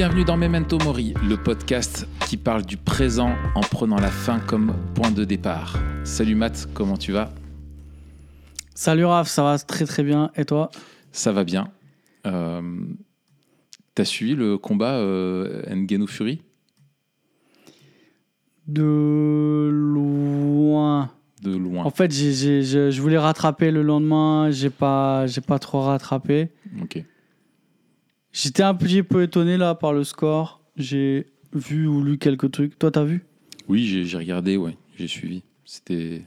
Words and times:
Bienvenue 0.00 0.24
dans 0.24 0.38
Memento 0.38 0.78
Mori, 0.78 1.12
le 1.28 1.36
podcast 1.36 2.08
qui 2.26 2.38
parle 2.38 2.64
du 2.64 2.78
présent 2.78 3.34
en 3.54 3.60
prenant 3.60 3.98
la 3.98 4.10
fin 4.10 4.40
comme 4.40 4.74
point 4.94 5.10
de 5.10 5.24
départ. 5.26 5.76
Salut 6.04 6.34
Matt, 6.34 6.70
comment 6.72 6.96
tu 6.96 7.12
vas? 7.12 7.34
Salut 8.74 9.04
Raph, 9.04 9.28
ça 9.28 9.42
va 9.42 9.58
très 9.58 9.84
très 9.84 10.02
bien. 10.02 10.30
Et 10.36 10.46
toi? 10.46 10.70
Ça 11.12 11.32
va 11.32 11.44
bien. 11.44 11.68
Euh, 12.26 12.62
T'as 13.94 14.06
suivi 14.06 14.34
le 14.34 14.56
combat 14.56 14.94
euh, 14.94 15.62
Ngannou 15.68 16.06
Fury? 16.06 16.40
De 18.68 19.68
loin. 19.70 21.10
De 21.42 21.54
loin. 21.54 21.84
En 21.84 21.90
fait, 21.90 22.10
je, 22.10 22.62
je 22.90 23.02
voulais 23.02 23.18
rattraper 23.18 23.70
le 23.70 23.82
lendemain, 23.82 24.50
j'ai 24.50 24.70
pas, 24.70 25.26
j'ai 25.26 25.42
pas 25.42 25.58
trop 25.58 25.82
rattrapé. 25.82 26.48
Ok. 26.80 27.04
J'étais 28.32 28.62
un 28.62 28.74
petit 28.74 29.02
peu 29.02 29.22
étonné 29.22 29.56
là 29.56 29.74
par 29.74 29.92
le 29.92 30.04
score. 30.04 30.60
J'ai 30.76 31.26
vu 31.52 31.86
ou 31.86 32.02
lu 32.02 32.18
quelques 32.18 32.50
trucs. 32.52 32.78
Toi, 32.78 32.90
t'as 32.90 33.04
vu? 33.04 33.24
Oui, 33.68 33.84
j'ai 34.04 34.16
regardé, 34.16 34.56
ouais, 34.56 34.76
j'ai 34.96 35.08
suivi. 35.08 35.42
C'était. 35.64 36.22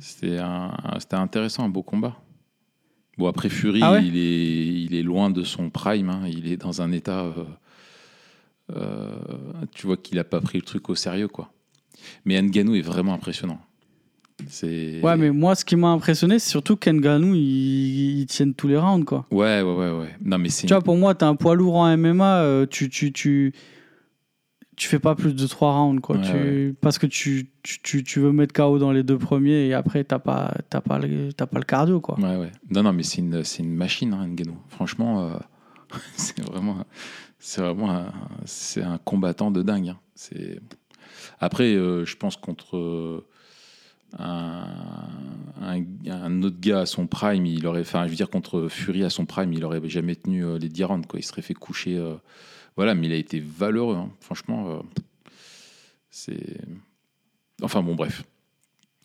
C'était 0.00 0.38
intéressant, 1.12 1.64
un 1.64 1.68
beau 1.68 1.82
combat. 1.82 2.16
Bon, 3.16 3.26
après 3.26 3.48
Fury, 3.48 3.80
Ah 3.82 3.92
ouais? 3.92 4.04
il, 4.06 4.16
est, 4.16 4.66
il 4.84 4.94
est 4.94 5.02
loin 5.02 5.30
de 5.30 5.42
son 5.42 5.70
prime. 5.70 6.10
hein. 6.10 6.22
Il 6.28 6.46
est 6.52 6.56
dans 6.58 6.82
un 6.82 6.92
état. 6.92 7.24
euh, 7.24 7.44
euh, 8.76 9.16
tu 9.74 9.86
vois 9.86 9.96
qu'il 9.96 10.16
n'a 10.18 10.24
pas 10.24 10.40
pris 10.40 10.58
le 10.58 10.64
truc 10.64 10.88
au 10.90 10.94
sérieux, 10.94 11.28
quoi. 11.28 11.50
Mais 12.24 12.40
Ngannou 12.40 12.74
est 12.76 12.82
vraiment 12.82 13.14
impressionnant. 13.14 13.60
Ouais, 15.02 15.16
mais 15.16 15.30
moi, 15.30 15.54
ce 15.54 15.64
qui 15.64 15.76
m'a 15.76 15.88
impressionné, 15.88 16.38
c'est 16.38 16.48
surtout 16.50 16.76
qu'Nganou, 16.76 17.34
il, 17.34 18.20
il 18.20 18.26
tienne 18.26 18.54
tous 18.54 18.68
les 18.68 18.76
rounds, 18.76 19.04
quoi. 19.04 19.26
Ouais, 19.30 19.62
ouais, 19.62 19.74
ouais, 19.74 19.90
ouais. 19.90 20.16
Non, 20.24 20.38
mais 20.38 20.48
c'est. 20.48 20.66
Tu 20.66 20.72
vois, 20.72 20.82
pour 20.82 20.96
moi, 20.96 21.14
t'es 21.14 21.24
un 21.24 21.34
poids 21.34 21.54
lourd 21.54 21.76
en 21.76 21.96
MMA, 21.96 22.40
euh, 22.42 22.66
tu, 22.66 22.88
tu, 22.88 23.12
tu, 23.12 23.52
tu 24.76 24.88
fais 24.88 24.98
pas 25.00 25.14
plus 25.14 25.34
de 25.34 25.46
3 25.46 25.72
rounds, 25.72 26.00
quoi. 26.00 26.16
Ouais, 26.16 26.22
Tu- 26.22 26.32
ouais. 26.68 26.74
Parce 26.80 26.98
que 26.98 27.06
tu, 27.06 27.50
tu, 27.62 28.04
tu, 28.04 28.20
veux 28.20 28.32
mettre 28.32 28.54
KO 28.54 28.78
dans 28.78 28.92
les 28.92 29.02
deux 29.02 29.18
premiers 29.18 29.66
et 29.66 29.74
après, 29.74 30.04
t'as 30.04 30.20
pas, 30.20 30.54
t'as 30.70 30.80
pas, 30.80 30.98
le, 30.98 31.30
pas 31.32 31.58
le 31.58 31.64
cardio, 31.64 32.00
quoi. 32.00 32.18
Ouais, 32.18 32.36
ouais. 32.36 32.52
Non, 32.70 32.82
non, 32.84 32.92
mais 32.92 33.02
c'est 33.02 33.18
une, 33.18 33.42
une 33.58 33.74
machine, 33.74 34.14
hein, 34.14 34.26
Ngannou. 34.28 34.56
Franchement, 34.68 35.26
euh, 35.28 35.36
c'est 36.16 36.40
vraiment, 36.40 36.84
c'est 37.40 37.60
vraiment 37.60 37.90
un, 37.90 38.12
un 38.82 38.98
combattant 38.98 39.50
de 39.50 39.62
dingue. 39.62 39.88
hein. 39.90 39.98
Après, 41.40 41.74
euh, 41.74 42.04
je 42.04 42.16
pense 42.16 42.36
contre 42.36 43.24
un, 44.16 44.66
un, 45.60 45.84
un 46.10 46.42
autre 46.42 46.58
gars 46.60 46.80
à 46.80 46.86
son 46.86 47.06
prime, 47.06 47.44
il 47.46 47.66
aurait, 47.66 47.80
enfin, 47.82 48.04
je 48.06 48.10
veux 48.10 48.16
dire 48.16 48.30
contre 48.30 48.68
Fury 48.68 49.04
à 49.04 49.10
son 49.10 49.26
prime, 49.26 49.52
il 49.52 49.64
aurait 49.64 49.86
jamais 49.88 50.16
tenu 50.16 50.44
euh, 50.44 50.58
les 50.58 50.68
10 50.68 50.84
rounds, 50.84 51.06
quoi. 51.06 51.18
Il 51.20 51.22
serait 51.24 51.42
fait 51.42 51.54
coucher. 51.54 51.96
euh, 51.98 52.14
voilà, 52.76 52.94
mais 52.94 53.06
il 53.08 53.12
a 53.12 53.16
été 53.16 53.40
valeureux. 53.40 53.96
hein. 53.96 54.10
Franchement, 54.20 54.70
euh, 54.70 54.78
c'est. 56.10 56.58
Enfin 57.62 57.82
bon, 57.82 57.94
bref. 57.94 58.22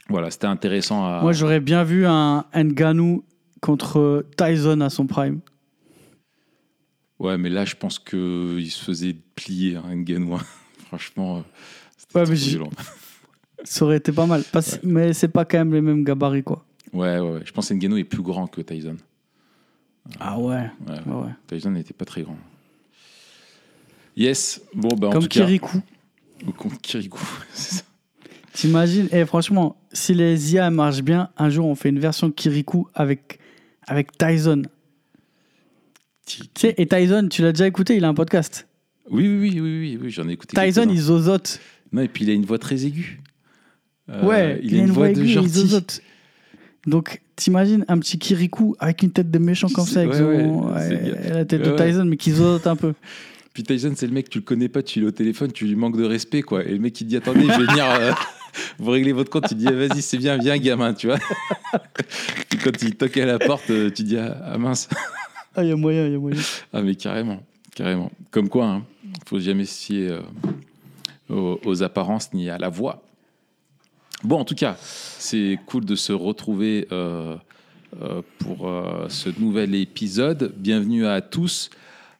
Voilà, 0.09 0.29
c'était 0.31 0.47
intéressant 0.47 1.05
à. 1.05 1.21
Moi, 1.21 1.33
j'aurais 1.33 1.59
bien 1.59 1.83
vu 1.83 2.05
un 2.05 2.45
Nganou 2.55 3.23
contre 3.61 4.25
Tyson 4.37 4.81
à 4.81 4.89
son 4.89 5.07
prime. 5.07 5.39
Ouais, 7.19 7.37
mais 7.37 7.49
là, 7.49 7.63
je 7.65 7.75
pense 7.75 7.99
qu'il 7.99 8.69
se 8.69 8.83
faisait 8.83 9.15
plier, 9.35 9.77
hein, 9.77 9.95
Ngannou. 9.95 10.37
Franchement, 10.87 11.37
euh, 11.37 11.41
c'était 11.97 12.19
Ouais, 12.19 12.25
mais. 12.29 12.35
Ça 13.63 13.85
aurait 13.85 13.97
été 13.97 14.11
pas 14.11 14.25
mal. 14.25 14.43
Mais 14.83 15.13
c'est 15.13 15.27
pas 15.27 15.45
quand 15.45 15.57
même 15.57 15.73
les 15.73 15.81
mêmes 15.81 16.03
gabarits, 16.03 16.43
quoi. 16.43 16.65
Ouais, 16.91 17.19
ouais, 17.19 17.31
ouais. 17.31 17.41
Je 17.45 17.51
pense 17.51 17.69
que 17.69 17.73
Ngannou 17.73 17.97
est 17.97 18.03
plus 18.03 18.21
grand 18.21 18.47
que 18.47 18.61
Tyson. 18.61 18.97
Ah 20.19 20.37
ouais. 20.37 20.69
Ouais, 20.87 20.99
ouais, 21.05 21.13
ouais. 21.23 21.31
Tyson 21.47 21.71
n'était 21.71 21.93
pas 21.93 22.05
très 22.05 22.23
grand. 22.23 22.37
Yes. 24.15 24.61
Bon, 24.75 24.89
bah, 24.95 25.07
en 25.07 25.11
Comme 25.11 25.23
tout 25.23 25.29
cas. 25.29 25.45
Kirikou. 25.45 25.81
Ou 26.45 26.51
contre 26.51 26.79
Kirikou. 26.81 27.25
c'est 27.53 27.77
ça. 27.77 27.83
T'imagines 28.53 29.07
Et 29.11 29.25
franchement, 29.25 29.75
si 29.91 30.13
les 30.13 30.53
IA 30.53 30.69
marchent 30.69 31.01
bien, 31.01 31.29
un 31.37 31.49
jour 31.49 31.65
on 31.65 31.73
fait 31.73 31.89
une 31.89 31.99
version 31.99 32.29
Kirikou 32.29 32.87
avec, 32.93 33.39
avec 33.87 34.15
Tyson. 34.15 34.63
Tu 36.25 36.43
sais, 36.55 36.75
et 36.77 36.87
Tyson, 36.87 37.27
tu 37.31 37.41
l'as 37.41 37.51
déjà 37.51 37.65
écouté, 37.65 37.95
il 37.95 38.05
a 38.05 38.09
un 38.09 38.13
podcast. 38.13 38.67
Oui, 39.09 39.27
oui, 39.27 39.37
oui, 39.37 39.59
oui, 39.59 39.79
oui, 39.79 39.99
oui, 40.01 40.09
j'en 40.11 40.29
ai 40.29 40.33
écouté. 40.33 40.55
Tyson, 40.55 40.81
quelques-uns. 40.81 40.93
il 40.93 41.01
zozote. 41.01 41.59
Non, 41.91 42.03
et 42.03 42.07
puis 42.07 42.25
il 42.25 42.29
a 42.29 42.33
une 42.33 42.45
voix 42.45 42.59
très 42.59 42.85
aiguë. 42.85 43.21
Euh, 44.09 44.25
ouais, 44.25 44.59
il, 44.63 44.75
a 44.75 44.79
une 44.83 44.91
voix, 44.91 45.07
de 45.07 45.11
aiguë, 45.13 45.23
il 45.23 45.29
gentil. 45.29 46.01
Donc, 46.85 47.21
t'imagines 47.35 47.85
un 47.87 47.97
petit 47.99 48.19
Kirikou 48.19 48.75
avec 48.79 49.03
une 49.03 49.11
tête 49.11 49.31
de 49.31 49.39
méchant 49.39 49.69
comme 49.69 49.85
ça, 49.85 50.01
avec 50.01 50.13
son- 50.13 50.67
la 51.33 51.45
tête 51.45 51.61
de. 51.61 51.71
Tyson, 51.71 52.05
mais 52.05 52.17
qui 52.17 52.31
zozote 52.31 52.67
un 52.67 52.75
peu. 52.75 52.93
Puis 53.53 53.61
Tyson, 53.63 53.93
c'est 53.95 54.07
le 54.07 54.13
mec, 54.13 54.29
tu 54.29 54.39
le 54.39 54.43
connais 54.43 54.67
pas, 54.67 54.81
tu 54.81 54.99
l'as 54.99 55.07
au 55.07 55.11
téléphone, 55.11 55.51
tu 55.51 55.65
lui 55.65 55.75
manques 55.75 55.95
de 55.97 56.03
respect, 56.03 56.41
quoi. 56.41 56.63
Et 56.65 56.71
le 56.71 56.79
mec, 56.79 56.99
il 56.99 57.05
dit 57.07 57.15
Attendez, 57.17 57.41
je 57.43 57.47
vais 57.47 57.65
venir. 57.67 57.85
euh, 57.87 58.11
vous 58.79 58.89
réglez 58.91 59.13
votre 59.13 59.29
compte, 59.29 59.47
tu 59.47 59.53
dis 59.55 59.67
Ah, 59.67 59.71
Vas-y, 59.73 60.01
c'est 60.01 60.17
bien, 60.17 60.37
viens, 60.37 60.57
gamin, 60.57 60.93
tu 60.95 61.05
vois. 61.07 61.19
Puis 62.49 62.57
quand 62.57 62.81
il 62.81 62.95
toque 62.95 63.15
à 63.17 63.25
la 63.25 63.37
porte, 63.39 63.69
euh, 63.69 63.91
tu 63.91 64.03
dis 64.03 64.17
Ah, 64.17 64.37
ah, 64.43 64.57
mince. 64.57 64.89
Ah, 65.55 65.63
il 65.63 65.69
y 65.69 65.71
a 65.71 65.75
moyen, 65.75 66.07
il 66.07 66.13
y 66.13 66.15
a 66.15 66.19
moyen. 66.19 66.41
Ah, 66.73 66.81
mais 66.81 66.95
carrément, 66.95 67.43
carrément. 67.75 68.11
Comme 68.31 68.49
quoi, 68.49 68.65
hein, 68.65 68.83
faut 69.27 69.39
jamais 69.39 69.65
se 69.65 69.85
fier 69.85 70.09
euh, 70.09 70.21
aux, 71.29 71.59
aux 71.63 71.83
apparences 71.83 72.33
ni 72.33 72.49
à 72.49 72.57
la 72.57 72.69
voix. 72.69 73.03
Bon, 74.23 74.39
en 74.39 74.45
tout 74.45 74.55
cas, 74.55 74.77
c'est 74.79 75.59
cool 75.65 75.83
de 75.83 75.95
se 75.95 76.13
retrouver 76.13 76.87
euh, 76.93 77.35
euh, 78.01 78.21
pour 78.39 78.69
euh, 78.69 79.07
ce 79.09 79.29
nouvel 79.37 79.75
épisode. 79.75 80.53
Bienvenue 80.55 81.05
à 81.05 81.19
tous. 81.19 81.69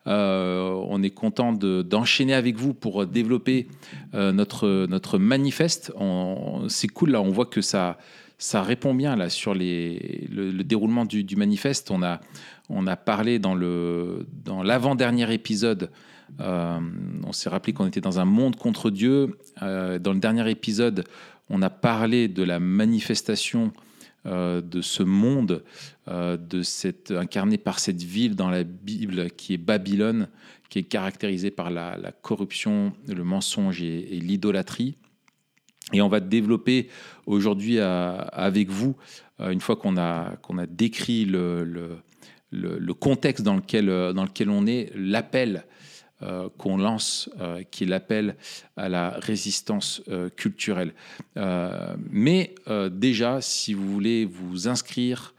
On 0.06 1.02
est 1.02 1.12
content 1.12 1.54
de- 1.54 1.82
d'enchaîner 1.82 2.34
avec 2.34 2.58
vous 2.58 2.74
pour 2.74 3.06
développer 3.06 3.68
notre, 4.12 4.86
notre 4.88 5.18
manifeste. 5.18 5.94
C'est 6.68 6.90
cool, 6.90 7.12
là, 7.12 7.22
on 7.22 7.30
voit 7.30 7.46
que 7.46 7.62
ça, 7.62 7.98
ça 8.38 8.62
répond 8.64 8.94
bien 8.94 9.16
là, 9.16 9.30
sur 9.30 9.54
les, 9.54 10.28
le, 10.30 10.52
le 10.52 10.64
déroulement 10.66 11.06
du, 11.06 11.36
manifeste. 11.38 11.90
On 11.90 12.04
a, 12.04 12.20
on 12.70 12.86
a 12.86 12.98
parlé 12.98 13.40
dans 13.40 13.56
l'avant-dernier 14.62 15.34
épisode. 15.34 15.90
on 16.38 17.32
s'est 17.32 17.50
rappelé 17.50 17.72
qu'on 17.72 17.88
était 17.88 18.02
dans 18.02 18.20
un 18.20 18.26
monde 18.26 18.58
contre 18.58 18.90
Dieu. 18.90 19.38
Dans 19.62 20.12
le 20.14 20.20
dernier 20.20 20.50
épisode, 20.52 21.06
on 21.54 21.62
a 21.62 21.70
parlé 21.70 22.28
de 22.28 22.42
la 22.42 22.60
manifestation 22.60 23.72
euh, 24.26 24.60
de 24.60 24.82
ce 24.82 25.04
monde, 25.04 25.64
euh, 26.08 26.36
de 26.36 26.64
cette, 26.64 27.12
incarné 27.12 27.60
par 27.60 27.78
cette 27.78 28.02
ville 28.02 28.36
dans 28.36 28.50
la 28.50 28.64
Bible 28.64 29.30
qui 29.30 29.54
est 29.54 29.58
Babylone, 29.58 30.30
qui 30.70 30.80
est 30.80 30.84
caractérisée 30.84 31.52
par 31.52 31.70
la, 31.70 32.12
corruption, 32.24 32.94
le 33.08 33.24
mensonge 33.24 33.84
et, 33.84 34.20
l'idolâtrie. 34.20 34.98
Et 35.92 36.02
on 36.02 36.08
va 36.10 36.22
développer 36.22 36.90
aujourd'hui 37.28 37.80
avec 37.80 38.70
vous, 38.70 38.96
euh, 39.40 39.52
une 39.52 39.62
fois 39.62 39.76
qu'on 39.76 39.96
a, 39.98 40.32
a 40.32 40.66
décrit 40.68 41.26
le, 41.26 41.64
le- 41.64 42.00
le- 42.50 42.94
contexte 42.96 43.44
dans 43.44 43.58
lequel, 43.58 43.86
dans 43.88 44.24
lequel 44.24 44.50
on 44.50 44.66
est, 44.66 44.92
l'appel 44.96 45.66
euh, 46.24 46.48
qu'on 46.58 46.78
lance, 46.78 47.30
euh, 47.42 47.64
qui 47.70 47.84
est 47.84 47.88
l'appel 47.88 48.36
à 48.78 48.88
la 48.88 49.10
résistance 49.20 50.02
euh, 50.08 50.30
culturelle. 50.30 50.94
Mais 52.10 52.56
déjà, 52.92 53.42
si 53.42 53.74
vous 53.74 53.92
voulez 53.92 54.26
vous 54.26 54.68
inscrire, 54.68 55.34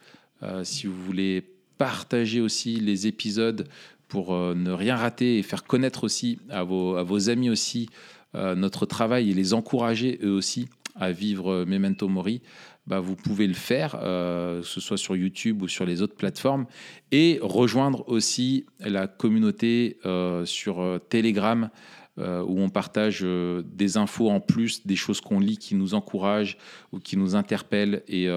si 0.63 0.87
vous 0.87 1.03
voulez 1.05 1.43
partager 1.79 2.41
aussi 2.41 2.81
les 2.81 3.07
épisodes 3.07 3.67
pour 4.09 4.35
ne 4.35 4.71
rien 4.71 4.97
rater 4.97 5.39
et 5.39 5.43
faire 5.43 5.65
connaître 5.65 6.05
aussi 6.05 6.39
à 6.51 6.65
vos, 6.65 6.97
à 6.97 7.03
vos 7.03 7.31
amis 7.31 7.49
aussi 7.49 7.89
notre 8.35 8.85
travail 8.85 9.31
et 9.31 9.35
les 9.35 9.55
encourager 9.55 10.19
eux 10.23 10.33
aussi 10.33 10.69
à 10.97 11.13
vivre 11.13 11.65
Memento 11.65 12.09
Mori, 12.09 12.43
bah, 12.87 13.01
vous 13.01 13.17
pouvez 13.17 13.47
le 13.47 13.55
faire, 13.55 13.99
euh, 14.03 14.61
que 14.61 14.67
ce 14.67 14.81
soit 14.81 14.99
sur 14.99 15.17
YouTube 15.17 15.63
ou 15.63 15.69
sur 15.69 15.87
les 15.87 16.03
autres 16.03 16.17
plateformes, 16.17 16.67
et 17.13 17.39
rejoindre 17.41 18.07
aussi 18.09 18.67
la 18.79 19.07
communauté 19.07 19.99
euh, 20.05 20.45
sur 20.45 20.81
euh, 20.81 20.99
Telegram, 20.99 21.71
où 22.17 22.61
on 22.61 22.69
partage 22.69 23.27
des 23.65 23.97
infos 23.97 24.31
en 24.31 24.39
plus, 24.39 24.87
des 24.87 24.95
choses 24.95 25.21
qu'on 25.21 25.41
lit 25.41 25.59
qui 25.59 25.75
nous 25.75 25.95
encouragent 25.95 26.59
ou 26.93 27.01
qui 27.01 27.17
nous 27.17 27.35
interpellent, 27.35 28.05
et 28.07 28.29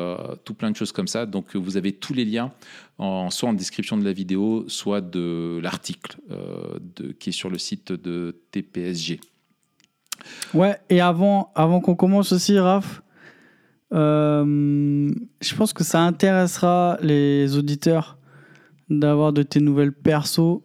tout 0.46 0.56
plein 0.56 0.72
de 0.72 0.76
choses 0.76 0.92
comme 0.92 1.06
ça. 1.06 1.28
Donc 1.28 1.56
vous 1.56 1.78
avez 1.78 1.92
tous 1.92 2.16
les 2.16 2.26
liens, 2.26 2.52
en, 2.98 3.30
soit 3.30 3.50
en 3.50 3.54
description 3.54 3.96
de 3.96 4.04
la 4.04 4.14
vidéo, 4.14 4.66
soit 4.68 5.02
de 5.02 5.60
l'article 5.62 6.18
qui 7.20 7.30
est 7.30 7.34
sur 7.34 7.52
le 7.52 7.60
site 7.60 7.92
de 7.92 8.42
TPSG. 8.50 9.20
Ouais, 10.56 10.80
et 10.90 11.00
avant, 11.00 11.52
avant 11.54 11.80
qu'on 11.80 11.96
commence 11.96 12.32
aussi, 12.32 12.58
Raph, 12.58 13.04
euh, 13.94 15.12
je 15.42 15.56
pense 15.56 15.74
que 15.74 15.84
ça 15.84 16.02
intéressera 16.02 16.98
les 17.02 17.58
auditeurs 17.58 18.18
d'avoir 18.90 19.34
de 19.34 19.44
tes 19.44 19.60
nouvelles 19.60 19.92
perso, 19.92 20.64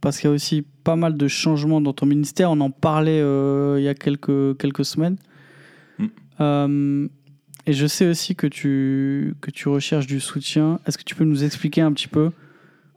parce 0.00 0.18
qu'il 0.18 0.28
y 0.28 0.32
a 0.32 0.34
aussi 0.34 0.62
pas 0.84 0.96
mal 0.96 1.16
de 1.16 1.28
changements 1.28 1.80
dans 1.80 1.92
ton 1.92 2.06
ministère. 2.06 2.50
On 2.50 2.60
en 2.60 2.70
parlait 2.70 3.20
euh, 3.20 3.76
il 3.78 3.84
y 3.84 3.88
a 3.88 3.94
quelques, 3.94 4.56
quelques 4.58 4.84
semaines. 4.84 5.16
Mm. 5.98 6.06
Euh, 6.40 7.08
et 7.66 7.72
je 7.72 7.86
sais 7.86 8.06
aussi 8.06 8.34
que 8.34 8.46
tu, 8.46 9.34
que 9.40 9.50
tu 9.50 9.68
recherches 9.68 10.06
du 10.06 10.20
soutien. 10.20 10.80
Est-ce 10.86 10.96
que 10.98 11.04
tu 11.04 11.14
peux 11.14 11.24
nous 11.24 11.44
expliquer 11.44 11.82
un 11.82 11.92
petit 11.92 12.08
peu 12.08 12.30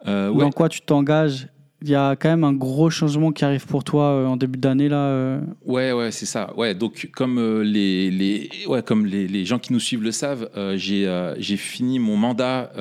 ouais. 0.06 0.31
dans 0.31 0.52
quoi 0.52 0.69
tu 0.69 0.81
t'engages 0.81 1.48
il 1.83 1.89
y 1.89 1.95
a 1.95 2.16
quand 2.16 2.30
même 2.30 2.44
un 2.44 2.54
gros 2.54 2.89
changement 2.89 3.31
qui 3.31 3.44
arrive 3.44 3.66
pour 3.66 3.83
toi 3.83 4.04
euh, 4.12 4.25
en 4.28 4.38
début 4.38 4.60
d'année 4.60 4.88
là. 4.88 4.98
euh. 5.07 5.42
Ouais, 5.66 5.92
ouais, 5.92 6.12
c'est 6.12 6.25
ça. 6.28 6.54
Ouais, 6.56 6.75
donc 6.75 7.10
comme 7.13 7.39
euh, 7.39 7.63
les, 7.63 8.12
les, 8.12 8.50
ouais, 8.68 8.83
comme 8.83 9.06
les, 9.06 9.28
les 9.28 9.45
gens 9.45 9.57
qui 9.57 9.74
nous 9.74 9.80
suivent 9.80 10.04
le 10.04 10.12
savent, 10.12 10.50
euh, 10.56 10.75
j'ai 10.78 11.57
fini 11.57 11.98
mon 12.00 12.18
mandat 12.18 12.72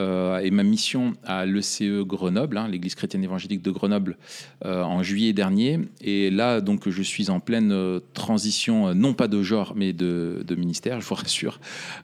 et 0.43 0.51
ma 0.51 0.63
mission 0.63 1.15
à 1.25 1.47
l'ECE 1.47 2.03
Grenoble, 2.05 2.59
hein, 2.59 2.69
l'Église 2.69 2.95
chrétienne 2.95 3.25
évangélique 3.25 3.63
de 3.63 3.71
Grenoble, 3.71 4.17
en 4.65 5.03
juillet 5.03 5.33
dernier. 5.33 5.81
Et 6.01 6.31
là, 6.31 6.61
donc, 6.61 6.89
je 6.89 7.03
suis 7.03 7.31
en 7.31 7.41
pleine 7.41 8.01
transition, 8.15 8.95
non 8.95 9.15
pas 9.15 9.29
de 9.29 9.43
genre, 9.43 9.73
mais 9.77 9.93
de, 9.93 10.45
de 10.47 10.55
ministère, 10.55 11.01
je 11.01 11.07
vous 11.07 11.15
rassure. 11.15 11.61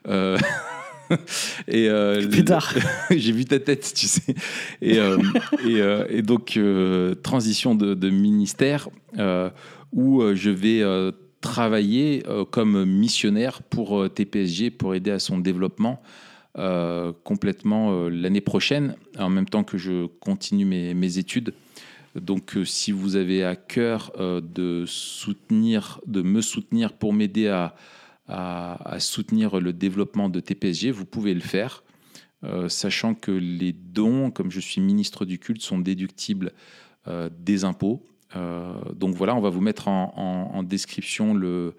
Et 1.69 1.88
euh, 1.88 2.26
Pétard. 2.29 2.75
j'ai 3.11 3.32
vu 3.32 3.44
ta 3.44 3.58
tête, 3.58 3.93
tu 3.94 4.06
sais. 4.06 4.35
Et, 4.82 4.99
euh, 4.99 5.19
et, 5.67 5.81
euh, 5.81 6.06
et 6.08 6.23
donc, 6.23 6.56
euh, 6.56 7.14
transition 7.14 7.75
de, 7.75 7.94
de 7.94 8.11
ministère 8.11 8.88
où 9.93 10.23
je 10.35 10.50
vais 10.50 10.82
travailler 11.41 12.23
comme 12.50 12.85
missionnaire 12.85 13.62
pour 13.62 14.11
TPSG 14.12 14.70
pour 14.70 14.94
aider 14.94 15.11
à 15.11 15.19
son 15.19 15.38
développement 15.38 16.03
complètement 17.25 18.08
l'année 18.08 18.43
prochaine, 18.43 18.97
en 19.19 19.31
même 19.31 19.47
temps 19.47 19.64
que 19.64 19.79
je 19.79 20.06
continue 20.20 20.67
mes, 20.67 20.93
mes 20.93 21.19
études. 21.19 21.55
Donc, 22.14 22.58
si 22.64 22.93
vous 22.93 23.17
avez 23.17 23.43
à 23.43 23.56
cœur 23.56 24.12
de 24.19 24.85
soutenir, 24.87 26.00
de 26.06 26.20
me 26.20 26.43
soutenir 26.43 26.93
pour 26.93 27.14
m'aider 27.14 27.49
à, 27.49 27.75
à- 28.28 28.99
soutenir 28.99 29.61
le 29.61 29.73
développement 29.73 30.28
de 30.28 30.40
TPSG, 30.40 30.90
vous 30.90 31.05
pouvez 31.05 31.34
le 31.34 31.40
faire, 31.40 31.82
euh, 32.44 32.69
sachant 32.69 33.14
que 33.14 33.32
les 33.32 33.73
dons, 33.73 34.31
comme 34.31 34.50
je 34.50 34.61
suis 34.61 34.81
ministre 34.81 35.25
du 35.25 35.38
culte, 35.38 35.62
sont 35.62 35.78
déductibles 35.78 36.52
euh, 37.08 37.31
des 37.38 37.64
impôts. 37.64 38.02
Euh, 38.34 38.75
donc 38.94 39.14
voilà, 39.14 39.34
on 39.34 39.40
va 39.40 39.50
vous 39.50 39.61
mettre 39.61 39.88
en, 39.88 40.62
description 40.62 41.34
le, 41.34 41.75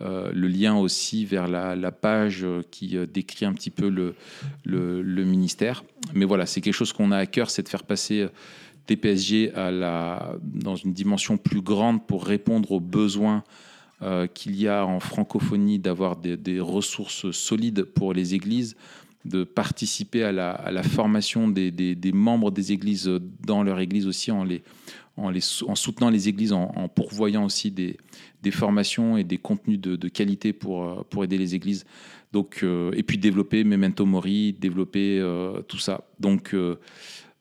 lien 0.00 0.76
aussi 0.76 1.24
vers 1.24 1.48
la, 1.48 1.92
page 1.92 2.46
qui 2.70 2.96
décrit 3.06 3.46
un 3.46 3.52
petit 3.52 3.70
peu 3.70 3.88
le, 3.88 5.24
ministère. 5.24 5.84
Mais 6.12 6.24
voilà, 6.24 6.46
c'est 6.46 6.60
quelque 6.60 6.74
chose 6.74 6.92
qu'on 6.92 7.12
a 7.12 7.18
à 7.18 7.26
cœur, 7.26 7.50
c'est 7.50 7.62
de 7.62 7.68
faire 7.68 7.84
passer 7.84 8.26
TPSG 8.86 9.52
dans 9.54 10.76
une 10.76 10.92
dimension 10.92 11.38
plus 11.38 11.62
grande 11.62 12.06
pour 12.06 12.26
répondre 12.26 12.72
aux 12.72 12.80
besoins 12.80 13.44
euh, 14.02 14.26
qu'il 14.26 14.56
y 14.56 14.68
a 14.68 14.84
en 14.86 15.00
francophonie 15.00 15.78
d'avoir 15.78 16.16
des, 16.16 16.36
des 16.36 16.60
ressources 16.60 17.30
solides 17.30 17.84
pour 17.84 18.12
les 18.12 18.34
églises, 18.34 18.76
de 19.24 19.44
participer 19.44 20.22
à 20.24 20.32
la, 20.32 20.50
à 20.50 20.70
la 20.70 20.82
formation 20.82 21.48
des, 21.48 21.70
des- 21.70 21.94
des 21.94 22.12
membres 22.12 22.50
des 22.50 22.72
églises 22.72 23.10
dans 23.46 23.62
leur 23.62 23.80
église 23.80 24.06
aussi, 24.06 24.30
en, 24.30 24.44
les, 24.44 24.62
en, 25.16 25.30
les, 25.30 25.40
sou- 25.40 25.66
en 25.68 25.74
soutenant 25.74 26.10
les 26.10 26.28
églises, 26.28 26.52
en, 26.52 26.72
en 26.76 26.88
pourvoyant 26.88 27.44
aussi 27.46 27.70
des, 27.70 27.96
formations 28.50 29.16
et 29.16 29.24
des 29.24 29.38
contenus 29.38 29.80
de, 29.80 29.96
de 29.96 30.08
qualité 30.08 30.52
pour, 30.52 30.84
euh, 30.84 31.02
pour 31.08 31.24
aider 31.24 31.38
les 31.38 31.54
églises. 31.54 31.86
Donc, 32.32 32.60
euh, 32.62 32.90
et 32.94 33.02
puis 33.02 33.16
développer 33.16 33.64
Memento 33.64 34.04
Mori, 34.04 34.52
développer 34.52 35.18
euh, 35.20 35.62
tout 35.62 35.78
ça. 35.78 36.02
Donc, 36.20 36.54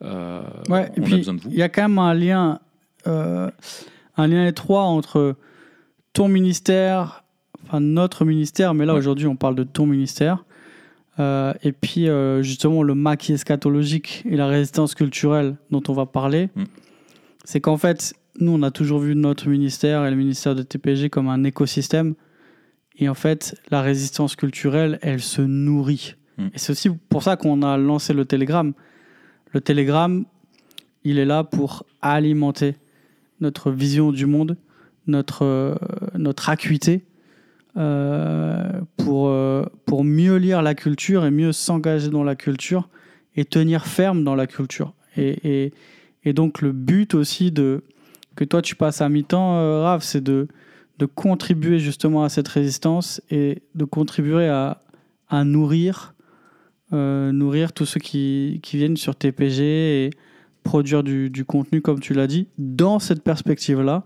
Ouais, 0.01 0.91
on 0.97 1.01
puis 1.01 1.13
a 1.13 1.17
besoin 1.17 1.33
de 1.33 1.39
vous. 1.41 1.49
il 1.49 1.57
y 1.57 1.61
a 1.61 1.69
quand 1.69 1.83
même 1.83 1.97
un 1.99 2.13
lien, 2.13 2.59
un 3.05 4.27
lien 4.27 4.45
étroit 4.47 4.83
entre 4.83 5.35
ton 6.13 6.27
ministère, 6.27 7.23
enfin 7.65 7.79
notre 7.79 8.25
ministère, 8.25 8.73
mais 8.73 8.85
là 8.85 8.93
Ouais. 8.93 8.99
aujourd'hui 8.99 9.27
on 9.27 9.35
parle 9.35 9.55
de 9.55 9.63
ton 9.63 9.85
ministère, 9.85 10.45
euh, 11.19 11.53
et 11.63 11.71
puis 11.71 12.07
euh, 12.07 12.41
justement 12.41 12.83
le 12.83 12.95
maquis 12.95 13.33
eschatologique 13.33 14.23
et 14.29 14.35
la 14.35 14.47
résistance 14.47 14.95
culturelle 14.95 15.57
dont 15.71 15.83
on 15.87 15.93
va 15.93 16.05
parler. 16.05 16.49
Mm. 16.55 16.63
C'est 17.43 17.61
qu'en 17.61 17.77
fait, 17.77 18.13
nous 18.39 18.51
on 18.51 18.63
a 18.63 18.71
toujours 18.71 18.99
vu 18.99 19.15
notre 19.15 19.47
ministère 19.49 20.05
et 20.05 20.09
le 20.09 20.15
ministère 20.15 20.55
de 20.55 20.63
TPG 20.63 21.09
comme 21.09 21.27
un 21.27 21.43
écosystème, 21.43 22.15
et 22.97 23.09
en 23.09 23.15
fait 23.15 23.55
la 23.69 23.81
résistance 23.81 24.35
culturelle, 24.35 24.99
elle 25.01 25.21
se 25.21 25.41
nourrit. 25.41 26.15
Mm. 26.37 26.45
Et 26.53 26.57
c'est 26.57 26.71
aussi 26.71 26.89
pour 27.09 27.23
ça 27.23 27.35
qu'on 27.35 27.61
a 27.63 27.77
lancé 27.77 28.13
le 28.13 28.25
Telegram. 28.25 28.71
Le 29.51 29.61
Telegram, 29.61 30.25
il 31.03 31.19
est 31.19 31.25
là 31.25 31.43
pour 31.43 31.85
alimenter 32.01 32.75
notre 33.39 33.71
vision 33.71 34.11
du 34.11 34.25
monde, 34.25 34.57
notre, 35.07 35.43
euh, 35.45 35.75
notre 36.15 36.49
acuité, 36.49 37.05
euh, 37.75 38.81
pour, 38.97 39.29
euh, 39.29 39.65
pour 39.85 40.03
mieux 40.03 40.35
lire 40.37 40.61
la 40.61 40.75
culture 40.75 41.25
et 41.25 41.31
mieux 41.31 41.51
s'engager 41.51 42.09
dans 42.09 42.23
la 42.23 42.35
culture 42.35 42.89
et 43.35 43.45
tenir 43.45 43.85
ferme 43.85 44.23
dans 44.23 44.35
la 44.35 44.47
culture. 44.47 44.93
Et, 45.17 45.65
et, 45.65 45.73
et 46.23 46.33
donc 46.33 46.61
le 46.61 46.71
but 46.71 47.15
aussi 47.15 47.51
de, 47.51 47.83
que 48.35 48.43
toi 48.43 48.61
tu 48.61 48.75
passes 48.75 49.01
à 49.01 49.09
mi-temps, 49.09 49.81
Raph, 49.83 50.03
c'est 50.03 50.23
de, 50.23 50.47
de 50.99 51.05
contribuer 51.05 51.79
justement 51.79 52.23
à 52.23 52.29
cette 52.29 52.47
résistance 52.47 53.21
et 53.29 53.63
de 53.75 53.85
contribuer 53.85 54.47
à, 54.47 54.81
à 55.29 55.43
nourrir, 55.43 56.13
nourrir 56.91 57.73
tous 57.73 57.85
ceux 57.85 57.99
qui, 57.99 58.59
qui 58.61 58.77
viennent 58.77 58.97
sur 58.97 59.15
TPG 59.15 60.05
et 60.05 60.09
produire 60.63 61.03
du, 61.03 61.31
du 61.31 61.43
contenu, 61.43 61.81
comme 61.81 61.99
tu 61.99 62.13
l'as 62.13 62.27
dit, 62.27 62.47
dans 62.59 62.99
cette 62.99 63.23
perspective-là, 63.23 64.03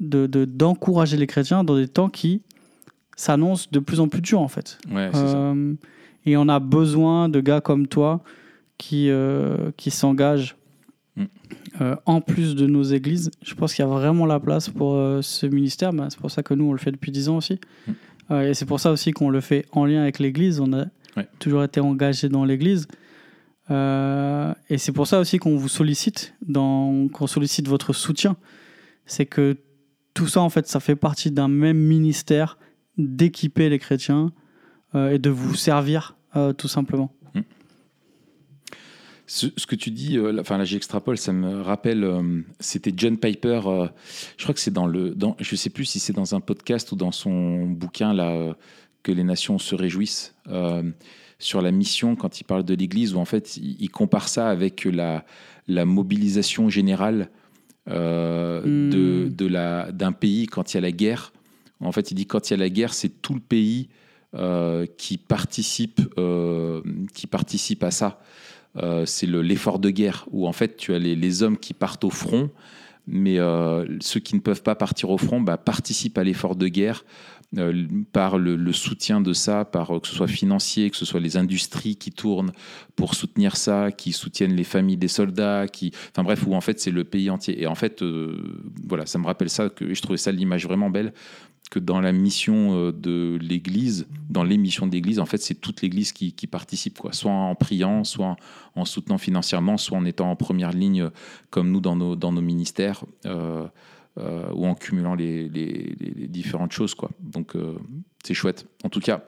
de, 0.00 0.26
de- 0.26 0.44
d'encourager 0.44 1.16
les 1.16 1.26
chrétiens 1.26 1.62
dans 1.64 1.76
des 1.76 1.88
temps 1.88 2.08
qui 2.08 2.42
s'annoncent 3.16 3.68
de 3.70 3.78
plus 3.78 4.00
en 4.00 4.08
plus 4.08 4.20
durs, 4.22 4.40
en 4.40 4.48
fait. 4.48 4.78
Ouais, 4.90 5.10
c'est 5.12 5.18
ça. 5.28 5.36
Euh, 5.36 5.74
et 6.26 6.36
on 6.36 6.48
a 6.48 6.58
besoin 6.58 7.28
de 7.28 7.40
gars 7.40 7.60
comme 7.60 7.86
toi 7.86 8.22
qui, 8.78 9.10
euh, 9.10 9.70
qui 9.76 9.90
s'engagent 9.90 10.56
Mm. 11.16 11.24
euh, 11.80 11.96
en 12.06 12.20
plus 12.20 12.54
de 12.54 12.66
nos 12.66 12.84
églises. 12.84 13.32
Je 13.42 13.54
pense 13.54 13.74
qu'il 13.74 13.84
y 13.84 13.88
a 13.88 13.90
vraiment 13.90 14.26
la 14.26 14.38
place 14.38 14.68
pour 14.68 14.94
ce 15.22 15.44
ministère. 15.46 15.92
Ben, 15.92 16.08
c'est 16.08 16.20
pour 16.20 16.30
ça 16.30 16.42
que 16.44 16.54
nous, 16.54 16.66
on 16.66 16.72
le 16.72 16.78
fait 16.78 16.92
depuis 16.92 17.10
10 17.10 17.28
ans 17.28 17.36
aussi. 17.38 17.58
Mm. 17.88 18.34
Et 18.42 18.54
c'est 18.54 18.64
pour 18.64 18.78
ça 18.78 18.92
aussi 18.92 19.10
qu'on 19.10 19.28
le 19.28 19.40
fait 19.40 19.66
en 19.72 19.84
lien 19.86 20.00
avec 20.02 20.20
l'église. 20.20 20.60
On 20.60 20.72
a 20.72 20.84
Ouais. 21.16 21.26
toujours 21.40 21.64
été 21.64 21.80
engagé 21.80 22.28
dans 22.28 22.44
l'église. 22.44 22.86
Et 23.68 24.78
c'est 24.78 24.92
pour 24.92 25.06
ça 25.08 25.18
aussi 25.20 25.38
qu'on 25.38 25.56
vous 25.56 25.68
sollicite, 25.68 26.34
qu'on 26.54 27.26
sollicite 27.26 27.66
votre 27.68 27.92
soutien. 27.92 28.36
C'est 29.06 29.26
que 29.26 29.56
tout 30.14 30.26
ça, 30.26 30.40
en 30.40 30.50
fait, 30.50 30.66
ça 30.66 30.80
fait 30.80 30.96
partie 30.96 31.30
d'un 31.30 31.48
même 31.48 31.78
ministère 31.78 32.58
d'équiper 32.98 33.68
les 33.68 33.78
chrétiens 33.78 34.32
euh, 34.94 35.10
et 35.12 35.18
de 35.18 35.30
vous 35.30 35.54
servir, 35.54 36.16
euh, 36.36 36.52
tout 36.52 36.68
simplement. 36.68 37.12
Ce, 39.26 39.46
ce 39.56 39.64
que 39.64 39.76
tu 39.76 39.92
dis, 39.92 40.18
euh, 40.18 40.32
là- 40.32 40.40
enfin 40.40 40.58
là 40.58 40.64
j'extrapole, 40.64 41.16
ça 41.16 41.32
me 41.32 41.60
rappelle, 41.60 42.02
euh, 42.02 42.42
c'était 42.58 42.92
John 42.96 43.16
Piper, 43.16 43.60
je 44.36 44.42
crois 44.42 44.54
que 44.54 44.58
c'est 44.60 44.72
dans 44.72 44.88
le, 44.88 45.14
dans, 45.14 45.36
je 45.38 45.54
sais 45.54 45.70
plus 45.70 45.84
si 45.84 46.00
c'est 46.00 46.12
dans 46.12 46.34
un 46.34 46.40
podcast 46.40 46.90
ou 46.90 46.96
dans 46.96 47.12
son 47.12 47.64
bouquin 47.66 48.12
là, 48.12 48.56
que 49.04 49.12
les 49.12 49.22
nations 49.22 49.58
se 49.60 49.76
réjouissent, 49.76 50.34
sur 51.38 51.62
la 51.62 51.70
mission 51.70 52.16
quand 52.16 52.40
il 52.40 52.44
parle 52.44 52.64
de 52.64 52.74
l'Église, 52.74 53.14
où 53.14 53.18
en 53.18 53.24
fait 53.24 53.56
il, 53.56 53.88
compare 53.90 54.28
ça 54.28 54.50
avec 54.50 54.84
la 54.84 55.84
mobilisation 55.84 56.68
générale 56.68 57.30
euh, 57.90 58.60
Hmm. 58.62 58.90
de, 58.90 59.28
de 59.28 59.46
la, 59.46 59.90
d'un 59.92 60.12
pays 60.12 60.46
quand 60.46 60.72
il 60.72 60.76
y 60.76 60.78
a 60.78 60.80
la 60.82 60.92
guerre. 60.92 61.32
En 61.80 61.92
fait 61.92 62.10
il 62.10 62.14
dit 62.14 62.26
quand 62.26 62.50
il 62.50 62.52
y 62.52 62.54
a 62.54 62.58
la 62.58 62.68
guerre, 62.68 62.92
c'est 62.94 63.08
tout 63.22 63.34
le 63.34 63.40
pays 63.40 63.88
euh, 64.34 64.86
qui 64.98 65.16
participe, 65.18 66.00
euh, 66.18 66.82
qui 67.14 67.26
participe 67.26 67.82
à 67.84 67.90
ça. 67.90 68.20
C'est 69.04 69.26
le- 69.26 69.42
l'effort 69.42 69.80
de 69.80 69.90
guerre 69.90 70.26
où 70.30 70.46
en 70.46 70.52
fait 70.52 70.76
tu 70.76 70.94
as 70.94 70.98
les, 71.00 71.16
les 71.16 71.42
hommes 71.42 71.56
qui 71.58 71.74
partent 71.74 72.04
au 72.04 72.10
front, 72.10 72.50
mais 73.10 73.38
euh, 73.38 73.84
ceux 74.00 74.20
qui 74.20 74.34
ne 74.34 74.40
peuvent 74.40 74.62
pas 74.62 74.74
partir 74.74 75.10
au 75.10 75.18
front 75.18 75.40
bah, 75.40 75.58
participent 75.58 76.16
à 76.16 76.24
l'effort 76.24 76.56
de 76.56 76.68
guerre 76.68 77.04
euh, 77.58 77.86
par 78.12 78.38
le, 78.38 78.72
soutien 78.72 79.20
de 79.20 79.32
ça, 79.32 79.64
par 79.64 79.96
euh, 79.96 80.00
que 80.00 80.06
ce 80.06 80.14
soit 80.14 80.28
financier, 80.28 80.88
que 80.90 80.96
ce 80.96 81.04
soit 81.04 81.18
les 81.18 81.36
industries 81.36 81.96
qui 81.96 82.12
tournent 82.12 82.52
pour 82.94 83.14
soutenir 83.14 83.56
ça, 83.56 83.90
qui 83.90 84.12
soutiennent 84.12 84.54
les 84.54 84.64
familles 84.64 84.96
des 84.96 85.08
soldats, 85.08 85.66
qui, 85.66 85.92
enfin 86.12 86.22
bref, 86.22 86.46
où 86.46 86.54
en 86.54 86.60
fait 86.60 86.78
c'est 86.78 86.92
le 86.92 87.02
pays 87.02 87.28
entier. 87.30 87.60
Et 87.60 87.66
en 87.66 87.74
fait, 87.74 88.04
voilà, 88.86 89.06
ça 89.06 89.18
me 89.18 89.26
rappelle 89.26 89.50
ça 89.50 89.68
que 89.68 89.92
je 89.92 90.00
trouvais 90.00 90.16
ça 90.16 90.30
l'image 90.30 90.64
vraiment 90.64 90.90
belle 90.90 91.12
que 91.70 91.78
dans 91.78 92.00
la 92.00 92.10
mission 92.10 92.74
euh, 92.74 92.92
de 92.92 93.38
l'Église, 93.40 94.08
dans 94.28 94.42
les 94.42 94.58
missions 94.58 94.88
de 94.88 94.92
l'Église, 94.92 95.20
en 95.20 95.26
fait, 95.26 95.38
c'est 95.38 95.54
toute 95.54 95.82
l'Église 95.82 96.12
qui, 96.12 96.32
participe, 96.48 96.98
quoi. 96.98 97.12
soit 97.12 97.30
en 97.30 97.54
priant, 97.54 98.02
soit 98.02 98.26
en, 98.26 98.36
en 98.74 98.84
soutenant 98.84 99.18
financièrement, 99.18 99.76
soit 99.78 99.96
en 99.96 100.04
étant 100.04 100.30
en 100.30 100.36
première 100.36 100.72
ligne, 100.72 101.10
comme 101.50 101.70
nous 101.70 101.80
dans 101.80 101.94
nos, 101.96 102.40
ministères, 102.40 103.04
euh, 103.24 103.66
euh, 104.18 104.50
ou 104.52 104.66
en 104.66 104.74
cumulant 104.74 105.14
les, 105.14 105.48
différentes 106.28 106.72
choses. 106.72 106.94
Quoi. 106.94 107.10
Donc, 107.20 107.54
c'est 108.24 108.34
chouette. 108.34 108.66
En 108.82 108.88
tout 108.88 109.00
cas, 109.00 109.22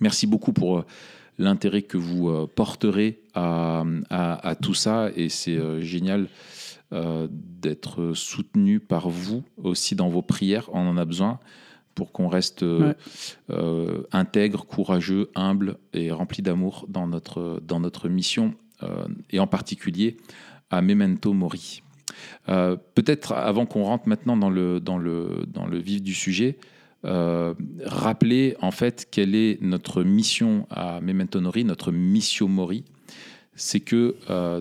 merci 0.00 0.26
beaucoup 0.26 0.54
pour 0.54 0.84
l'intérêt 1.38 1.82
que 1.82 1.98
vous 1.98 2.46
porterez 2.46 3.20
à, 3.34 4.56
tout 4.62 4.74
ça, 4.74 5.10
et 5.14 5.28
c'est 5.28 5.82
génial 5.82 6.28
d'être 6.90 8.14
soutenu 8.14 8.80
par 8.80 9.10
vous 9.10 9.44
aussi 9.62 9.94
dans 9.94 10.08
vos 10.08 10.22
prières. 10.22 10.70
On 10.72 10.88
en 10.88 10.96
a 10.96 11.04
besoin 11.04 11.38
pour 11.96 12.12
qu'on 12.12 12.28
reste 12.28 12.62
euh, 12.62 12.90
Ouais. 12.90 12.94
euh, 13.50 14.02
intègre, 14.12 14.64
courageux, 14.66 15.30
humble 15.34 15.78
et 15.92 16.12
rempli 16.12 16.42
d'amour 16.42 16.84
dans 16.88 17.08
notre, 17.08 17.60
dans 17.66 17.80
notre 17.80 18.08
mission, 18.08 18.54
euh, 18.84 19.08
et 19.30 19.40
en 19.40 19.48
particulier 19.48 20.16
à 20.70 20.82
Memento 20.82 21.32
Mori. 21.32 21.82
Euh, 22.48 22.76
peut-être 22.94 23.32
avant 23.32 23.66
qu'on 23.66 23.82
rentre 23.82 24.08
maintenant 24.08 24.36
dans 24.36 24.50
le, 24.50 24.78
dans 24.78 24.98
le, 24.98 25.44
dans 25.48 25.66
le 25.66 25.78
vif 25.78 26.00
du 26.02 26.14
sujet, 26.14 26.58
rappeler 27.84 28.56
en 28.60 28.72
fait 28.72 29.06
quelle 29.10 29.34
est 29.36 29.62
notre 29.62 30.02
mission 30.02 30.66
à 30.70 31.00
Memento 31.00 31.40
Mori, 31.40 31.64
notre 31.64 31.92
mission 31.92 32.48
Mori. 32.48 32.84
C'est 33.54 33.78
que 33.80 34.16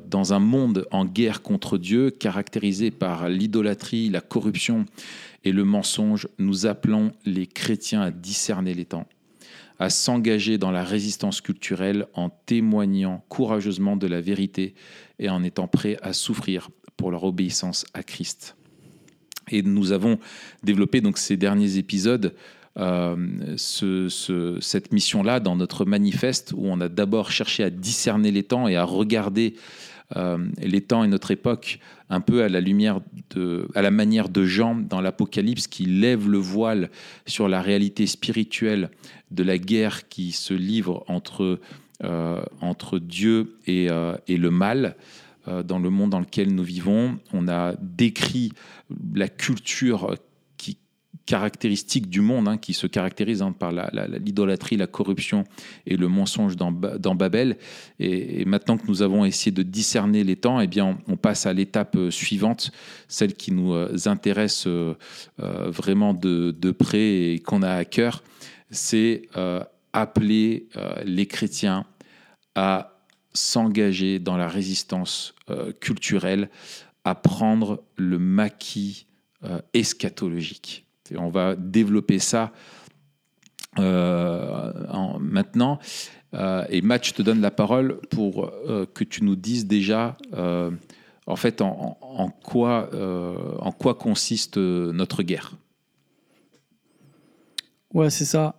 dans 0.07 0.33
un 0.33 0.39
monde 0.39 0.85
en 0.91 1.05
guerre 1.05 1.41
contre 1.41 1.79
Dieu, 1.79 2.11
caractérisé 2.11 2.91
par 2.91 3.29
l'idolâtrie, 3.29 4.09
la 4.09 4.21
corruption 4.21 4.85
et 5.45 5.51
le 5.51 5.63
mensonge, 5.63 6.27
nous 6.39 6.65
appelons 6.65 7.13
les 7.23 7.45
chrétiens 7.45 8.01
à 8.01 8.11
discerner 8.11 8.73
les 8.73 8.85
temps, 8.85 9.07
à 9.79 9.89
s'engager 9.89 10.57
dans 10.57 10.71
la 10.71 10.83
résistance 10.83 11.39
culturelle 11.39 12.07
en 12.15 12.29
témoignant 12.29 13.23
courageusement 13.29 13.95
de 13.95 14.07
la 14.07 14.21
vérité 14.21 14.73
et 15.19 15.29
en 15.29 15.43
étant 15.43 15.67
prêts 15.67 15.97
à 16.01 16.13
souffrir 16.13 16.69
pour 16.97 17.11
leur 17.11 17.23
obéissance 17.23 17.85
à 17.93 18.01
Christ. 18.01 18.57
Et 19.51 19.61
nous 19.61 19.91
avons 19.91 20.19
développé 20.63 21.01
ces 21.15 21.37
derniers 21.37 21.77
épisodes 21.77 22.33
euh, 22.77 23.15
ce, 23.55 24.57
cette 24.59 24.91
mission-là 24.91 25.39
dans 25.39 25.55
notre 25.55 25.85
manifeste 25.85 26.53
où 26.57 26.65
on 26.65 26.81
a 26.81 26.89
d'abord 26.89 27.31
cherché 27.31 27.63
à 27.63 27.69
discerner 27.69 28.31
les 28.31 28.43
temps 28.43 28.67
et 28.67 28.75
à 28.75 28.83
regarder 28.83 29.55
les 30.13 30.81
temps 30.81 31.03
et 31.03 31.07
notre 31.07 31.31
époque 31.31 31.79
un 32.09 32.21
peu 32.21 32.43
à 32.43 32.49
la 32.49 32.61
lumière 32.61 33.01
de, 33.31 33.67
à 33.73 33.81
la 33.81 33.91
manière 33.91 34.29
de 34.29 34.45
Jean 34.45 34.75
dans 34.75 35.01
l'Apocalypse 35.01 35.67
qui 35.67 35.85
lève 35.85 36.29
le 36.29 36.37
voile 36.37 36.91
sur 37.25 37.47
la 37.49 37.61
réalité 37.61 38.05
spirituelle 38.05 38.91
de 39.31 39.43
la 39.43 39.57
guerre 39.57 40.07
qui 40.07 40.31
se 40.31 40.53
livre 40.53 41.03
entre, 41.07 41.59
euh, 42.03 42.43
entre 42.61 42.99
Dieu 42.99 43.57
et, 43.65 43.87
et 44.27 44.37
le 44.37 44.51
mal. 44.51 44.95
Euh, 45.47 45.61
dans 45.61 45.77
le 45.77 45.91
monde 45.91 46.09
dans 46.09 46.19
lequel 46.19 46.53
nous 46.55 46.63
vivons. 46.63 47.19
On 47.31 47.47
a 47.47 47.75
décrit 47.79 48.51
la 49.13 49.27
culture 49.27 50.15
qui, 51.25 51.35
caractéristique 51.35 52.09
du 52.09 52.21
monde, 52.21 52.47
hein, 52.47 52.57
qui 52.57 52.73
se 52.73 52.87
caractérise 52.87 53.41
hein, 53.41 53.51
par 53.51 53.71
l'idolâtrie, 54.19 54.77
la, 54.77 54.87
corruption 54.87 55.43
et 55.85 55.97
le 55.97 56.07
mensonge 56.07 56.55
dans, 56.55 56.71
Babel. 56.71 57.57
Et, 57.99 58.45
maintenant 58.45 58.77
que 58.77 58.87
nous 58.87 59.01
avons 59.01 59.25
essayé 59.25 59.51
de 59.51 59.63
discerner 59.63 60.23
les 60.23 60.35
temps, 60.35 60.61
eh 60.61 60.67
bien, 60.67 60.97
on, 61.07 61.17
passe 61.17 61.45
à 61.45 61.53
l'étape 61.53 61.95
euh, 61.95 62.11
suivante, 62.11 62.71
celle 63.07 63.33
qui 63.33 63.51
nous 63.51 63.73
euh, 63.73 63.95
intéresse 64.05 64.67
vraiment 65.37 66.13
de, 66.13 66.71
près 66.71 67.33
et 67.33 67.39
qu'on 67.39 67.61
a 67.61 67.71
à 67.71 67.85
cœur, 67.85 68.23
c'est 68.69 69.23
appeler 69.93 70.67
les 71.05 71.25
chrétiens 71.25 71.85
à 72.55 72.95
s'engager 73.35 74.19
dans 74.19 74.37
la 74.37 74.47
résistance 74.47 75.35
euh, 75.49 75.71
culturelle, 75.73 76.49
à 77.03 77.13
prendre 77.13 77.83
le 77.97 78.17
maquis 78.17 79.05
euh, 79.43 79.59
eschatologique. 79.73 80.84
On 81.17 81.29
va 81.29 81.55
développer 81.55 82.19
ça 82.19 82.51
euh, 83.77 84.71
en, 84.89 85.19
maintenant. 85.19 85.79
et 86.69 86.81
Matt, 86.81 87.05
je 87.07 87.13
te 87.13 87.21
donne 87.21 87.41
la 87.41 87.51
parole 87.51 87.99
pour 88.09 88.51
que 88.93 89.03
tu 89.03 89.23
nous 89.23 89.35
dises 89.35 89.67
déjà, 89.67 90.17
en 90.33 91.35
fait, 91.35 91.61
en, 91.61 92.29
quoi, 92.43 92.89
en 93.59 93.71
quoi 93.71 93.95
consiste 93.95 94.57
notre 94.57 95.23
guerre. 95.23 95.53
Ouais, 97.93 98.09
c'est 98.09 98.25
ça. 98.25 98.55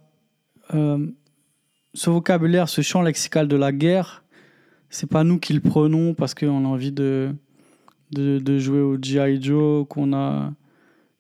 ce 0.70 2.10
vocabulaire, 2.10 2.68
ce 2.68 2.80
champ 2.80 3.02
lexical 3.02 3.48
de 3.48 3.56
la 3.56 3.72
guerre, 3.72 4.24
c'est 4.90 5.08
pas 5.08 5.24
nous 5.24 5.38
qui 5.38 5.52
le 5.52 5.60
prenons 5.60 6.14
parce 6.14 6.34
qu'on 6.34 6.64
a 6.64 6.68
envie 6.68 6.92
de, 6.92 7.34
de, 8.12 8.58
jouer 8.58 8.80
au 8.80 8.96
G.I. 9.00 9.42
Joe, 9.42 9.86
qu'on 9.88 10.12
a, 10.12 10.52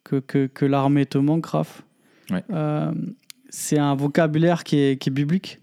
que, 0.06 0.20
que, 0.20 0.46
que 0.46 0.64
l'armée 0.64 1.06
te 1.06 1.18
manque, 1.18 1.46
Raph. 1.46 1.82
Euh, 2.50 2.92
c'est 3.50 3.78
un 3.78 3.94
vocabulaire 3.94 4.64
qui 4.64 4.78
est, 4.78 5.00
qui 5.00 5.10
est 5.10 5.12
biblique 5.12 5.60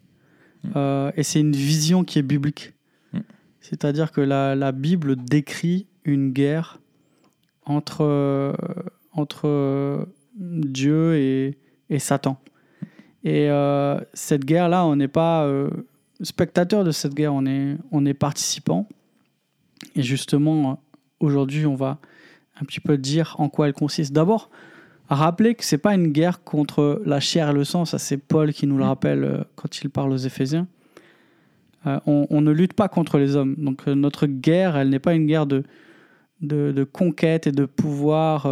mm. 0.63 0.69
euh, 0.75 1.11
et 1.15 1.23
c'est 1.23 1.39
une 1.39 1.55
vision 1.55 2.03
qui 2.03 2.19
est 2.19 2.23
biblique. 2.23 2.73
Mm. 3.13 3.19
C'est-à-dire 3.61 4.11
que 4.11 4.21
la, 4.21 4.55
la, 4.55 4.71
Bible 4.71 5.15
décrit 5.15 5.87
une 6.05 6.31
guerre 6.31 6.79
entre, 7.65 8.01
euh, 8.01 8.53
entre 9.13 10.07
Dieu 10.35 11.15
et, 11.15 11.57
et 11.89 11.99
Satan. 11.99 12.37
Et 13.25 13.47
cette 14.13 14.43
guerre-là, 14.43 14.85
on 14.85 14.97
n'est 14.97 15.07
pas 15.07 15.49
spectateur 16.23 16.83
de 16.83 16.91
cette 16.91 17.13
guerre, 17.13 17.33
on 17.33 17.45
est, 17.45 17.77
on 17.93 18.05
est 18.05 18.13
participant. 18.13 18.85
Et 19.95 20.03
justement, 20.03 20.83
aujourd'hui, 21.21 21.65
on 21.65 21.75
va 21.75 22.01
un 22.61 22.65
petit 22.65 22.79
peu 22.79 22.97
dire 22.97 23.35
en 23.39 23.49
quoi 23.49 23.67
elle 23.67 23.73
consiste. 23.73 24.13
D'abord, 24.13 24.49
rappeler 25.09 25.55
que 25.55 25.63
c'est 25.63 25.77
pas 25.77 25.93
une 25.93 26.07
guerre 26.07 26.43
contre 26.43 27.01
la 27.05 27.19
chair 27.19 27.49
et 27.49 27.53
le 27.53 27.63
sang, 27.63 27.85
ça 27.85 27.99
c'est 27.99 28.17
Paul 28.17 28.53
qui 28.53 28.67
nous 28.67 28.77
le 28.77 28.83
rappelle 28.83 29.23
euh, 29.23 29.43
quand 29.55 29.81
il 29.81 29.89
parle 29.89 30.11
aux 30.11 30.17
Éphésiens. 30.17 30.67
Euh, 31.85 31.99
on, 32.05 32.39
ne 32.39 32.51
lutte 32.51 32.73
pas 32.73 32.87
contre 32.87 33.17
les 33.17 33.35
hommes. 33.35 33.55
Donc 33.57 33.87
euh, 33.87 33.95
notre 33.95 34.25
guerre, 34.25 34.77
elle 34.77 34.89
n'est 34.89 34.99
pas 34.99 35.13
une 35.13 35.27
guerre 35.27 35.45
de, 35.45 35.63
de, 36.41 36.83
conquête 36.85 37.47
et 37.47 37.51
de 37.51 37.65
pouvoir 37.65 38.47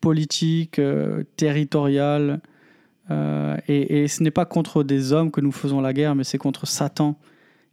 politique, 0.00 0.80
territorial, 1.36 2.40
et, 3.68 4.08
ce 4.08 4.22
n'est 4.22 4.30
pas 4.30 4.46
contre 4.46 4.82
des 4.82 5.12
hommes 5.12 5.30
que 5.30 5.40
nous 5.40 5.52
faisons 5.52 5.80
la 5.80 5.92
guerre, 5.92 6.14
mais 6.14 6.24
c'est 6.24 6.38
contre 6.38 6.66
Satan 6.66 7.18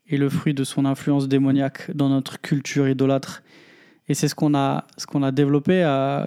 et 0.07 0.17
le 0.17 0.29
fruit 0.29 0.53
de 0.53 0.63
son 0.63 0.85
influence 0.85 1.27
démoniaque 1.27 1.91
dans 1.95 2.09
notre 2.09 2.39
culture 2.39 2.87
idolâtre. 2.87 3.43
Et 4.11 4.13
c'est 4.13 4.27
ce 4.27 4.35
qu'on 4.35 4.53
a, 4.55 4.83
ce 4.97 5.05
qu'on 5.05 5.23
a 5.23 5.31
développé 5.31 5.83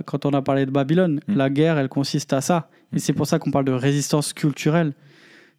quand 0.07 0.25
on 0.25 0.31
a 0.31 0.41
parlé 0.41 0.65
de 0.65 0.71
Babylone. 0.71 1.21
Mm. 1.29 1.37
La 1.37 1.51
guerre, 1.51 1.77
elle 1.77 1.91
consiste 1.91 2.33
à 2.33 2.41
ça. 2.41 2.71
Et 2.95 2.99
c'est 2.99 3.13
pour 3.13 3.27
ça 3.27 3.39
qu'on 3.39 3.51
parle 3.51 3.67
de 3.67 3.73
résistance 3.73 4.33
culturelle. 4.33 4.95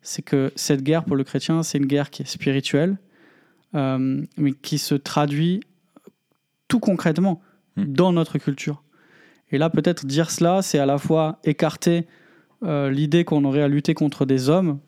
C'est 0.01 0.23
que 0.23 0.51
cette 0.55 0.81
guerre, 0.81 1.03
pour 1.03 1.17
le 1.17 1.23
chrétien, 1.23 1.61
c'est 1.61 1.77
une 1.77 1.85
guerre 1.85 2.09
qui 2.09 2.23
est 2.23 2.25
spirituelle, 2.25 2.97
euh, 3.75 4.23
mais 4.37 4.53
qui 4.53 4.79
se 4.79 4.95
traduit 4.95 5.59
tout 6.67 6.79
concrètement 6.79 7.43
mm. 7.75 7.93
dans 7.93 8.11
notre 8.11 8.39
culture. 8.39 8.81
Et 9.51 9.59
là, 9.59 9.69
peut-être 9.69 10.07
dire 10.07 10.31
cela, 10.31 10.63
c'est 10.63 10.79
à 10.79 10.87
la 10.87 10.97
fois 10.97 11.37
écarter 11.43 12.07
euh, 12.63 12.89
l'idée 12.89 13.23
qu'on 13.23 13.45
aurait 13.45 13.61
à 13.61 13.67
lutter 13.67 13.93
contre 13.93 14.25
des 14.25 14.49
hommes 14.49 14.79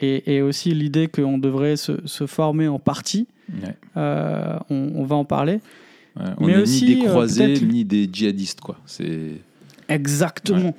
et, 0.00 0.42
aussi 0.42 0.74
l'idée 0.74 1.06
qu'on 1.06 1.38
devrait 1.38 1.76
se, 1.76 2.26
former 2.26 2.66
en 2.66 2.80
partie. 2.80 3.28
Euh, 3.96 4.58
on, 4.68 5.04
va 5.04 5.14
en 5.14 5.24
parler. 5.24 5.60
On 6.16 6.46
Mais 6.46 6.56
aussi, 6.56 6.84
ni 6.84 6.94
des 6.94 7.02
euh, 7.02 7.08
croisés 7.08 7.60
ni 7.60 7.84
des 7.84 8.08
djihadistes, 8.12 8.60
quoi. 8.60 8.78
C'est 8.86 9.40
exactement. 9.88 10.74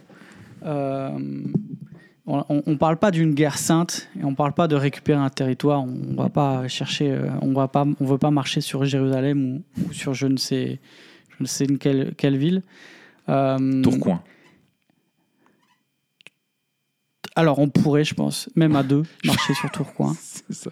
on 0.64 2.62
ne 2.66 2.76
parle 2.76 2.98
pas 2.98 3.12
d'une 3.12 3.34
guerre 3.34 3.58
sainte 3.58 4.10
et 4.20 4.24
on 4.24 4.32
ne 4.32 4.36
parle 4.36 4.54
pas 4.54 4.68
de 4.68 4.76
récupérer 4.76 5.20
un 5.20 5.30
territoire. 5.30 5.84
On 5.84 6.16
va 6.16 6.30
pas 6.30 6.68
chercher, 6.68 7.18
on 7.42 7.54
va 7.54 7.68
pas, 7.68 7.86
on 8.00 8.06
veut 8.06 8.18
pas 8.18 8.32
marcher 8.32 8.62
sur 8.62 8.86
Jérusalem 8.86 9.62
ou, 9.78 9.94
sur 9.94 10.14
je 10.14 10.28
ne 10.28 10.38
sais, 10.38 10.80
je 11.30 11.44
ne 11.44 11.48
sais 11.48 11.68
quelle, 11.80 12.14
quelle 12.16 12.38
ville. 12.38 12.62
Tourcoing. 13.28 14.22
Alors, 17.36 17.60
on 17.60 17.70
pourrait, 17.70 18.04
je 18.04 18.14
pense, 18.14 18.50
même 18.56 18.76
à 18.76 18.84
deux, 18.84 19.04
marcher 19.26 19.54
sur 19.54 19.72
Tourcoing. 19.72 20.16
C'est 20.20 20.54
ça. 20.54 20.72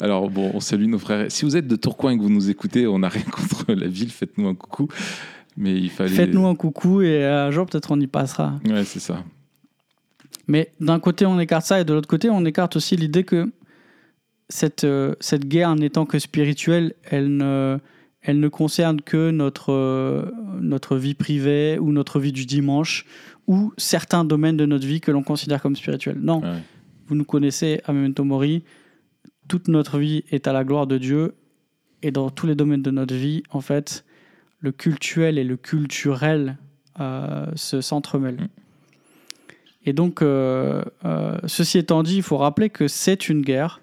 alors, 0.00 0.28
bon, 0.30 0.50
on 0.54 0.60
salue 0.60 0.86
nos 0.86 0.98
frères. 0.98 1.30
Si 1.30 1.44
vous 1.44 1.56
êtes 1.56 1.66
de 1.66 1.76
Tourcoing 1.76 2.12
et 2.12 2.16
que 2.18 2.22
vous 2.22 2.30
nous 2.30 2.50
écoutez, 2.50 2.86
on 2.86 2.98
n'a 2.98 3.08
rien 3.08 3.22
contre 3.22 3.64
la 3.72 3.88
ville, 3.88 4.10
faites-nous 4.10 4.48
un 4.48 4.54
coucou. 4.54 4.88
Mais 5.56 5.74
il 5.74 5.90
fallait. 5.90 6.10
Faites-nous 6.10 6.46
un 6.46 6.54
coucou 6.54 7.00
et 7.00 7.24
un 7.24 7.50
jour, 7.50 7.66
peut-être, 7.66 7.90
on 7.90 8.00
y 8.00 8.06
passera. 8.06 8.60
Ouais, 8.66 8.84
c'est 8.84 9.00
ça. 9.00 9.24
Mais 10.48 10.72
d'un 10.80 11.00
côté, 11.00 11.26
on 11.26 11.40
écarte 11.40 11.66
ça 11.66 11.80
et 11.80 11.84
de 11.84 11.92
l'autre 11.92 12.08
côté, 12.08 12.30
on 12.30 12.44
écarte 12.44 12.76
aussi 12.76 12.96
l'idée 12.96 13.24
que 13.24 13.50
cette, 14.48 14.84
euh, 14.84 15.14
cette 15.20 15.46
guerre, 15.46 15.74
n'étant 15.74 16.06
que 16.06 16.18
spirituelle, 16.18 16.94
elle 17.04 17.36
ne, 17.36 17.78
elle 18.22 18.40
ne 18.40 18.48
concerne 18.48 19.00
que 19.00 19.30
notre, 19.30 19.72
euh, 19.72 20.30
notre 20.60 20.96
vie 20.96 21.14
privée 21.14 21.78
ou 21.80 21.92
notre 21.92 22.20
vie 22.20 22.32
du 22.32 22.46
dimanche 22.46 23.06
ou 23.46 23.72
certains 23.76 24.24
domaines 24.24 24.56
de 24.56 24.66
notre 24.66 24.86
vie 24.86 25.00
que 25.00 25.10
l'on 25.10 25.22
considère 25.22 25.62
comme 25.62 25.76
spirituels. 25.76 26.18
Non, 26.20 26.42
vous 27.06 27.14
nous 27.14 27.24
connaissez 27.24 27.80
à 27.84 27.92
Memento 27.92 28.24
Mori, 28.24 28.64
toute 29.48 29.68
notre 29.68 29.98
vie 29.98 30.24
est 30.30 30.48
à 30.48 30.52
la 30.52 30.64
gloire 30.64 30.86
de 30.86 30.98
Dieu 30.98 31.34
et 32.02 32.10
dans 32.10 32.30
tous 32.30 32.46
les 32.46 32.54
domaines 32.54 32.82
de 32.82 32.90
notre 32.90 33.14
vie, 33.14 33.42
en 33.50 33.60
fait, 33.60 34.04
le 34.58 34.72
cultuel 34.72 35.38
et 35.38 35.44
le 35.44 35.56
culturel 35.56 36.58
euh, 37.00 37.46
se 37.54 37.80
s'entremêlent. 37.80 38.40
Mm. 38.40 38.48
Et 39.88 39.92
donc, 39.92 40.20
euh, 40.20 40.82
euh, 41.04 41.38
ceci 41.46 41.78
étant 41.78 42.02
dit, 42.02 42.16
il 42.16 42.22
faut 42.22 42.38
rappeler 42.38 42.70
que 42.70 42.88
c'est 42.88 43.28
une 43.28 43.42
guerre 43.42 43.80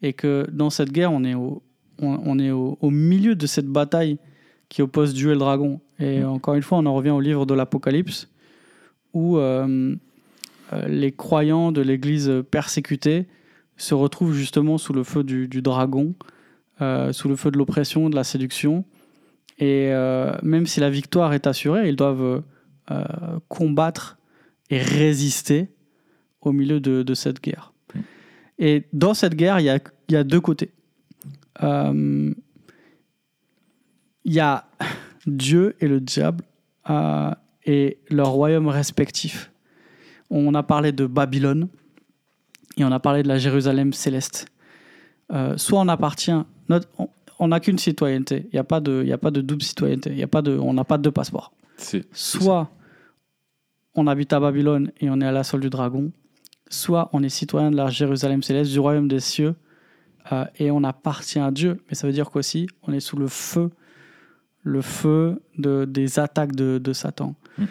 et 0.00 0.12
que 0.12 0.46
dans 0.52 0.70
cette 0.70 0.92
guerre, 0.92 1.12
on 1.12 1.24
est 1.24 1.34
au, 1.34 1.62
on, 1.98 2.38
est 2.38 2.52
au, 2.52 2.78
au 2.80 2.90
milieu 2.90 3.34
de 3.34 3.46
cette 3.46 3.66
bataille 3.66 4.18
qui 4.68 4.80
oppose 4.80 5.12
Dieu 5.12 5.30
et 5.30 5.34
le 5.34 5.40
dragon. 5.40 5.80
Et 5.98 6.20
mm. 6.20 6.28
encore 6.28 6.54
une 6.54 6.62
fois, 6.62 6.78
on 6.78 6.86
en 6.86 6.94
revient 6.94 7.10
au 7.10 7.20
livre 7.20 7.46
de 7.46 7.54
l'Apocalypse 7.54 8.28
où 9.12 9.38
euh, 9.38 9.94
euh, 10.72 10.88
les 10.88 11.12
croyants 11.12 11.72
de 11.72 11.80
l'Église 11.80 12.32
persécutée 12.50 13.26
se 13.76 13.94
retrouvent 13.94 14.34
justement 14.34 14.78
sous 14.78 14.92
le 14.92 15.04
feu 15.04 15.24
du, 15.24 15.62
dragon, 15.62 16.14
euh, 16.80 17.12
sous 17.12 17.28
le 17.28 17.36
feu 17.36 17.50
de 17.50 17.58
l'oppression, 17.58 18.10
de 18.10 18.16
la 18.16 18.24
séduction. 18.24 18.84
Et 19.58 19.90
même 20.42 20.66
si 20.66 20.80
la 20.80 20.88
victoire 20.88 21.34
est 21.34 21.46
assurée, 21.46 21.90
ils 21.90 21.96
doivent 21.96 22.42
combattre 23.48 24.16
et 24.70 24.78
résister 24.78 25.68
au 26.40 26.52
milieu 26.52 26.80
de, 26.80 27.02
de 27.02 27.14
cette 27.14 27.42
guerre. 27.42 27.74
Et 28.58 28.84
dans 28.92 29.14
cette 29.14 29.34
guerre, 29.34 29.58
il 29.60 29.64
y 29.64 29.70
a, 29.70 29.78
il 30.08 30.14
y 30.14 30.16
a 30.16 30.24
deux 30.24 30.40
côtés. 30.40 30.70
Euh, 31.62 32.32
il 34.24 34.32
y 34.32 34.40
a 34.40 34.68
Dieu 35.26 35.76
et 35.80 35.88
le 35.88 36.00
diable 36.00 36.44
euh, 36.88 37.30
et 37.70 37.98
leurs 38.10 38.30
royaumes 38.30 38.68
respectifs. 38.68 39.52
On 40.30 40.54
a 40.54 40.62
parlé 40.62 40.90
de 40.92 41.06
Babylone 41.06 41.68
et 42.76 42.84
on 42.84 42.92
a 42.92 42.98
parlé 43.00 43.22
de 43.22 43.28
la 43.28 43.38
Jérusalem 43.38 43.92
céleste. 43.92 44.46
Euh, 45.32 45.56
soit 45.56 45.78
on 45.80 45.88
appartient, 45.88 46.40
notre- 46.68 46.88
on- 47.38 47.48
n'a 47.48 47.60
qu'une 47.60 47.78
citoyenneté. 47.78 48.46
Il 48.46 48.54
n'y 48.54 48.58
a, 48.58 48.64
pas 48.64 48.80
de- 48.80 49.00
il 49.04 49.08
y 49.08 49.12
a 49.12 49.18
pas 49.18 49.30
de 49.30 49.40
double 49.40 49.62
citoyenneté. 49.62 50.10
Il 50.10 50.18
y 50.18 50.22
a 50.22 50.26
pas 50.36 50.42
de, 50.42 50.58
on 50.58 50.72
n'a 50.74 50.84
pas 50.84 50.98
de 50.98 51.02
deux 51.02 51.10
passeports. 51.12 51.52
Soit 52.12 52.70
on 53.94 54.06
habite 54.06 54.32
à 54.32 54.40
Babylone 54.40 54.90
et 55.00 55.08
on 55.10 55.20
est 55.20 55.26
à 55.26 55.32
la 55.32 55.42
solde 55.44 55.62
du 55.62 55.70
dragon, 55.70 56.10
soit 56.68 57.08
on 57.12 57.22
est 57.22 57.28
citoyen 57.28 57.70
de 57.70 57.76
la 57.76 57.88
Jérusalem 57.88 58.42
céleste, 58.42 58.70
du 58.72 58.78
royaume 58.80 59.08
des 59.08 59.20
cieux, 59.20 59.54
euh, 60.32 60.44
et 60.58 60.70
on 60.70 60.82
appartient 60.84 61.38
à 61.40 61.50
Dieu. 61.50 61.80
Mais 61.88 61.94
ça 61.94 62.06
veut 62.06 62.12
dire 62.12 62.30
qu'aussi, 62.30 62.66
on 62.86 62.92
est 62.92 63.00
sous 63.00 63.16
le 63.16 63.26
feu, 63.28 63.70
le 64.62 64.82
feu 64.82 65.40
de, 65.58 65.84
des 65.84 66.18
attaques 66.18 66.54
de, 66.54 66.78
de 66.78 66.92
Satan. 66.92 67.34
Mm. 67.58 67.64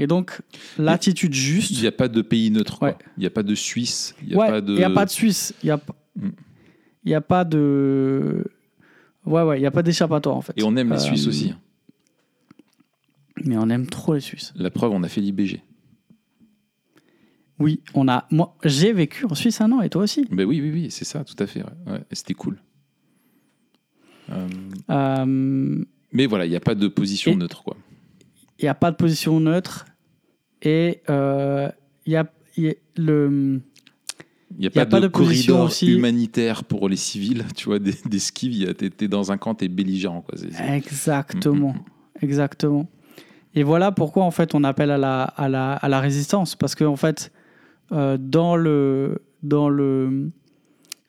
Et 0.00 0.06
donc, 0.06 0.40
l'attitude 0.78 1.34
Il 1.34 1.40
juste. 1.40 1.80
n'y 1.80 1.86
a 1.86 1.92
pas 1.92 2.08
de 2.08 2.22
pays 2.22 2.50
neutre. 2.50 2.82
Ouais. 2.82 2.96
Il 3.16 3.20
n'y 3.20 3.26
a 3.26 3.30
pas 3.30 3.42
de 3.42 3.54
Suisse. 3.54 4.14
Il 4.22 4.28
n'y 4.28 4.34
a 4.34 4.38
Ouais, 4.38 4.48
pas 4.48 4.60
de. 4.60 4.72
il 4.72 4.78
n'y 4.78 4.84
a 4.84 4.90
pas 4.90 5.04
de 5.04 5.10
Suisse. 5.10 5.54
Il 5.62 5.66
n'y 5.66 5.70
a, 5.72 5.80
Mm. 6.16 6.28
il 7.04 7.10
y 7.10 7.14
a 7.14 7.20
pas 7.20 7.44
de. 7.44 8.44
Ouais, 9.26 9.42
ouais, 9.42 9.58
il 9.58 9.60
n'y 9.60 9.66
a 9.66 9.70
pas 9.70 9.82
d'échappatoire 9.82 10.36
en 10.36 10.40
fait. 10.40 10.52
Et 10.56 10.62
on 10.62 10.74
aime 10.76 10.88
les 10.90 10.96
Euh, 10.96 10.98
Suisses 10.98 11.26
aussi. 11.26 11.52
Mais 13.44 13.56
on 13.56 13.68
aime 13.70 13.86
trop 13.86 14.14
les 14.14 14.20
Suisses. 14.20 14.52
La 14.56 14.70
preuve, 14.70 14.92
on 14.92 15.02
a 15.02 15.08
fait 15.08 15.20
l'IBG. 15.20 15.62
Oui, 17.60 17.80
on 17.94 18.06
a. 18.08 18.26
Moi, 18.30 18.56
j'ai 18.64 18.92
vécu 18.92 19.24
en 19.26 19.34
Suisse 19.34 19.60
un 19.60 19.70
an 19.72 19.80
et 19.80 19.88
toi 19.90 20.02
aussi. 20.02 20.26
Ben 20.30 20.44
oui, 20.46 20.60
oui, 20.60 20.70
oui, 20.72 20.90
c'est 20.90 21.04
ça, 21.04 21.24
tout 21.24 21.34
à 21.40 21.46
fait. 21.46 21.62
ouais. 21.62 22.00
C'était 22.12 22.34
cool. 22.34 22.60
Euh, 24.30 24.48
Euh, 24.90 25.84
mais 26.12 26.26
voilà, 26.26 26.46
il 26.46 26.50
n'y 26.50 26.56
a 26.56 26.60
pas 26.60 26.74
de 26.74 26.88
position 26.88 27.32
Et- 27.32 27.36
neutre. 27.36 27.62
quoi. 27.62 27.76
Il 28.58 28.64
n'y 28.64 28.68
a 28.68 28.74
pas 28.74 28.90
de 28.90 28.96
position 28.96 29.38
neutre. 29.40 29.86
Et 30.62 31.00
euh, 31.08 31.68
il 32.06 32.12
y 32.12 32.16
a, 32.16 32.26
y 32.56 32.68
a 32.68 32.74
le. 32.96 33.60
Il 34.56 34.60
n'y 34.60 34.66
a, 34.66 34.70
pas, 34.70 34.86
de, 34.86 34.98
de 35.00 35.06
corridor 35.08 35.66
aussi. 35.66 35.92
humanitaire 35.92 36.64
pour 36.64 36.88
les 36.88 36.96
civils. 36.96 37.44
Tu 37.54 37.66
vois, 37.66 37.78
des, 37.78 37.94
des 38.06 38.18
a- 38.66 38.74
t'es 38.74 38.90
t'es 38.90 39.06
dans 39.06 39.30
un 39.30 39.36
camp, 39.38 39.54
t'es 39.54 39.68
belligérant. 39.68 40.22
Quoi. 40.22 40.36
C'est- 40.38 40.50
c'est- 40.52 40.76
Exactement. 40.76 41.74
Mm, 41.74 42.24
Exactement. 42.24 42.88
Et 43.54 43.62
voilà 43.62 43.92
pourquoi, 43.92 44.24
en 44.24 44.30
fait, 44.32 44.54
on 44.54 44.64
appelle 44.64 44.90
à 44.90 44.98
la, 44.98 45.22
à 45.22 45.48
la, 45.48 45.72
à 45.74 45.88
la 45.88 46.00
résistance. 46.00 46.56
Parce 46.56 46.74
qu'en 46.74 46.96
fait, 46.96 47.30
euh, 47.92 48.16
dans, 48.20 48.56
le, 48.56 49.22
dans, 49.42 49.68
le, 49.68 50.30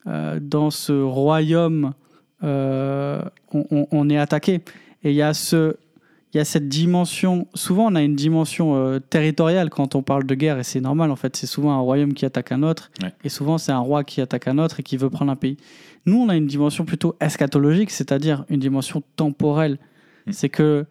euh, 0.08 0.39
dans 0.41 0.70
ce 0.70 0.91
royaume, 0.94 1.94
euh, 2.44 3.22
on, 3.53 3.65
on- 3.72 3.88
on 3.91 4.10
est 4.10 4.18
attaqué. 4.18 4.62
Et 5.03 5.12
il 5.12 5.15
y 5.15 5.22
a 5.22 5.34
ce. 5.34 5.75
Il 6.34 6.38
y 6.38 6.39
a 6.39 6.46
cette 6.46 6.70
dimension. 6.70 7.48
Souvent, 7.55 7.88
on 7.92 7.96
a 7.96 8.03
une 8.03 8.16
dimension 8.16 8.75
euh, 8.75 9.00
territoriale 9.00 9.72
quand 9.72 9.96
on 9.96 10.03
parle 10.03 10.25
de 10.25 10.35
guerre, 10.35 10.59
et 10.59 10.64
c'est 10.64 10.79
normal 10.81 11.09
en 11.09 11.16
fait. 11.16 11.35
C'est 11.35 11.48
souvent 11.48 11.72
un 11.74 11.79
royaume 11.79 12.14
qui 12.14 12.24
attaque 12.25 12.51
un 12.51 12.62
autre, 12.62 12.92
Ouais. 13.01 13.12
et 13.24 13.29
souvent 13.29 13.57
c'est 13.57 13.72
un 13.72 13.79
roi 13.79 14.03
qui 14.03 14.22
attaque 14.22 14.48
un 14.48 14.59
autre 14.59 14.79
et 14.79 14.83
qui 14.83 14.96
veut 14.96 15.09
prendre 15.09 15.31
un 15.31 15.35
pays. 15.35 15.57
Nous, 16.05 16.18
on 16.18 16.29
a 16.29 16.35
une 16.35 16.46
dimension 16.46 16.85
plutôt 16.85 17.16
eschatologique, 17.20 17.90
c'est-à-dire 17.90 18.46
une 18.50 18.59
dimension 18.59 19.01
temporelle. 19.16 19.79
Mm. 20.27 20.31
C'est 20.31 20.50
que 20.50 20.85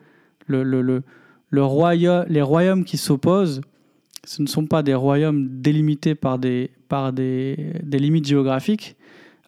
le, 0.49 0.65
le, 0.65 0.83
le, 0.83 1.03
le 1.51 1.63
roya- 1.65 2.25
les 2.29 2.43
royaumes 2.43 2.85
qui 2.85 2.97
s'opposent, 2.97 3.61
ce 4.25 4.43
ne 4.43 4.49
sont 4.49 4.67
pas 4.67 4.83
des 4.83 4.95
royaumes 4.95 5.47
délimités 5.61 6.17
par 6.17 6.41
des, 6.41 6.71
par 6.89 7.13
des, 7.13 7.75
des 7.85 7.99
limites 8.01 8.27
géographiques, 8.27 8.97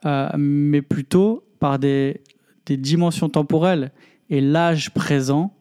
euh, 0.07 0.29
mais 0.39 0.83
plutôt 0.83 1.43
par 1.59 1.81
des, 1.81 2.21
des 2.67 2.77
dimensions 2.77 3.29
temporelles. 3.29 3.91
Et 4.31 4.41
l'âge 4.41 4.91
présent, 4.91 5.53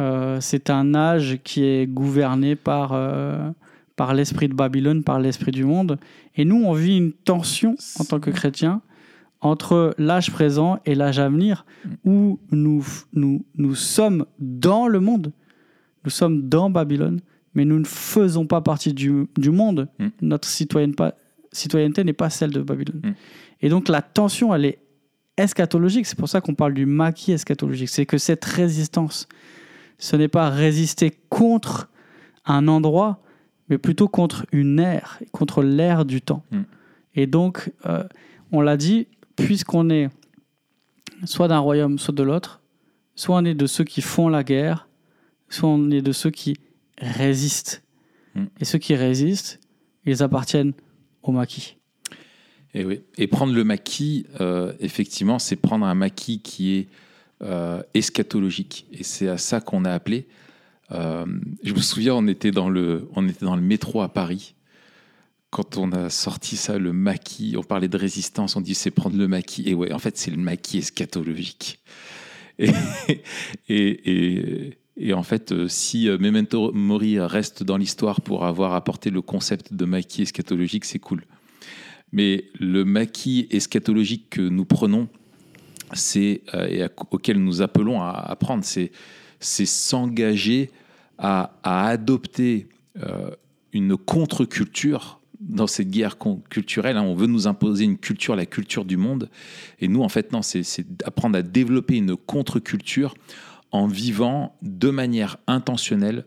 euh, 0.00 0.38
c'est 0.40 0.70
un 0.70 0.94
âge 0.94 1.38
qui 1.44 1.64
est 1.64 1.86
gouverné 1.86 2.56
par, 2.56 2.92
euh, 2.92 3.50
par 3.96 4.14
l'esprit 4.14 4.48
de 4.48 4.54
Babylone, 4.54 5.04
par 5.04 5.20
l'esprit 5.20 5.52
du 5.52 5.64
monde. 5.64 5.98
Et 6.36 6.44
nous, 6.44 6.62
on 6.64 6.72
vit 6.72 6.96
une 6.96 7.12
tension 7.12 7.76
en 8.00 8.04
tant 8.04 8.18
que 8.18 8.30
chrétiens 8.30 8.80
entre 9.42 9.92
l'âge 9.98 10.30
présent 10.30 10.78
et 10.86 10.94
l'âge 10.94 11.18
à 11.18 11.28
venir, 11.28 11.66
où 12.04 12.38
nous, 12.52 12.86
nous, 13.12 13.44
nous 13.56 13.74
sommes 13.74 14.24
dans 14.38 14.86
le 14.86 15.00
monde, 15.00 15.32
nous 16.04 16.10
sommes 16.10 16.48
dans 16.48 16.70
Babylone, 16.70 17.20
mais 17.54 17.64
nous 17.64 17.80
ne 17.80 17.84
faisons 17.84 18.46
pas 18.46 18.60
partie 18.60 18.94
du, 18.94 19.26
du 19.36 19.50
monde. 19.50 19.88
Mm. 19.98 20.06
Notre 20.22 20.48
citoyenne 20.48 20.94
citoyenneté 21.50 22.04
n'est 22.04 22.12
pas 22.12 22.30
celle 22.30 22.50
de 22.50 22.62
Babylone. 22.62 23.00
Mm. 23.04 23.14
Et 23.62 23.68
donc 23.68 23.88
la 23.88 24.00
tension, 24.00 24.54
elle 24.54 24.64
est 24.64 24.78
eschatologique. 25.36 26.06
C'est 26.06 26.18
pour 26.18 26.28
ça 26.28 26.40
qu'on 26.40 26.54
parle 26.54 26.74
du 26.74 26.86
maquis 26.86 27.32
eschatologique. 27.32 27.88
C'est 27.88 28.06
que 28.06 28.18
cette 28.18 28.44
résistance, 28.44 29.28
ce 29.98 30.16
n'est 30.16 30.28
pas 30.28 30.50
résister 30.50 31.10
contre 31.28 31.88
un 32.44 32.68
endroit, 32.68 33.22
mais 33.68 33.78
plutôt 33.78 34.08
contre 34.08 34.46
une 34.52 34.78
ère, 34.80 35.20
contre 35.32 35.62
l'ère 35.62 36.04
du 36.04 36.20
temps. 36.20 36.44
Mm. 36.50 36.62
Et 37.14 37.26
donc, 37.26 37.72
euh, 37.86 38.04
on 38.50 38.60
l'a 38.60 38.76
dit, 38.76 39.06
puisqu'on 39.36 39.90
est 39.90 40.08
soit 41.24 41.48
d'un 41.48 41.58
royaume, 41.58 41.98
soit 41.98 42.14
de 42.14 42.22
l'autre, 42.22 42.60
soit 43.14 43.36
on 43.36 43.44
est 43.44 43.54
de 43.54 43.66
ceux 43.66 43.84
qui 43.84 44.02
font 44.02 44.28
la 44.28 44.42
guerre, 44.42 44.88
soit 45.48 45.68
on 45.68 45.90
est 45.90 46.02
de 46.02 46.12
ceux 46.12 46.30
qui 46.30 46.56
résistent. 46.98 47.82
Mm. 48.34 48.44
Et 48.60 48.64
ceux 48.64 48.78
qui 48.78 48.94
résistent, 48.94 49.60
ils 50.04 50.22
appartiennent 50.22 50.72
au 51.22 51.32
maquis. 51.32 51.76
Et, 52.74 52.84
oui. 52.86 53.00
et 53.18 53.26
prendre 53.26 53.52
le 53.52 53.64
maquis, 53.64 54.24
euh, 54.40 54.72
effectivement, 54.80 55.38
c'est 55.38 55.56
prendre 55.56 55.84
un 55.84 55.94
maquis 55.94 56.40
qui 56.40 56.74
est 56.74 56.88
euh, 57.42 57.82
eschatologique. 57.92 58.86
Et 58.92 59.02
c'est 59.02 59.28
à 59.28 59.36
ça 59.36 59.60
qu'on 59.60 59.84
a 59.84 59.92
appelé. 59.92 60.26
euh, 60.92 61.26
je 61.62 61.74
me 61.74 61.80
souviens, 61.80 62.14
on 62.14 62.26
était, 62.26 62.50
dans 62.50 62.70
le, 62.70 63.08
on 63.14 63.28
était 63.28 63.44
dans 63.44 63.56
le 63.56 63.62
métro 63.62 64.00
à 64.00 64.08
Paris. 64.08 64.54
Quand 65.50 65.76
on 65.76 65.92
a 65.92 66.08
sorti 66.08 66.56
ça, 66.56 66.78
le 66.78 66.94
maquis, 66.94 67.56
on 67.58 67.62
parlait 67.62 67.88
de 67.88 67.98
résistance, 67.98 68.56
on 68.56 68.62
dit 68.62 68.74
c'est 68.74 68.90
prendre 68.90 69.18
le 69.18 69.28
maquis. 69.28 69.64
Et 69.66 69.74
ouais, 69.74 69.92
en 69.92 69.98
fait, 69.98 70.16
c'est 70.16 70.30
le 70.30 70.38
maquis 70.38 70.78
eschatologique. 70.78 71.78
Et, 72.58 72.70
et, 73.68 74.10
et, 74.10 74.78
et 74.96 75.12
en 75.12 75.22
fait, 75.22 75.52
euh, 75.52 75.68
si 75.68 76.08
Memento 76.08 76.72
Mori 76.72 77.20
reste 77.20 77.64
dans 77.64 77.76
l'histoire 77.76 78.22
pour 78.22 78.46
avoir 78.46 78.72
apporté 78.74 79.10
le 79.10 79.20
concept 79.20 79.74
de 79.74 79.84
maquis 79.84 80.22
eschatologique, 80.22 80.86
c'est 80.86 80.98
cool. 80.98 81.22
Mais 82.12 82.44
le 82.58 82.84
maquis 82.84 83.46
eschatologique 83.50 84.30
que 84.30 84.42
nous 84.42 84.64
prenons, 84.64 85.08
c'est 85.94 86.42
euh, 86.54 86.66
et 86.66 86.86
auquel 87.10 87.42
nous 87.42 87.62
appelons 87.62 88.00
à, 88.00 88.10
à 88.10 88.36
prendre, 88.36 88.64
c'est 88.64 88.90
s'engager 89.66 90.70
à, 91.18 91.52
adopter 91.64 92.68
euh, 93.02 93.30
une 93.72 93.96
contre-culture 93.96 95.20
dans 95.40 95.66
cette 95.66 95.90
guerre 95.90 96.18
culturelle. 96.50 96.96
hein. 96.96 97.02
on 97.02 97.14
veut 97.14 97.26
nous 97.26 97.46
imposer 97.46 97.84
une 97.84 97.98
culture, 97.98 98.36
la 98.36 98.46
culture 98.46 98.84
du 98.84 98.96
monde. 98.96 99.28
Et 99.80 99.88
nous, 99.88 100.02
en 100.02 100.08
fait, 100.08 100.32
non, 100.32 100.42
c'est 100.42 100.86
apprendre 101.04 101.36
à 101.36 101.42
développer 101.42 101.96
une 101.96 102.16
contre-culture 102.16 103.14
en 103.72 103.86
vivant 103.86 104.56
de 104.62 104.90
manière 104.90 105.38
intentionnelle 105.46 106.26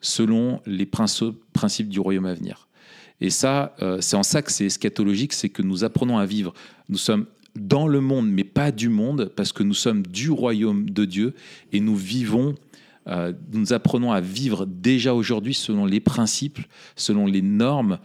selon 0.00 0.60
les 0.66 0.86
principes 0.86 1.88
du 1.88 2.00
royaume 2.00 2.26
à 2.26 2.34
venir. 2.34 2.68
Et 3.20 3.30
ça, 3.30 3.74
euh, 3.82 4.00
c'est 4.00 4.16
en 4.16 4.22
ça 4.22 4.42
que 4.42 4.52
c'est 4.52 4.66
eschatologique, 4.66 5.32
c'est 5.32 5.48
que 5.48 5.62
nous 5.62 5.84
apprenons 5.84 6.18
à 6.18 6.26
vivre. 6.26 6.52
Nous 6.88 6.98
sommes 6.98 7.26
dans 7.56 7.86
le 7.86 8.00
monde, 8.00 8.28
mais 8.28 8.44
pas 8.44 8.72
du 8.72 8.88
monde, 8.88 9.30
parce 9.36 9.52
que 9.52 9.62
nous 9.62 9.74
sommes 9.74 10.02
du 10.02 10.30
royaume 10.30 10.90
de 10.90 11.04
Dieu 11.04 11.34
et 11.72 11.80
nous 11.80 11.96
vivons, 11.96 12.54
euh, 13.06 13.32
nous 13.52 13.72
apprenons 13.72 14.12
à 14.12 14.20
vivre 14.20 14.66
déjà 14.66 15.14
aujourd'hui 15.14 15.54
selon 15.54 15.86
les 15.86 16.00
principes, 16.00 16.58
selon 16.96 17.26
les 17.26 17.42
normes 17.42 17.98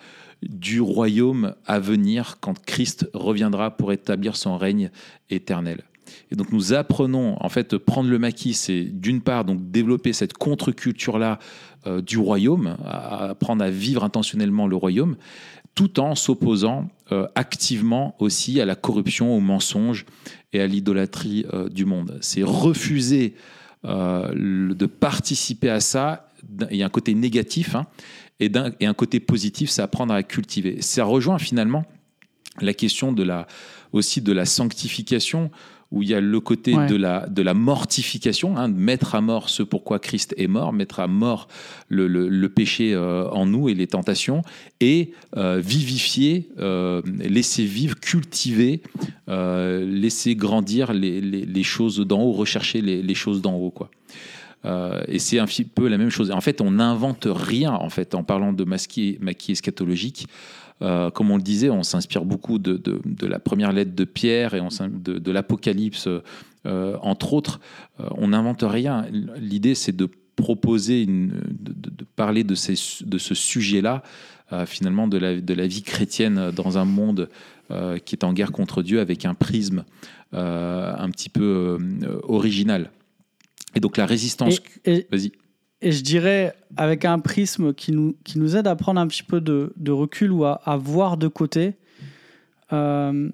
du 0.43 0.79
royaume 0.79 1.55
à 1.65 1.79
venir 1.79 2.37
quand 2.39 2.63
Christ 2.65 3.09
reviendra 3.13 3.75
pour 3.75 3.91
établir 3.91 4.35
son 4.35 4.57
règne 4.57 4.91
éternel. 5.29 5.83
Et 6.31 6.35
donc 6.35 6.51
nous 6.51 6.73
apprenons, 6.73 7.35
en 7.43 7.49
fait, 7.49 7.77
prendre 7.77 8.09
le 8.09 8.19
maquis, 8.19 8.53
c'est 8.53 8.83
d'une 8.83 9.21
part 9.21 9.45
donc 9.45 9.71
développer 9.71 10.13
cette 10.13 10.33
contre-culture-là 10.33 11.39
euh, 11.87 12.01
du 12.01 12.17
royaume, 12.17 12.77
apprendre 12.85 13.63
à 13.63 13.69
vivre 13.69 14.03
intentionnellement 14.03 14.67
le 14.67 14.75
royaume, 14.75 15.15
tout 15.75 15.99
en 15.99 16.13
s'opposant 16.15 16.89
euh, 17.11 17.27
activement 17.35 18.15
aussi 18.19 18.61
à 18.61 18.65
la 18.65 18.75
corruption, 18.75 19.35
au 19.35 19.39
mensonge 19.39 20.05
et 20.53 20.61
à 20.61 20.67
l'idolâtrie 20.67 21.45
euh, 21.53 21.69
du 21.69 21.85
monde. 21.85 22.17
C'est 22.21 22.43
refuser 22.43 23.33
de 23.85 24.85
participer 24.85 25.69
à 25.69 25.79
ça. 25.79 26.29
Il 26.69 26.75
y 26.75 26.83
a 26.83 26.85
un 26.85 26.89
côté 26.89 27.13
négatif 27.13 27.75
hein, 27.75 27.87
et, 28.41 28.49
d'un- 28.49 28.71
et 28.81 28.85
un 28.85 28.93
côté 28.93 29.21
positif, 29.21 29.69
c'est 29.69 29.81
apprendre 29.81 30.13
à 30.13 30.21
cultiver. 30.21 30.81
Ça 30.81 31.05
rejoint 31.05 31.39
finalement 31.39 31.85
la 32.61 32.73
question 32.73 33.11
de 33.11 33.23
la, 33.23 33.47
aussi 33.93 34.21
de 34.21 34.31
la 34.33 34.45
sanctification, 34.45 35.51
où 35.91 36.03
il 36.03 36.09
y 36.09 36.13
a 36.13 36.21
le 36.21 36.39
côté 36.39 36.75
Ouais. 36.75 36.85
de, 36.85 36.95
la, 36.95 37.25
de 37.27 37.41
la 37.41 37.55
mortification, 37.55 38.55
hein, 38.57 38.69
de 38.69 38.77
mettre 38.77 39.15
à 39.15 39.21
mort 39.21 39.49
ce 39.49 39.63
pourquoi 39.63 39.97
Christ 39.97 40.35
est 40.37 40.45
mort, 40.45 40.71
mettre 40.71 40.99
à 40.99 41.07
mort 41.07 41.47
le, 41.87 42.05
le- 42.07 42.29
le 42.29 42.49
péché 42.49 42.93
euh, 42.93 43.27
en 43.31 43.47
nous 43.47 43.69
et 43.69 43.73
les 43.73 43.87
tentations, 43.87 44.43
et 44.81 45.13
euh, 45.35 45.59
vivifier, 45.65 46.49
euh, 46.59 47.01
laisser 47.17 47.63
vivre, 47.65 47.99
cultiver, 47.99 48.83
laisser 49.27 50.35
grandir 50.35 50.93
les, 50.93 51.21
les- 51.21 51.45
les 51.45 51.63
choses 51.63 51.99
d'en 51.99 52.21
haut, 52.21 52.33
rechercher 52.33 52.81
les, 52.81 53.01
les 53.01 53.15
choses 53.15 53.41
d'en 53.41 53.55
haut. 53.55 53.71
Quoi. 53.71 53.89
Euh, 54.65 55.01
et 55.07 55.19
c'est 55.19 55.39
un 55.39 55.45
petit 55.45 55.63
peu 55.63 55.87
la 55.87 55.97
même 55.97 56.09
chose. 56.09 56.31
En 56.31 56.41
fait, 56.41 56.61
on 56.61 56.71
n'invente 56.71 57.27
rien 57.29 57.71
en 57.71 57.89
fait 57.89 58.13
en 58.13 58.23
parlant 58.23 58.53
de 58.53 58.63
maquis, 58.63 59.17
maquis 59.21 59.53
eschatologique. 59.53 60.27
Euh, 60.81 61.09
comme 61.09 61.29
on 61.31 61.35
le 61.37 61.41
disait, 61.43 61.69
on 61.69 61.83
s'inspire 61.83 62.23
beaucoup 62.23 62.57
de, 62.59 62.77
de- 62.77 63.01
de 63.05 63.27
la 63.27 63.39
première 63.39 63.73
lettre 63.73 63.93
de 63.95 64.03
Pierre 64.05 64.53
et 64.53 64.61
on 64.61 64.69
de, 64.69 65.19
de 65.19 65.31
l'Apocalypse, 65.31 66.07
euh, 66.65 66.95
entre 67.01 67.33
autres. 67.33 67.59
Euh, 67.99 68.07
on 68.11 68.29
n'invente 68.29 68.63
rien. 68.65 69.05
L'idée, 69.37 69.75
c'est 69.75 69.95
de 69.95 70.09
proposer, 70.37 71.03
une, 71.03 71.33
de, 71.59 72.05
parler 72.15 72.43
de, 72.45 72.55
ces- 72.55 72.75
ce 73.17 73.35
sujet-là, 73.35 74.03
finalement, 74.65 75.07
de 75.07 75.17
la, 75.17 75.39
de 75.41 75.53
la 75.53 75.67
vie 75.67 75.83
chrétienne 75.83 76.51
dans 76.51 76.77
un 76.77 76.85
monde 76.85 77.29
qui 78.05 78.15
est 78.15 78.23
en 78.23 78.33
guerre 78.33 78.51
contre 78.51 78.81
Dieu 78.81 78.99
avec 78.99 79.25
un 79.25 79.35
prisme 79.35 79.83
un 80.31 81.09
petit 81.11 81.29
peu 81.29 81.77
original. 82.23 82.89
Et 83.75 83.79
donc 83.79 83.97
la 83.97 84.05
résistance. 84.07 84.55
Vas-y. 85.11 85.31
Et 85.81 85.91
je 85.91 86.03
dirais 86.03 86.53
avec 86.77 87.05
un 87.05 87.19
prisme 87.19 87.73
qui 87.73 87.91
nous, 87.91 88.15
qui 88.23 88.37
nous 88.39 88.55
aide 88.57 88.67
à 88.67 88.75
prendre 88.75 88.99
un 88.99 89.07
petit 89.07 89.23
peu 89.23 89.39
de, 89.41 89.73
de 89.77 89.91
recul 89.91 90.31
ou 90.31 90.43
à, 90.45 90.53
à 90.65 90.75
voir 90.77 91.17
de 91.17 91.27
côté 91.27 91.75
euh, 92.73 93.29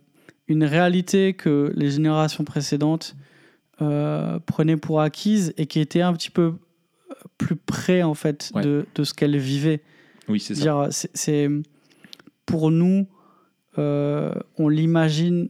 une 0.48 0.64
réalité 0.64 1.34
que 1.34 1.74
les 1.76 1.90
générations 1.92 2.44
précédentes 2.44 3.16
euh, 3.82 4.40
prenaient 4.40 4.78
pour 4.78 5.02
acquise 5.02 5.54
et 5.58 5.66
qui 5.66 5.80
était 5.80 6.02
un 6.02 6.14
petit 6.14 6.30
peu 6.30 6.54
plus 7.38 7.56
près 7.56 8.04
en 8.04 8.14
fait 8.14 8.52
Ouais. 8.54 8.62
de, 8.64 8.86
de 8.96 9.04
ce 9.04 9.14
qu'elles 9.14 9.38
vivaient. 9.38 9.82
Oui, 10.28 10.40
c'est 10.40 10.56
ça. 10.56 10.88
C'est- 10.92 11.50
pour 12.46 12.70
nous, 12.70 13.08
euh, 13.80 14.34
on 14.58 14.70
l'imagine 14.70 15.50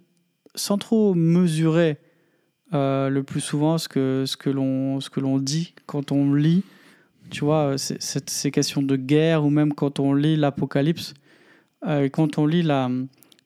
sans 0.55 0.77
trop 0.77 1.13
mesurer 1.13 1.97
le 2.71 3.21
plus 3.21 3.41
souvent 3.41 3.77
ce 3.77 3.87
que 3.89 4.23
ce 4.25 4.35
que 4.37 4.49
l'on 4.49 4.99
ce 5.01 5.09
que 5.09 5.19
l'on 5.21 5.37
dit 5.39 5.73
quand 5.85 6.11
on 6.13 6.33
lit. 6.33 6.63
Tu 7.29 7.43
vois, 7.43 7.75
ces 7.77 8.51
questions 8.51 8.81
de 8.81 8.95
guerre 8.95 9.43
ou 9.45 9.49
même 9.49 9.73
quand 9.73 9.99
on 9.99 10.13
lit 10.13 10.35
l'Apocalypse, 10.35 11.13
euh, 11.85 12.07
quand 12.09 12.37
on 12.37 12.45
lit 12.45 12.61
la 12.63 12.89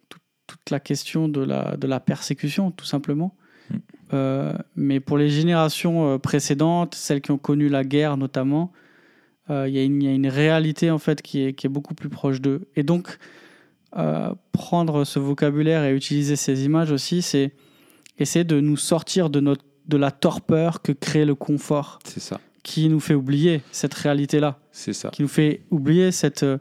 toute, 0.09 0.21
toute 0.47 0.69
la 0.69 0.79
question 0.79 1.27
de 1.29 1.41
la 1.41 1.75
de 1.77 1.87
la 1.87 1.99
persécution, 1.99 2.71
tout 2.71 2.85
simplement. 2.85 3.35
Mm. 3.69 3.75
Euh, 4.13 4.53
mais 4.75 4.99
pour 4.99 5.17
les 5.17 5.29
générations 5.29 6.13
euh, 6.13 6.17
précédentes, 6.17 6.95
celles 6.95 7.21
qui 7.21 7.31
ont 7.31 7.37
connu 7.37 7.69
la 7.69 7.83
guerre 7.83 8.17
notamment, 8.17 8.71
euh, 9.49 9.67
il 9.67 9.75
y, 9.75 9.79
a 9.79 9.83
une- 9.83 10.01
il 10.01 10.05
y 10.05 10.11
a 10.11 10.13
une 10.13 10.27
réalité 10.27 10.91
en 10.91 10.99
fait 10.99 11.21
qui 11.21 11.43
est, 11.43 11.53
qui 11.53 11.65
est 11.67 11.69
beaucoup 11.69 11.93
plus 11.95 12.09
proche 12.09 12.41
d'eux. 12.41 12.67
Et 12.75 12.83
donc, 12.83 13.17
prendre 14.51 15.03
ce 15.03 15.17
vocabulaire 15.19 15.83
et 15.83 15.95
utiliser 15.95 16.35
ces 16.35 16.63
images 16.65 16.91
aussi, 16.91 17.21
c'est 17.23 17.53
essayer 18.19 18.45
de 18.45 18.59
nous 18.59 18.77
sortir 18.77 19.29
de, 19.31 19.39
notre, 19.39 19.63
de 19.87 19.97
la 19.97 20.11
torpeur 20.11 20.81
que 20.83 20.91
crée 20.91 21.25
le 21.25 21.33
confort, 21.33 21.97
C'est 22.03 22.19
ça. 22.19 22.39
Qui 22.63 22.89
nous 22.89 22.99
fait 22.99 23.13
oublier 23.15 23.61
cette 23.71 23.93
réalité-là, 23.93 24.59
C'est 24.71 24.93
ça. 24.93 25.09
qui 25.09 25.21
nous 25.21 25.27
fait 25.27 25.61
oublier 25.71 26.11
cette, 26.11 26.43
euh, 26.43 26.57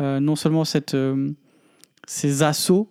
euh, 0.00 0.20
non 0.20 0.36
seulement 0.36 0.64
cette, 0.64 0.94
euh, 0.94 1.30
ces 2.06 2.42
assauts 2.42 2.88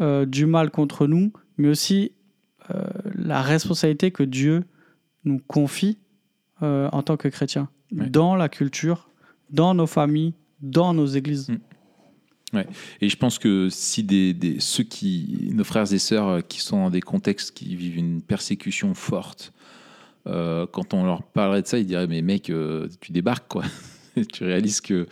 euh, 0.00 0.24
du 0.26 0.46
mal 0.46 0.70
contre 0.70 1.06
nous, 1.06 1.32
mais 1.56 1.68
aussi 1.68 2.12
la 3.14 3.40
responsabilité 3.40 4.10
que 4.10 4.22
Dieu 4.22 4.62
nous 5.24 5.38
confie 5.46 5.96
en 6.60 7.02
tant 7.02 7.16
que 7.16 7.28
chrétiens, 7.28 7.70
Ouais. 7.92 8.10
dans 8.10 8.36
la 8.36 8.50
culture, 8.50 9.08
dans 9.48 9.72
nos 9.72 9.86
familles, 9.86 10.34
dans 10.60 10.92
nos 10.92 11.06
églises. 11.06 11.48
Mm. 11.48 12.58
Et 13.00 13.08
je 13.08 13.16
pense 13.16 13.38
que 13.38 13.68
si 13.70 14.02
des, 14.02 14.34
des- 14.34 14.60
ceux 14.60 14.82
qui, 14.84 15.50
nos 15.54 15.64
frères 15.64 15.90
et 15.92 15.98
sœurs 15.98 16.46
qui 16.46 16.60
sont 16.60 16.76
dans 16.84 16.90
des 16.90 17.00
contextes 17.00 17.52
qui 17.52 17.74
vivent 17.74 17.96
une 17.96 18.20
persécution 18.20 18.92
forte, 18.92 19.52
euh, 20.28 20.66
quand 20.70 20.94
on 20.94 21.04
leur 21.04 21.22
parlerait 21.22 21.62
de 21.62 21.66
ça, 21.66 21.78
ils 21.78 21.86
diraient 21.86 22.06
Mais 22.06 22.22
mec, 22.22 22.50
euh, 22.50 22.88
tu 23.00 23.12
débarques 23.12 23.48
quoi. 23.48 23.64
tu 24.32 24.44
réalises 24.44 24.80
que, 24.80 25.06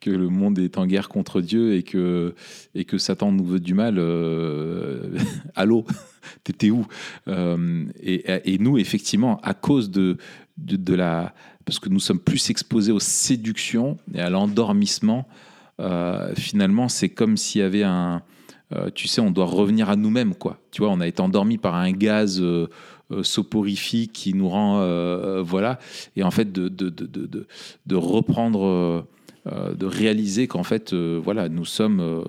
que 0.00 0.10
le 0.10 0.28
monde 0.28 0.58
est 0.58 0.78
en 0.78 0.86
guerre 0.86 1.08
contre 1.08 1.40
Dieu 1.40 1.74
et 1.74 1.82
que, 1.82 2.34
et 2.74 2.84
que 2.84 2.98
Satan 2.98 3.32
nous 3.32 3.44
veut 3.44 3.60
du 3.60 3.74
mal. 3.74 3.96
euh, 3.98 5.18
allô 5.54 5.84
T'étais 6.44 6.70
où? 6.70 6.86
Et, 7.26 8.58
nous, 8.60 8.78
effectivement, 8.78 9.40
à 9.42 9.54
cause 9.54 9.90
de, 9.90 10.18
de, 10.58 10.94
la. 10.94 11.34
Parce 11.64 11.78
que 11.78 11.88
nous 11.88 11.98
sommes 11.98 12.20
plus 12.20 12.50
exposés 12.50 12.92
aux 12.92 13.00
séductions 13.00 13.96
et 14.14 14.20
à 14.20 14.30
l'endormissement 14.30 15.26
finalement, 16.36 16.90
c'est 16.90 17.08
comme 17.08 17.38
s'il 17.38 17.62
y 17.62 17.64
avait 17.64 17.84
un. 17.84 18.22
tu 18.94 19.08
sais, 19.08 19.22
on 19.22 19.30
doit 19.30 19.46
revenir 19.46 19.88
à 19.88 19.96
nous-mêmes, 19.96 20.34
quoi. 20.34 20.58
Tu 20.70 20.82
vois, 20.82 20.90
on 20.90 21.00
a 21.00 21.06
été 21.06 21.22
endormi 21.22 21.56
par 21.56 21.74
un 21.74 21.90
gaz 21.90 22.42
soporifique 23.22 24.12
qui 24.12 24.34
nous 24.34 24.48
rend. 24.48 24.80
euh, 24.80 24.84
euh, 24.84 25.42
voilà. 25.42 25.78
Et 26.16 26.22
en 26.22 26.30
fait, 26.30 26.52
de, 26.52 26.68
de, 26.68 26.88
de, 26.88 27.46
de, 27.86 27.96
reprendre. 27.96 28.64
euh, 28.66 29.02
euh, 29.46 29.72
de 29.74 29.86
réaliser 29.86 30.46
qu'en 30.48 30.62
fait, 30.64 30.92
euh, 30.92 31.18
voilà, 31.22 31.48
nous 31.48 31.64
sommes. 31.64 32.00
euh, 32.00 32.22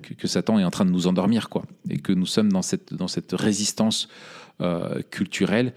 que, 0.00 0.14
que 0.14 0.28
Satan 0.28 0.60
est 0.60 0.64
en 0.64 0.70
train 0.70 0.84
de 0.84 0.92
nous 0.92 1.08
endormir, 1.08 1.48
quoi. 1.48 1.64
Et 1.90 1.98
que 1.98 2.12
nous 2.12 2.24
sommes 2.26 2.52
dans 2.52 2.62
cette, 2.62 2.94
dans 2.94 3.08
cette 3.08 3.32
résistance 3.32 4.06
euh, 4.60 5.02
culturelle 5.10 5.74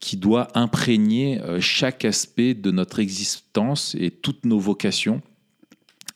qui 0.00 0.16
doit 0.16 0.48
imprégner 0.58 1.40
euh, 1.40 1.60
chaque 1.60 2.04
aspect 2.04 2.52
de 2.54 2.72
notre 2.72 2.98
existence 2.98 3.94
et 3.98 4.10
toutes 4.10 4.44
nos 4.44 4.58
vocations 4.58 5.22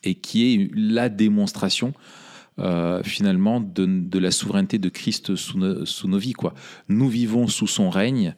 et 0.03 0.15
qui 0.15 0.53
est 0.53 0.69
la 0.75 1.07
démonstration 1.07 1.93
euh, 2.59 3.01
finalement 3.03 3.59
de, 3.61 4.19
la 4.19 4.31
souveraineté 4.31 4.77
de 4.77 4.89
Christ 4.89 5.35
sous, 5.35 5.57
no- 5.57 5.85
sous 5.85 6.07
nos 6.07 6.17
vies. 6.17 6.33
Quoi. 6.33 6.53
Nous 6.89 7.07
vivons 7.07 7.47
sous 7.47 7.67
son 7.67 7.89
règne 7.89 8.35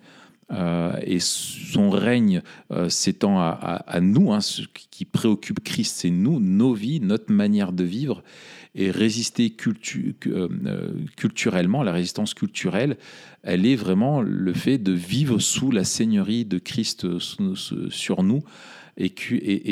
euh, 0.52 0.94
et 1.04 1.20
son 1.20 1.90
règne 1.90 2.42
euh, 2.72 2.90
s'étend 2.90 3.40
à, 3.40 4.00
nous. 4.02 4.32
hein. 4.34 4.42
ce 4.42 4.64
qui 4.92 5.06
préoccupe 5.06 5.62
Christ, 5.64 5.96
c'est 6.00 6.10
nous, 6.10 6.40
nos 6.40 6.74
vies, 6.74 7.00
notre 7.00 7.32
manière 7.32 7.72
de 7.72 7.84
vivre 7.84 8.24
et 8.76 8.92
résister 8.92 9.50
cultu- 9.50 10.16
culturellement, 11.18 11.84
la 11.84 11.92
résistance 11.92 12.34
culturelle, 12.34 12.98
elle 13.44 13.66
est 13.66 13.76
vraiment 13.76 14.22
le 14.22 14.54
fait 14.54 14.78
de 14.78 14.94
vivre 14.94 15.40
sous 15.40 15.72
la 15.72 15.84
seigneurie 15.84 16.46
de 16.46 16.58
Christ 16.58 17.20
sur 17.90 18.24
nous 18.24 18.44
et 18.98 19.10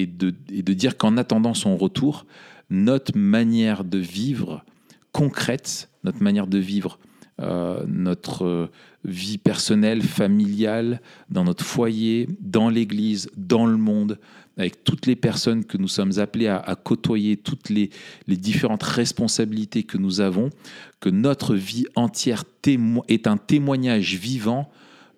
de 0.08 0.74
dire 0.74 0.98
qu'en 0.98 1.18
attendant 1.18 1.54
son 1.54 1.78
retour, 1.78 2.26
notre 2.70 3.18
manière 3.18 3.84
de 3.84 3.98
vivre 3.98 4.64
concrète, 5.12 5.90
notre 6.04 6.22
manière 6.22 6.48
de 6.48 6.58
vivre 6.58 7.00
euh, 7.42 7.84
notre 7.88 8.70
vie 9.06 9.38
personnelle, 9.38 10.02
familiale, 10.02 11.02
dans 11.30 11.46
notre 11.46 11.64
foyer, 11.64 12.28
dans 12.42 12.70
l'Église, 12.70 13.30
dans 13.38 13.66
le 13.66 13.78
monde, 13.78 14.20
avec 14.58 14.84
toutes 14.84 15.06
les 15.06 15.16
personnes 15.16 15.64
que 15.64 15.78
nous 15.78 15.88
sommes 15.88 16.20
appelés 16.20 16.48
à, 16.48 16.76
côtoyer, 16.76 17.38
toutes 17.38 17.70
les, 17.70 17.90
différentes 18.28 18.84
responsabilités 18.84 19.84
que 19.84 19.98
nous 19.98 20.20
avons, 20.20 20.50
que 21.00 21.10
notre 21.10 21.56
vie 21.56 21.86
entière 21.96 22.44
est 23.08 23.26
un 23.26 23.38
témoignage 23.38 24.16
vivant 24.16 24.70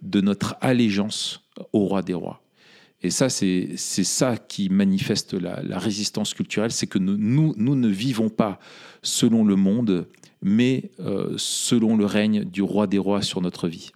de 0.03 0.21
notre 0.21 0.55
allégeance 0.61 1.41
au 1.73 1.85
roi 1.85 2.03
des 2.03 2.13
rois. 2.13 2.41
Et 3.03 3.09
ça, 3.09 3.29
c'est 3.29 3.77
ça 3.77 4.37
qui 4.37 4.69
manifeste 4.69 5.33
la, 5.33 5.79
résistance 5.79 6.33
culturelle, 6.33 6.71
c'est 6.71 6.87
que 6.87 6.99
nous, 6.99 7.55
ne 7.57 7.87
vivons 7.87 8.29
pas 8.29 8.59
selon 9.01 9.43
le 9.43 9.55
monde, 9.55 10.07
mais 10.41 10.91
euh, 10.99 11.33
selon 11.37 11.97
le 11.97 12.05
règne 12.05 12.43
du 12.43 12.61
roi 12.61 12.85
des 12.85 12.99
rois 12.99 13.21
sur 13.21 13.41
notre 13.41 13.67
vie. 13.67 13.91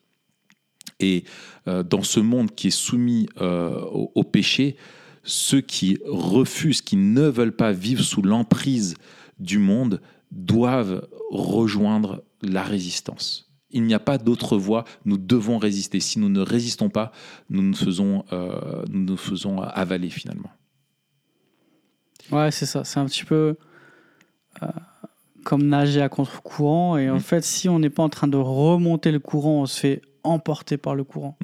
Et 0.99 1.23
euh, 1.67 1.83
dans 1.83 2.03
ce 2.03 2.19
monde 2.19 2.55
qui 2.55 2.67
est 2.67 2.71
soumis 2.71 3.27
euh, 3.41 3.79
au 3.81 4.23
péché, 4.23 4.75
ceux 5.23 5.61
qui 5.61 5.99
refusent, 6.05 6.81
qui 6.81 6.95
ne 6.95 7.27
veulent 7.27 7.55
pas 7.55 7.71
vivre 7.71 8.03
sous 8.03 8.21
l'emprise 8.21 8.95
du 9.39 9.59
monde, 9.59 10.01
doivent 10.31 11.07
rejoindre 11.29 12.23
la 12.41 12.63
résistance. 12.63 13.51
Il 13.71 13.83
n'y 13.83 13.93
a 13.93 13.99
pas 13.99 14.17
d'autre 14.17 14.57
voie, 14.57 14.85
nous 15.05 15.17
devons 15.17 15.57
résister. 15.57 15.99
Si 15.99 16.19
nous 16.19 16.29
ne 16.29 16.39
résistons 16.39 16.89
pas, 16.89 17.11
nous 17.49 17.61
nous 17.61 17.75
faisons, 17.75 18.23
euh, 18.31 18.83
nous 18.89 19.03
nous 19.03 19.17
faisons 19.17 19.61
avaler 19.61 20.09
finalement. 20.09 20.51
Ouais, 22.31 22.51
c'est 22.51 22.65
ça. 22.65 22.83
C'est 22.83 22.99
un 22.99 23.05
petit 23.05 23.25
peu 23.25 23.55
euh, 24.63 24.67
comme 25.43 25.63
nager 25.67 26.01
à 26.01 26.09
contre-courant. 26.09 26.97
Et 26.97 27.09
en 27.09 27.17
Mm. 27.17 27.19
fait, 27.19 27.43
si 27.43 27.67
on 27.69 27.79
n'est 27.79 27.89
pas 27.89 28.03
en 28.03 28.09
train 28.09 28.27
de 28.27 28.37
remonter 28.37 29.11
le 29.11 29.19
courant, 29.19 29.61
on 29.61 29.65
se 29.65 29.79
fait 29.79 30.01
emporter 30.23 30.77
par 30.77 30.95
le 30.95 31.03
courant. 31.03 31.37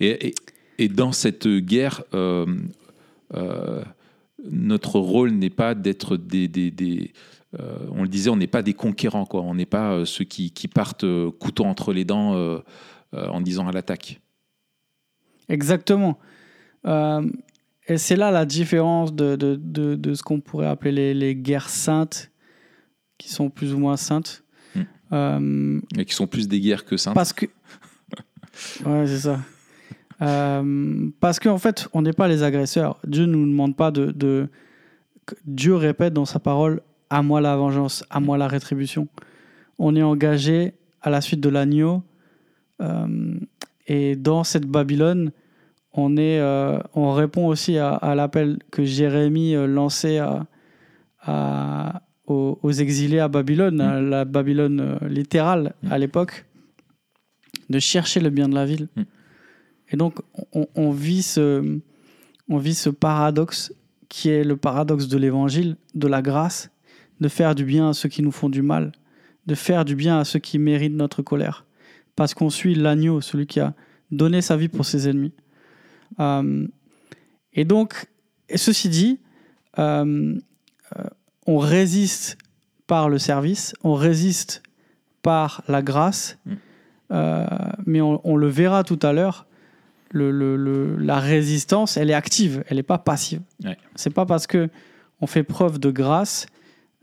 Et, 0.00 0.28
et- 0.28 0.34
et 0.78 0.88
dans 0.88 1.12
cette 1.12 1.46
guerre, 1.46 2.02
euh, 2.14 2.46
euh, 3.34 3.82
notre 4.50 4.98
rôle 4.98 5.30
n'est 5.30 5.50
pas 5.50 5.74
d'être 5.74 6.16
des, 6.16 6.48
des, 6.48 6.70
des, 6.72 7.12
on 7.92 8.02
le 8.02 8.08
disait, 8.08 8.30
on 8.30 8.36
n'est 8.36 8.46
pas 8.46 8.62
des 8.62 8.74
conquérants, 8.74 9.26
quoi. 9.26 9.42
On 9.42 9.54
n'est 9.54 9.66
pas 9.66 9.92
euh, 9.92 10.04
ceux 10.04 10.24
qui, 10.24 10.50
qui 10.50 10.68
partent 10.68 11.04
euh, 11.04 11.30
couteau 11.30 11.64
entre 11.64 11.92
les 11.92 12.04
dents 12.04 12.34
euh, 12.34 12.58
euh, 13.14 13.28
en 13.28 13.40
disant 13.40 13.68
à 13.68 13.72
l'attaque. 13.72 14.20
Exactement. 15.48 16.18
Euh, 16.86 17.28
et 17.86 17.98
c'est 17.98 18.16
là 18.16 18.30
la 18.30 18.46
différence 18.46 19.14
de, 19.14 19.36
de, 19.36 19.56
de, 19.56 19.94
de 19.94 20.14
ce 20.14 20.22
qu'on 20.22 20.40
pourrait 20.40 20.66
appeler 20.66 20.92
les, 20.92 21.14
les 21.14 21.36
guerres 21.36 21.68
saintes, 21.68 22.30
qui 23.18 23.28
sont 23.28 23.50
plus 23.50 23.74
ou 23.74 23.78
moins 23.78 23.96
saintes. 23.96 24.42
Mm. 24.74 24.80
Euh, 25.12 25.80
Et 25.98 26.04
qui 26.04 26.14
sont 26.14 26.26
plus 26.26 26.48
des 26.48 26.60
guerres 26.60 26.84
que 26.84 26.96
saintes. 26.96 27.14
parce 27.14 27.32
que. 27.32 27.46
Ouais, 28.86 29.04
c'est 29.08 29.18
ça. 29.18 29.40
Euh, 30.22 31.10
parce 31.18 31.40
qu'en 31.40 31.58
fait, 31.58 31.88
on 31.92 32.02
n'est 32.02 32.12
pas 32.12 32.28
les 32.28 32.44
agresseurs. 32.44 33.00
Dieu 33.04 33.26
ne 33.26 33.34
nous 33.34 33.46
demande 33.46 33.76
pas 33.76 33.90
de, 33.90 34.48
Dieu 35.44 35.74
répète 35.74 36.12
dans 36.12 36.24
sa 36.24 36.38
parole 36.38 36.80
À 37.14 37.22
moi 37.22 37.40
la 37.40 37.54
vengeance, 37.56 38.04
à 38.10 38.18
moi 38.20 38.36
la 38.38 38.48
rétribution. 38.48 39.06
On 39.78 39.94
est 39.94 40.02
engagé 40.02 40.74
à 41.00 41.10
la 41.10 41.20
suite 41.20 41.40
de 41.40 41.48
l'agneau. 41.48 42.02
euh, 42.80 43.38
et 43.86 44.16
dans 44.16 44.42
cette 44.44 44.66
Babylone, 44.66 45.30
on, 45.92 46.16
est, 46.16 46.40
euh, 46.40 46.78
on 46.94 47.12
répond 47.12 47.46
aussi 47.46 47.78
à, 47.78 47.90
à 48.10 48.14
l'appel 48.14 48.58
que 48.72 48.82
Jérémie 48.84 49.54
euh, 49.54 49.66
lançait 49.66 50.18
à, 50.18 50.46
à- 51.22 52.02
aux, 52.26 52.58
aux 52.62 52.72
exilés 52.72 53.20
à 53.20 53.28
Babylone, 53.28 53.80
à 53.80 54.00
la 54.00 54.24
Babylone 54.24 54.98
littérale 55.08 55.74
à 55.90 55.98
l'époque, 55.98 56.46
de 57.70 57.78
chercher 57.78 58.20
le 58.20 58.30
bien 58.30 58.48
de 58.48 58.54
la 58.54 58.64
ville. 58.66 58.88
Mm. 58.96 59.02
Et 59.90 59.96
donc, 59.96 60.14
on, 60.52 60.66
on 60.74 60.90
vit 60.90 61.22
ce, 61.22 61.78
on 62.48 62.58
vit 62.58 62.74
ce 62.74 62.90
paradoxe 62.90 63.72
qui 64.08 64.30
est 64.30 64.42
le 64.42 64.56
paradoxe 64.56 65.06
de 65.06 65.18
l'évangile, 65.18 65.76
de 65.94 66.08
la 66.08 66.22
grâce, 66.22 66.70
de 67.20 67.28
faire 67.28 67.54
du 67.54 67.64
bien 67.64 67.90
à 67.90 67.92
ceux 67.92 68.08
qui 68.08 68.22
nous 68.22 68.32
font 68.32 68.48
du 68.48 68.62
mal, 68.62 68.92
de 69.46 69.54
faire 69.54 69.84
du 69.84 69.94
bien 69.94 70.18
à 70.18 70.24
ceux 70.24 70.38
qui 70.38 70.58
méritent 70.58 70.94
notre 70.94 71.22
colère. 71.22 71.64
Parce 72.16 72.34
qu'on 72.34 72.50
suit 72.50 72.74
l'agneau, 72.74 73.20
celui 73.20 73.46
qui 73.46 73.60
a 73.60 73.74
donné 74.10 74.40
sa 74.40 74.56
vie 74.56 74.68
pour 74.68 74.84
ses 74.84 75.08
ennemis. 75.08 75.32
Euh, 76.20 76.66
et 77.52 77.64
donc, 77.64 78.06
et 78.48 78.58
ceci 78.58 78.88
dit, 78.88 79.20
euh, 79.78 80.38
euh, 80.96 81.02
on 81.46 81.58
résiste 81.58 82.38
par 82.86 83.08
le 83.08 83.18
service, 83.18 83.74
on 83.82 83.94
résiste 83.94 84.62
par 85.22 85.62
la 85.68 85.82
grâce, 85.82 86.38
Mm. 86.46 86.54
mais 87.86 88.00
on, 88.00 88.20
on 88.24 88.36
le 88.36 88.48
verra 88.48 88.82
tout 88.82 88.98
à 89.02 89.12
l'heure. 89.12 89.46
Le, 90.10 90.30
le- 90.30 90.56
le- 90.56 90.96
la 90.96 91.18
résistance, 91.20 91.96
elle 91.96 92.10
est 92.10 92.14
active, 92.14 92.64
elle 92.68 92.76
n'est 92.76 92.82
pas 92.82 92.98
passive. 92.98 93.40
Ouais. 93.64 93.76
C'est 93.94 94.10
pas 94.12 94.26
parce 94.26 94.46
que 94.46 94.68
on 95.20 95.26
fait 95.26 95.42
preuve 95.44 95.78
de 95.78 95.90
grâce 95.90 96.46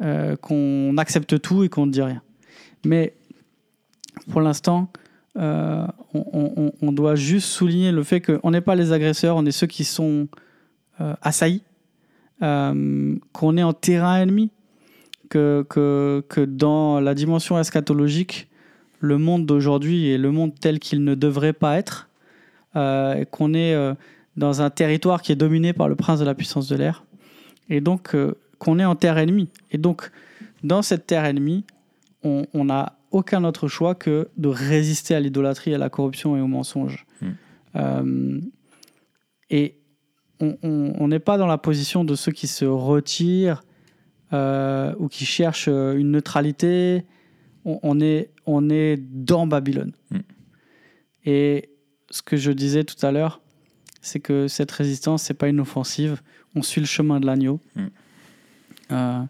euh, 0.01 0.35
qu'on 0.35 0.97
accepte 0.97 1.39
tout 1.41 1.63
et 1.63 1.69
qu'on 1.69 1.85
ne 1.85 1.91
dit 1.91 2.01
rien. 2.01 2.23
Mais 2.85 3.13
pour 4.31 4.41
l'instant, 4.41 4.91
euh, 5.37 5.85
on, 6.13 6.91
doit 6.91 7.13
juste 7.13 7.47
souligner 7.47 7.91
le 7.91 8.01
fait 8.01 8.19
qu'on 8.19 8.49
n'est 8.49 8.61
pas 8.61 8.73
les 8.73 8.93
agresseurs, 8.93 9.37
on 9.37 9.45
est 9.45 9.51
ceux 9.51 9.67
qui 9.67 9.83
sont 9.83 10.27
euh, 11.01 11.13
assaillis, 11.21 11.61
qu'on 12.39 13.57
est 13.57 13.61
en 13.61 13.73
terrain 13.73 14.21
ennemi, 14.21 14.49
que, 15.29 16.25
dans 16.45 16.99
la 16.99 17.13
dimension 17.13 17.59
eschatologique, 17.59 18.49
le 18.99 19.19
monde 19.19 19.45
d'aujourd'hui 19.45 20.09
est 20.09 20.17
le 20.17 20.31
monde 20.31 20.53
tel 20.59 20.79
qu'il 20.79 21.03
ne 21.03 21.13
devrait 21.13 21.53
pas 21.53 21.77
être, 21.77 22.09
qu'on 22.73 23.53
est 23.53 23.95
dans 24.35 24.61
un 24.63 24.71
territoire 24.71 25.21
qui 25.21 25.31
est 25.31 25.35
dominé 25.35 25.73
par 25.73 25.87
le 25.87 25.95
prince 25.95 26.19
de 26.19 26.25
la 26.25 26.33
puissance 26.33 26.67
de 26.67 26.75
l'air, 26.75 27.03
et 27.69 27.81
donc 27.81 28.15
qu'on 28.61 28.77
est 28.77 28.85
en 28.85 28.95
terre 28.95 29.17
ennemie. 29.17 29.49
Et 29.71 29.79
donc, 29.79 30.11
dans 30.63 30.83
cette 30.83 31.07
terre 31.07 31.25
ennemie, 31.25 31.65
on 32.23 32.65
n'a 32.65 32.99
aucun 33.09 33.43
autre 33.43 33.67
choix 33.67 33.95
que 33.95 34.29
de 34.37 34.47
résister 34.47 35.15
à 35.15 35.19
l'idolâtrie, 35.19 35.73
à 35.73 35.79
la 35.79 35.89
corruption 35.89 36.37
et 36.37 36.41
au 36.41 36.47
mensonge. 36.47 37.07
Mm. 37.21 37.27
Euh, 37.77 38.39
et 39.49 39.79
on- 40.39 41.07
n'est 41.07 41.19
pas 41.19 41.39
dans 41.39 41.47
la 41.47 41.57
position 41.57 42.03
de 42.03 42.13
ceux 42.13 42.31
qui 42.31 42.45
se 42.45 42.65
retirent 42.65 43.63
euh, 44.33 44.93
ou 44.99 45.07
qui 45.07 45.25
cherchent 45.25 45.67
euh, 45.67 45.95
une 45.97 46.11
neutralité. 46.11 47.03
On, 47.65 47.79
on 47.81 47.99
est, 47.99 48.29
on 48.45 48.69
est 48.69 48.97
dans 48.97 49.47
Babylone. 49.47 49.93
Mm. 50.11 50.19
Et 51.25 51.69
ce 52.11 52.21
que 52.21 52.37
je 52.37 52.51
disais 52.51 52.83
tout 52.83 53.03
à 53.03 53.11
l'heure, 53.11 53.41
c'est 54.01 54.19
que 54.19 54.47
cette 54.47 54.71
résistance, 54.71 55.23
c'est 55.23 55.33
pas 55.33 55.47
une 55.47 55.59
offensive. 55.59 56.21
On 56.55 56.61
suit 56.61 56.81
le 56.81 56.87
chemin 56.87 57.19
de 57.19 57.25
l'agneau. 57.25 57.59
Mm. 57.75 57.87
Euh, 58.91 59.23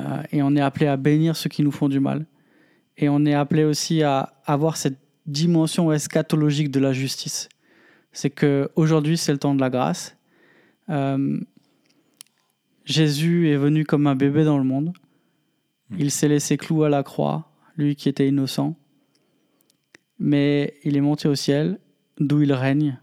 euh, 0.00 0.22
et 0.32 0.42
on 0.42 0.54
est 0.56 0.60
appelé 0.60 0.86
à 0.86 0.96
bénir 0.96 1.36
ceux 1.36 1.48
qui 1.48 1.62
nous 1.62 1.70
font 1.72 1.88
du 1.88 2.00
mal. 2.00 2.26
Et 2.96 3.08
on 3.08 3.24
est 3.24 3.34
appelé 3.34 3.64
aussi 3.64 4.02
à 4.02 4.34
avoir 4.44 4.76
cette 4.76 4.98
dimension 5.26 5.92
eschatologique 5.92 6.70
de 6.70 6.80
la 6.80 6.92
justice. 6.92 7.48
C'est 8.12 8.30
que 8.30 8.70
aujourd'hui 8.74 9.16
c'est 9.16 9.32
le 9.32 9.38
temps 9.38 9.54
de 9.54 9.60
la 9.60 9.70
grâce. 9.70 10.16
Euh, 10.88 11.38
Jésus 12.84 13.50
est 13.50 13.56
venu 13.56 13.84
comme 13.84 14.06
un 14.06 14.16
bébé 14.16 14.44
dans 14.44 14.58
le 14.58 14.64
monde. 14.64 14.92
Il 15.98 16.10
s'est 16.10 16.28
laissé 16.28 16.56
clouer 16.56 16.86
à 16.86 16.88
la 16.88 17.02
croix, 17.02 17.50
lui 17.76 17.96
qui 17.96 18.08
était 18.08 18.26
innocent. 18.26 18.76
Mais 20.18 20.74
il 20.84 20.96
est 20.96 21.00
monté 21.00 21.28
au 21.28 21.34
ciel, 21.34 21.78
d'où 22.18 22.42
il 22.42 22.52
règne, 22.52 22.98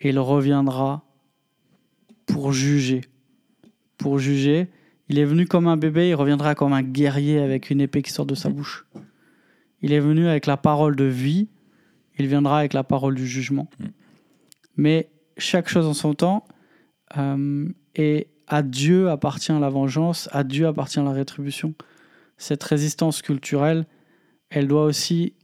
et 0.00 0.08
il 0.08 0.18
reviendra 0.18 1.04
pour 2.26 2.52
juger. 2.52 3.02
Pour 3.98 4.18
juger. 4.18 4.68
Il 5.12 5.18
est 5.18 5.26
venu 5.26 5.46
comme 5.46 5.66
un 5.66 5.76
bébé, 5.76 6.08
il 6.08 6.14
reviendra 6.14 6.54
comme 6.54 6.72
un 6.72 6.80
guerrier 6.80 7.38
avec 7.38 7.68
une 7.68 7.82
épée 7.82 8.00
qui 8.00 8.10
sort 8.10 8.24
de 8.24 8.34
sa 8.34 8.48
bouche. 8.48 8.86
Il 9.82 9.92
est 9.92 10.00
venu 10.00 10.26
avec 10.26 10.46
la 10.46 10.56
parole 10.56 10.96
de 10.96 11.04
vie, 11.04 11.50
il 12.18 12.28
viendra 12.28 12.60
avec 12.60 12.72
la 12.72 12.82
parole 12.82 13.14
du 13.14 13.26
jugement. 13.26 13.68
Mais 14.78 15.10
chaque 15.36 15.68
chose 15.68 15.86
en 15.86 15.92
son 15.92 16.14
temps, 16.14 16.46
euh, 17.18 17.68
et 17.94 18.28
à 18.46 18.62
Dieu 18.62 19.10
appartient 19.10 19.52
la 19.52 19.68
vengeance, 19.68 20.30
à 20.32 20.44
Dieu 20.44 20.66
appartient 20.66 20.98
la 20.98 21.12
rétribution. 21.12 21.74
Cette 22.38 22.62
résistance 22.62 23.20
culturelle, 23.20 23.84
elle 24.48 24.66
doit 24.66 24.86
aussi 24.86 25.34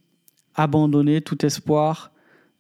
abandonner 0.55 1.21
tout 1.21 1.45
espoir 1.45 2.11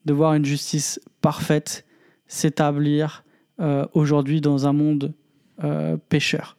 de 0.05 0.13
voir 0.13 0.35
une 0.35 0.45
justice 0.45 1.01
parfaite 1.23 1.87
s'établir 2.27 3.25
euh, 3.61 3.87
aujourd'hui 3.95 4.43
dans 4.43 4.67
un 4.67 4.75
monde 4.75 5.15
euh, 5.65 5.97
pécheur. 6.11 6.58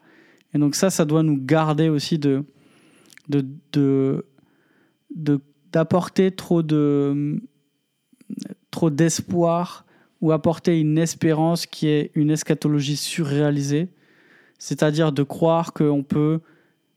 Et 0.53 0.57
donc 0.57 0.75
ça, 0.75 0.89
ça 0.89 1.05
doit 1.05 1.23
nous 1.23 1.37
garder 1.37 1.89
aussi 1.89 2.17
de 2.17 2.43
d'apporter 5.71 6.31
trop 6.31 6.63
de 6.63 7.41
trop 8.71 8.89
d'espoir 8.89 9.85
ou 10.21 10.31
apporter 10.31 10.79
une 10.79 10.97
espérance 10.97 11.65
qui 11.65 11.87
est 11.87 12.11
une 12.15 12.31
eschatologie 12.31 12.97
surréalisée, 12.97 13.89
c'est-à-dire 14.57 15.11
de 15.11 15.23
croire 15.23 15.73
qu'on 15.73 16.03
peut 16.03 16.39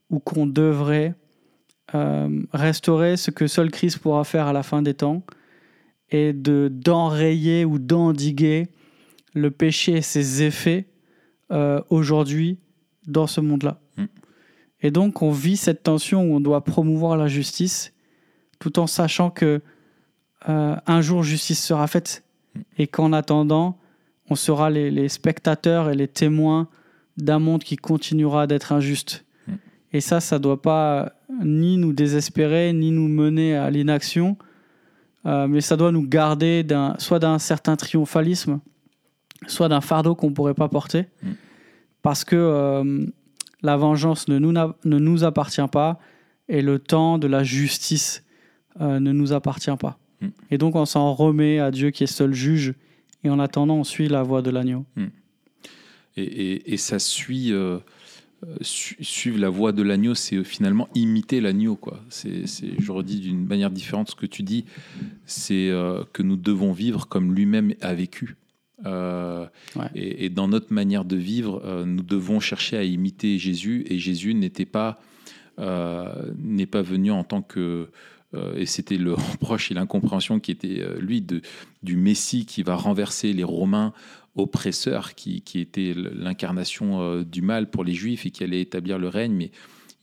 ou 0.09 0.19
qu'on 0.19 0.45
devrait 0.45 1.15
euh, 1.95 2.41
restaurer 2.53 3.17
ce 3.17 3.31
que 3.31 3.47
seul 3.47 3.71
Christ 3.71 3.99
pourra 3.99 4.23
faire 4.23 4.47
à 4.47 4.53
la 4.53 4.63
fin 4.63 4.81
des 4.81 4.93
temps 4.93 5.23
et 6.11 6.33
de 6.33 6.69
d'enrayer 6.71 7.65
ou 7.65 7.79
d'endiguer 7.79 8.67
le 9.33 9.51
péché 9.51 9.93
et 9.93 10.01
ses 10.01 10.43
effets 10.43 10.85
euh, 11.51 11.81
aujourd'hui 11.89 12.59
dans 13.07 13.27
ce 13.27 13.41
monde-là. 13.41 13.79
Mm. 13.97 14.05
Et 14.81 14.91
donc 14.91 15.21
on 15.21 15.31
vit 15.31 15.57
cette 15.57 15.83
tension 15.83 16.23
où 16.23 16.35
on 16.35 16.39
doit 16.39 16.63
promouvoir 16.63 17.17
la 17.17 17.27
justice 17.27 17.93
tout 18.59 18.79
en 18.79 18.87
sachant 18.87 19.29
que 19.29 19.61
euh, 20.49 20.75
un 20.85 21.01
jour 21.01 21.23
justice 21.23 21.63
sera 21.63 21.87
faite 21.87 22.23
et 22.77 22.87
qu'en 22.87 23.13
attendant 23.13 23.77
on 24.29 24.35
sera 24.35 24.69
les, 24.69 24.91
les 24.91 25.09
spectateurs 25.09 25.89
et 25.89 25.95
les 25.95 26.07
témoins 26.07 26.67
d'un 27.17 27.39
monde 27.39 27.63
qui 27.63 27.75
continuera 27.75 28.47
d'être 28.47 28.71
injuste. 28.71 29.25
Mm. 29.47 29.53
Et 29.93 30.01
ça, 30.01 30.19
ça 30.19 30.39
doit 30.39 30.61
pas 30.61 31.13
ni 31.43 31.77
nous 31.77 31.93
désespérer, 31.93 32.73
ni 32.73 32.91
nous 32.91 33.07
mener 33.07 33.55
à 33.55 33.69
l'inaction, 33.69 34.37
euh, 35.25 35.47
mais 35.47 35.61
ça 35.61 35.77
doit 35.77 35.91
nous 35.91 36.07
garder 36.07 36.65
soit 36.97 37.19
d'un 37.19 37.39
certain 37.39 37.75
triomphalisme, 37.75 38.59
soit 39.47 39.69
d'un 39.69 39.81
fardeau 39.81 40.15
qu'on 40.15 40.29
ne 40.29 40.35
pourrait 40.35 40.53
pas 40.53 40.67
porter. 40.67 41.05
Parce 42.03 42.23
que 42.23 42.35
euh, 42.35 43.05
la 43.63 43.75
vengeance 43.77 44.27
ne 44.27 44.37
nous, 44.37 44.51
n'a- 44.51 44.75
ne 44.85 44.99
nous 44.99 45.23
appartient 45.23 45.67
pas 45.71 45.99
et 46.49 46.61
le 46.61 46.77
temps 46.77 47.17
de 47.17 47.25
la 47.27 47.43
justice 47.43 48.23
euh, 48.81 48.99
ne 48.99 49.11
nous 49.11 49.33
appartient 49.33 49.75
pas. 49.79 49.97
Mm. 50.21 50.27
Et 50.51 50.57
donc 50.59 50.75
on 50.75 50.85
s'en 50.85 51.13
remet 51.13 51.57
à 51.59 51.71
Dieu 51.71 51.89
qui 51.89 52.03
est 52.03 52.07
seul 52.07 52.33
juge, 52.33 52.75
et 53.23 53.29
en 53.31 53.39
attendant 53.39 53.77
on 53.77 53.83
suit 53.83 54.07
la 54.09 54.21
voie 54.21 54.41
de 54.43 54.51
l'agneau. 54.51 54.85
Et, 56.17 56.23
et- 56.23 56.73
et 56.73 56.77
ça 56.77 56.99
suit, 56.99 57.51
euh, 57.53 57.79
su- 58.61 58.97
suivre 59.01 59.39
la 59.39 59.49
voie 59.49 59.71
de 59.71 59.81
l'agneau, 59.81 60.13
c'est 60.13 60.43
finalement 60.43 60.87
imiter 60.93 61.39
l'agneau. 61.41 61.75
quoi. 61.75 62.03
C'est, 62.09 62.45
c'est- 62.47 62.79
je 62.79 62.91
redis 62.91 63.19
d'une 63.21 63.45
manière 63.47 63.71
différente 63.71 64.09
ce 64.11 64.15
que 64.15 64.25
tu 64.27 64.43
dis, 64.43 64.65
c'est 65.25 65.71
que 66.11 66.21
nous 66.21 66.35
devons 66.35 66.73
vivre 66.73 67.07
comme 67.07 67.33
lui-même 67.33 67.73
a 67.81 67.93
vécu. 67.93 68.35
Euh, 68.85 69.45
et, 69.95 70.29
dans 70.29 70.47
notre 70.47 70.73
manière 70.73 71.05
de 71.05 71.15
vivre, 71.15 71.61
euh, 71.65 71.85
nous 71.85 72.03
devons 72.03 72.39
chercher 72.39 72.77
à 72.77 72.83
imiter 72.83 73.37
Jésus. 73.37 73.85
Et 73.89 73.97
Jésus 73.97 74.33
n'était 74.33 74.65
pas 74.65 74.99
n'est 75.59 76.65
pas 76.65 76.81
venu 76.81 77.11
en 77.11 77.23
tant 77.23 77.43
que 77.43 77.91
et 78.55 78.65
c'était 78.65 78.97
le 78.97 79.13
reproche 79.31 79.69
et 79.69 79.75
l'incompréhension 79.75 80.39
qui 80.39 80.49
était 80.49 80.83
lui 80.99 81.23
du 81.83 81.95
Messie 81.95 82.47
qui 82.47 82.63
va 82.63 82.75
renverser 82.75 83.33
les 83.33 83.43
Romains 83.43 83.93
oppresseurs, 84.35 85.13
qui, 85.13 85.41
qui 85.41 85.59
était 85.59 85.93
l'incarnation 85.95 87.21
du 87.21 87.43
mal 87.43 87.69
pour 87.69 87.83
les 87.83 87.93
Juifs 87.93 88.25
et 88.25 88.31
qui 88.31 88.43
allait 88.43 88.61
établir 88.61 88.97
le 88.97 89.09
règne, 89.09 89.33
mais 89.33 89.51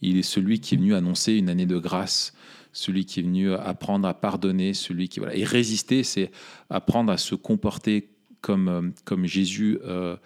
il 0.03 0.19
est 0.19 0.23
celui 0.23 0.61
qui 0.61 0.77
est 0.77 0.79
venu 0.79 0.95
annoncer 0.95 1.33
une 1.33 1.49
année 1.49 1.67
de 1.67 1.79
grâce 1.79 2.33
celui 2.73 3.05
qui 3.05 3.21
est 3.21 3.23
venu 3.23 3.53
apprendre 3.53 4.07
à 4.07 4.15
pardonner, 4.15 4.75
celui 4.75 5.09
qui 5.09 5.21
voilà 5.21 5.35
et 5.35 5.45
résister, 5.45 6.03
c'est 6.03 6.31
apprendre 6.69 7.13
à 7.13 7.17
se 7.17 7.35
comporter 7.35 8.09
comme 8.41 8.69
euh, 8.69 8.91
comme 9.05 9.27
Jésus 9.27 9.79
euh, 9.85 10.17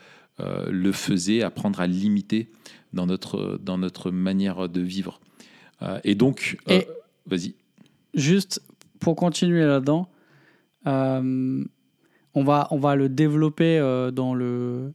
euh, 0.40 0.66
le 0.70 0.92
faisait, 0.92 1.42
apprendre 1.42 1.80
à 1.80 1.86
limiter 1.86 2.50
dans 2.92 3.06
notre 3.06 3.58
dans 3.62 3.78
notre 3.78 4.10
manière 4.10 4.68
de 4.68 4.80
vivre. 4.80 5.20
et 6.04 6.14
donc, 6.14 6.56
vas-y. 7.26 7.54
Juste 8.14 8.62
pour 9.00 9.16
continuer 9.16 9.64
là-dedans, 9.64 10.08
on 10.86 11.64
va 12.34 12.68
on 12.70 12.78
va 12.78 12.96
le 12.96 13.08
développer 13.08 13.78
dans 14.12 14.34
le 14.34 14.92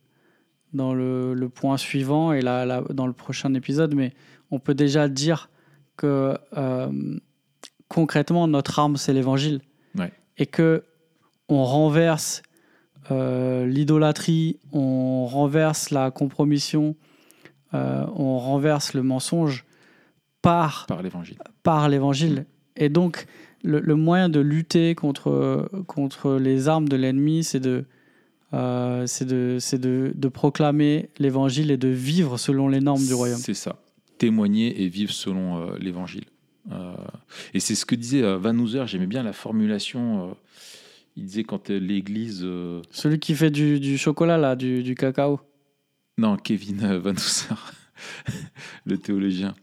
dans 0.71 0.93
le, 0.93 1.33
le, 1.33 1.49
point 1.49 1.77
suivant 1.77 2.31
et 2.31 2.41
là, 2.41 2.83
dans 2.91 3.07
le 3.07 3.13
prochain 3.13 3.55
épisode, 3.55 3.95
mais 3.95 4.13
on 4.51 4.59
peut 4.59 4.75
déjà 4.75 5.09
dire 5.09 5.49
que 5.97 6.37
concrètement, 7.89 8.47
notre 8.47 8.79
arme, 8.79 8.95
c'est 8.95 9.13
l'évangile. 9.13 9.61
Et 10.37 10.45
que 10.45 10.85
on 11.49 11.65
renverse 11.65 12.43
euh, 13.11 13.65
l'idolâtrie, 13.65 14.57
on 14.71 15.25
renverse 15.25 15.89
la 15.89 16.11
compromission, 16.11 16.95
euh, 17.73 18.05
on 18.15 18.37
renverse 18.37 18.93
le 18.93 19.03
mensonge 19.03 19.65
par, 20.41 20.85
par 20.87 21.01
l'évangile. 21.01 21.37
Par 21.63 21.89
l'évangile. 21.89 22.45
Et 22.75 22.89
donc, 22.89 23.25
le, 23.63 23.81
moyen 23.95 24.29
de 24.29 24.39
lutter 24.39 24.95
contre, 24.95 25.69
contre 25.87 26.35
les 26.35 26.67
armes 26.67 26.87
de 26.87 26.95
l'ennemi, 26.95 27.43
c'est 27.43 27.59
de, 27.59 27.85
euh, 28.53 29.05
de, 29.21 29.57
de, 29.77 30.11
de 30.15 30.27
proclamer 30.27 31.09
l'évangile 31.19 31.71
et 31.71 31.77
de 31.77 31.89
vivre 31.89 32.37
selon 32.37 32.67
les 32.67 32.79
normes 32.79 33.05
du 33.05 33.13
royaume. 33.13 33.39
C'est 33.39 33.53
ça. 33.53 33.77
Témoigner 34.17 34.83
et 34.83 34.87
vivre 34.87 35.11
selon 35.11 35.73
l'évangile. 35.75 36.25
Et 37.53 37.59
c'est 37.59 37.73
ce 37.73 37.85
que 37.85 37.95
disait 37.95 38.21
Van 38.35 38.55
Hooser, 38.55 38.83
j'aimais 38.85 39.07
bien 39.07 39.23
la 39.23 39.33
formulation. 39.33 40.35
Euh, 41.09 41.11
il 41.15 41.25
disait 41.25 41.43
quand 41.43 41.69
l'Église. 41.69 42.45
Celui 42.91 43.19
qui 43.19 43.35
fait 43.35 43.51
du, 43.51 43.97
chocolat, 43.97 44.37
là, 44.37 44.55
du, 44.55 44.95
cacao. 44.95 45.39
Non, 46.17 46.37
Kevin 46.37 46.97
Van 46.97 47.13
Hooser, 47.13 47.55
le 48.85 48.97
théologien. 48.97 49.53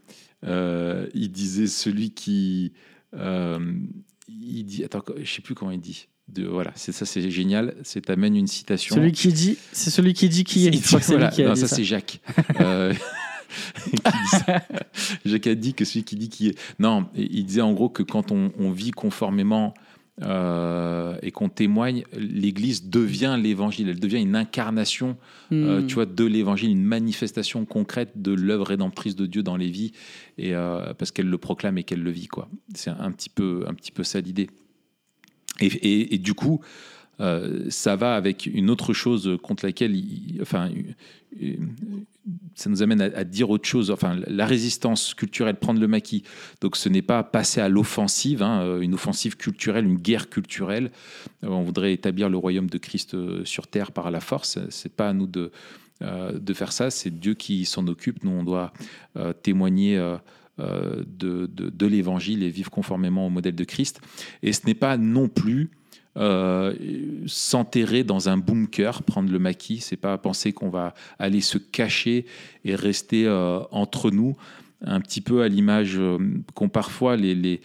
il 0.43 1.31
disait 1.31 1.67
celui 1.67 2.11
qui. 2.11 2.73
il 3.15 4.65
dit. 4.65 4.85
Attends, 4.85 5.05
je 5.19 5.31
sais 5.31 5.43
plus 5.43 5.55
comment 5.55 5.71
il 5.71 5.81
dit. 5.81 6.09
De, 6.29 6.45
voilà, 6.45 6.73
c'est 6.75 6.91
ça, 6.91 7.07
c'est 7.07 7.31
génial. 7.31 7.77
C'est 7.85 8.11
amène 8.11 8.37
une 8.37 8.49
citation. 8.49 8.97
Celui 8.97 9.13
qui 9.13 9.33
dit, 9.33 9.57
c'est 9.71 9.91
celui 9.91 10.13
qui 10.13 10.29
dit 10.29 10.43
qui 10.43 10.67
est. 10.67 10.73
qui 10.73 11.45
non, 11.45 11.55
ça, 11.55 11.69
c'est 11.69 11.85
Jacques. 11.85 12.21
Jacques 15.25 15.47
a 15.47 15.55
dit 15.55 15.75
que 15.75 15.85
celui 15.85 16.05
qui 16.05 16.17
dit 16.17 16.29
qui 16.29 16.49
est. 16.49 16.59
Non, 16.79 17.07
il 17.15 17.45
disait 17.45 17.61
en 17.61 17.73
gros 17.73 17.89
que 17.89 18.03
quand 18.03 18.33
on, 18.33 18.71
vit 18.71 18.91
conformément 18.91 19.75
euh, 20.23 21.19
et 21.21 21.31
qu'on 21.31 21.51
témoigne, 21.51 22.05
l'Église 22.17 22.89
devient 22.89 23.39
l'Évangile. 23.41 23.91
Elle 23.91 24.01
devient 24.01 24.21
une 24.21 24.35
incarnation, 24.35 25.19
euh, 25.53 25.83
hmm. 25.83 25.87
tu 25.87 25.95
vois, 25.95 26.07
de 26.07 26.25
l'Évangile, 26.25 26.71
une 26.71 26.85
manifestation 26.85 27.67
concrète 27.67 28.13
de 28.17 28.33
l'œuvre 28.33 28.67
rédemptrice 28.67 29.15
de 29.15 29.27
Dieu 29.27 29.43
dans 29.43 29.57
les 29.57 29.69
vies, 29.69 29.93
et 30.39 30.55
euh, 30.55 30.95
parce 30.95 31.11
qu'elle 31.11 31.29
le 31.29 31.39
proclame 31.39 31.77
et 31.77 31.85
qu'elle 31.85 32.03
le 32.03 32.11
vit, 32.11 32.29
quoi. 32.29 32.49
C'est 32.75 32.91
un 32.91 33.13
petit 33.13 33.29
peu, 33.29 33.65
un 33.69 33.75
petit 33.75 33.93
peu 33.93 34.05
ça 34.05 34.21
l'idée. 34.21 34.49
Et, 35.61 36.15
et, 36.15 36.19
du 36.19 36.35
coup, 36.35 36.61
ça 37.19 37.97
va 37.97 38.15
avec 38.15 38.45
une 38.45 38.69
autre 38.69 38.93
chose 38.93 39.39
contre 39.43 39.65
laquelle, 39.65 39.97
enfin, 40.43 40.71
ça 42.55 42.71
nous 42.71 42.83
amène 42.83 43.01
à, 43.01 43.25
dire 43.25 43.51
autre 43.51 43.69
chose. 43.69 43.91
Enfin, 43.91 44.19
la 44.27 44.47
résistance 44.47 45.15
culturelle, 45.15 45.57
prendre 45.57 45.81
le 45.81 45.89
maquis. 45.89 46.25
Donc, 46.61 46.77
ce 46.77 46.89
n'est 46.89 47.03
pas 47.03 47.23
passer 47.23 47.61
à 47.61 47.69
l'offensive, 47.69 48.43
hein, 48.43 48.63
euh, 48.63 48.81
une 48.81 48.95
offensive 48.95 49.37
culturelle, 49.37 49.85
une 49.85 49.99
guerre 49.99 50.29
culturelle. 50.29 50.91
Euh, 51.45 51.49
on 51.49 51.63
voudrait 51.63 51.93
établir 51.93 52.29
le 52.29 52.37
royaume 52.37 52.69
de 52.69 52.79
Christ 52.79 53.15
euh, 53.15 53.45
sur 53.45 53.69
terre 53.69 53.93
par 53.93 54.11
la 54.11 54.21
force. 54.21 54.59
C'est 54.71 54.93
pas 54.93 55.09
à 55.09 55.13
nous 55.13 55.27
de, 55.27 55.51
de 56.01 56.55
faire 56.55 56.73
ça. 56.73 56.91
C'est 56.91 57.11
Dieu 57.11 57.35
qui 57.35 57.65
s'en 57.65 57.87
occupe. 57.87 58.25
Nous, 58.25 58.31
on 58.31 58.45
doit 58.45 58.73
témoigner. 59.43 59.97
de, 60.59 61.05
de, 61.47 61.69
de 61.69 61.87
l'évangile 61.87 62.43
et 62.43 62.49
vivre 62.49 62.71
conformément 62.71 63.27
au 63.27 63.31
modèle 63.31 63.55
de 63.55 63.65
Christ. 63.65 64.01
Et 64.43 64.55
ce 64.55 64.67
n'est 64.67 64.75
pas 64.75 64.97
non 64.97 65.29
plus 65.29 65.71
euh, 66.17 66.73
s'enterrer 67.27 68.03
dans 68.03 68.31
un 68.31 68.39
bunker, 68.39 69.03
prendre 69.03 69.31
le 69.31 69.39
maquis, 69.39 69.81
c'est 69.81 69.99
pas 69.99 70.17
penser 70.17 70.53
qu'on 70.53 70.71
va 70.71 70.95
aller 71.19 71.43
se 71.43 71.59
cacher 71.59 72.25
et 72.65 72.75
rester 72.75 73.27
euh, 73.27 73.61
entre 73.71 74.11
nous. 74.11 74.35
Un 74.83 75.01
petit 75.01 75.21
peu 75.21 75.43
à 75.43 75.49
l'image 75.49 75.97
euh, 75.99 76.17
qu'ont 76.55 76.71
parfois 76.71 77.17
les, 77.17 77.35
les 77.35 77.61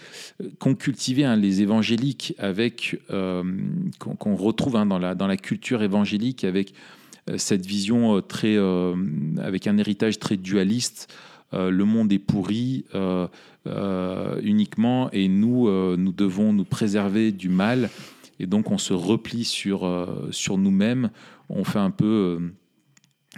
cultivé 0.79 1.23
hein, 1.23 1.37
les 1.37 1.61
évangéliques 1.61 2.33
avec 2.39 2.99
qu'on 3.07 4.35
retrouve 4.35 4.75
hein, 4.75 4.85
dans 4.85 4.99
la 4.99 5.15
dans 5.15 5.27
la 5.27 5.37
culture 5.37 5.81
évangélique 5.81 6.43
avec 6.43 6.73
cette 7.37 7.65
vision 7.65 8.21
très 8.21 8.57
avec 9.37 9.67
un 9.67 9.77
héritage 9.77 10.19
très 10.19 10.37
dualiste 10.37 11.13
le 11.51 11.83
monde 11.83 12.11
est 12.13 12.19
pourri 12.19 12.85
uniquement 14.41 15.11
et 15.11 15.27
nous 15.27 15.69
nous 15.97 16.11
devons 16.13 16.53
nous 16.53 16.65
préserver 16.65 17.31
du 17.31 17.49
mal 17.49 17.89
et 18.41 18.47
donc 18.47 18.71
on 18.71 18.79
se 18.79 18.93
replie 18.93 19.45
sur, 19.45 19.85
euh, 19.85 20.27
sur 20.31 20.57
nous-mêmes, 20.57 21.11
on 21.49 21.63
fait 21.63 21.79
un 21.79 21.91
peu... 21.91 22.39
Euh, 22.41 22.51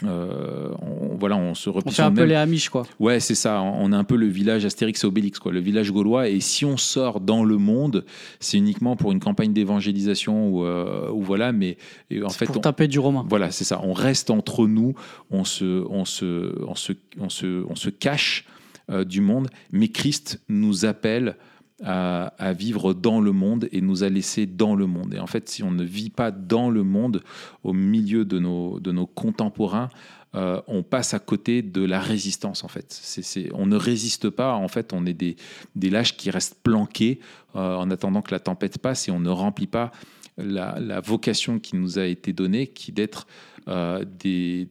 euh, 0.05 0.69
on, 0.81 1.15
voilà, 1.17 1.35
on 1.35 1.53
se 1.53 1.69
replie 1.69 1.89
on 1.89 1.91
fait 1.91 2.01
un 2.01 2.11
peu 2.11 2.23
les 2.23 2.35
Amish, 2.35 2.69
quoi. 2.69 2.83
Ouais, 2.99 3.19
c'est 3.19 3.35
ça. 3.35 3.61
On 3.61 3.91
a 3.91 3.97
un 3.97 4.03
peu 4.03 4.15
le 4.15 4.27
village 4.27 4.65
Astérix 4.65 5.03
et 5.03 5.07
Obélix, 5.07 5.39
quoi, 5.39 5.51
le 5.51 5.59
village 5.59 5.91
gaulois. 5.91 6.29
Et 6.29 6.39
si 6.39 6.65
on 6.65 6.77
sort 6.77 7.19
dans 7.19 7.43
le 7.43 7.57
monde, 7.57 8.05
c'est 8.39 8.57
uniquement 8.57 8.95
pour 8.95 9.11
une 9.11 9.19
campagne 9.19 9.53
d'évangélisation 9.53 10.47
ou, 10.47 10.65
ou, 10.65 11.21
voilà. 11.21 11.51
Mais 11.51 11.77
en 12.23 12.29
fait, 12.29 12.47
pour 12.47 12.61
taper 12.61 12.87
du 12.87 12.97
romain. 12.97 13.23
Voilà, 13.29 13.51
c'est 13.51 13.65
ça. 13.65 13.81
On 13.83 13.93
reste 13.93 14.31
entre 14.31 14.65
nous, 14.65 14.95
on 15.29 15.43
se, 15.43 15.85
on 15.87 16.05
se, 16.05 16.59
on 16.65 16.75
se, 16.75 16.93
on 17.19 17.29
se, 17.29 17.63
on 17.69 17.75
se 17.75 17.89
cache 17.91 18.45
du 19.05 19.21
monde. 19.21 19.47
Mais 19.71 19.89
Christ 19.89 20.41
nous 20.49 20.85
appelle 20.85 21.35
à, 21.83 22.53
vivre 22.53 22.93
dans 22.93 23.19
le 23.19 23.31
monde 23.31 23.67
et 23.71 23.81
nous 23.81 24.03
a 24.03 24.09
laissé 24.09 24.45
dans 24.45 24.75
le 24.75 24.85
monde. 24.85 25.13
Et 25.13 25.19
en 25.19 25.27
fait, 25.27 25.49
si 25.49 25.63
on 25.63 25.71
ne 25.71 25.83
vit 25.83 26.09
pas 26.09 26.31
dans 26.31 26.69
le 26.69 26.83
monde, 26.83 27.23
au 27.63 27.73
milieu 27.73 28.25
de 28.25 28.39
nos, 28.39 28.79
de 28.79 28.91
nos 28.91 29.07
contemporains, 29.07 29.89
euh, 30.35 30.61
on 30.67 30.81
passe 30.81 31.13
à 31.13 31.19
côté 31.19 31.61
de 31.61 31.83
la 31.83 31.99
résistance 31.99 32.63
en 32.63 32.67
fait. 32.67 32.99
On 33.53 33.67
ne 33.67 33.75
résiste 33.75 34.29
pas, 34.29 34.55
en 34.55 34.67
fait, 34.67 34.91
on 34.91 35.05
est 35.05 35.13
des, 35.13 35.35
des 35.75 35.91
lâches 35.91 36.17
qui 36.17 36.31
restent 36.31 36.57
planqués 36.63 37.19
euh, 37.55 37.75
en 37.75 37.91
attendant 37.91 38.21
que 38.21 38.31
la 38.31 38.39
tempête 38.39 38.79
passe 38.79 39.07
et 39.07 39.11
on 39.11 39.19
ne 39.19 39.29
remplit 39.29 39.67
pas 39.67 39.91
la, 40.37 41.01
vocation 41.01 41.59
qui 41.59 41.75
nous 41.75 41.99
a 41.99 42.05
été 42.05 42.33
donnée, 42.33 42.67
qui 42.67 42.91
d'être 42.91 43.27
euh, 43.67 44.03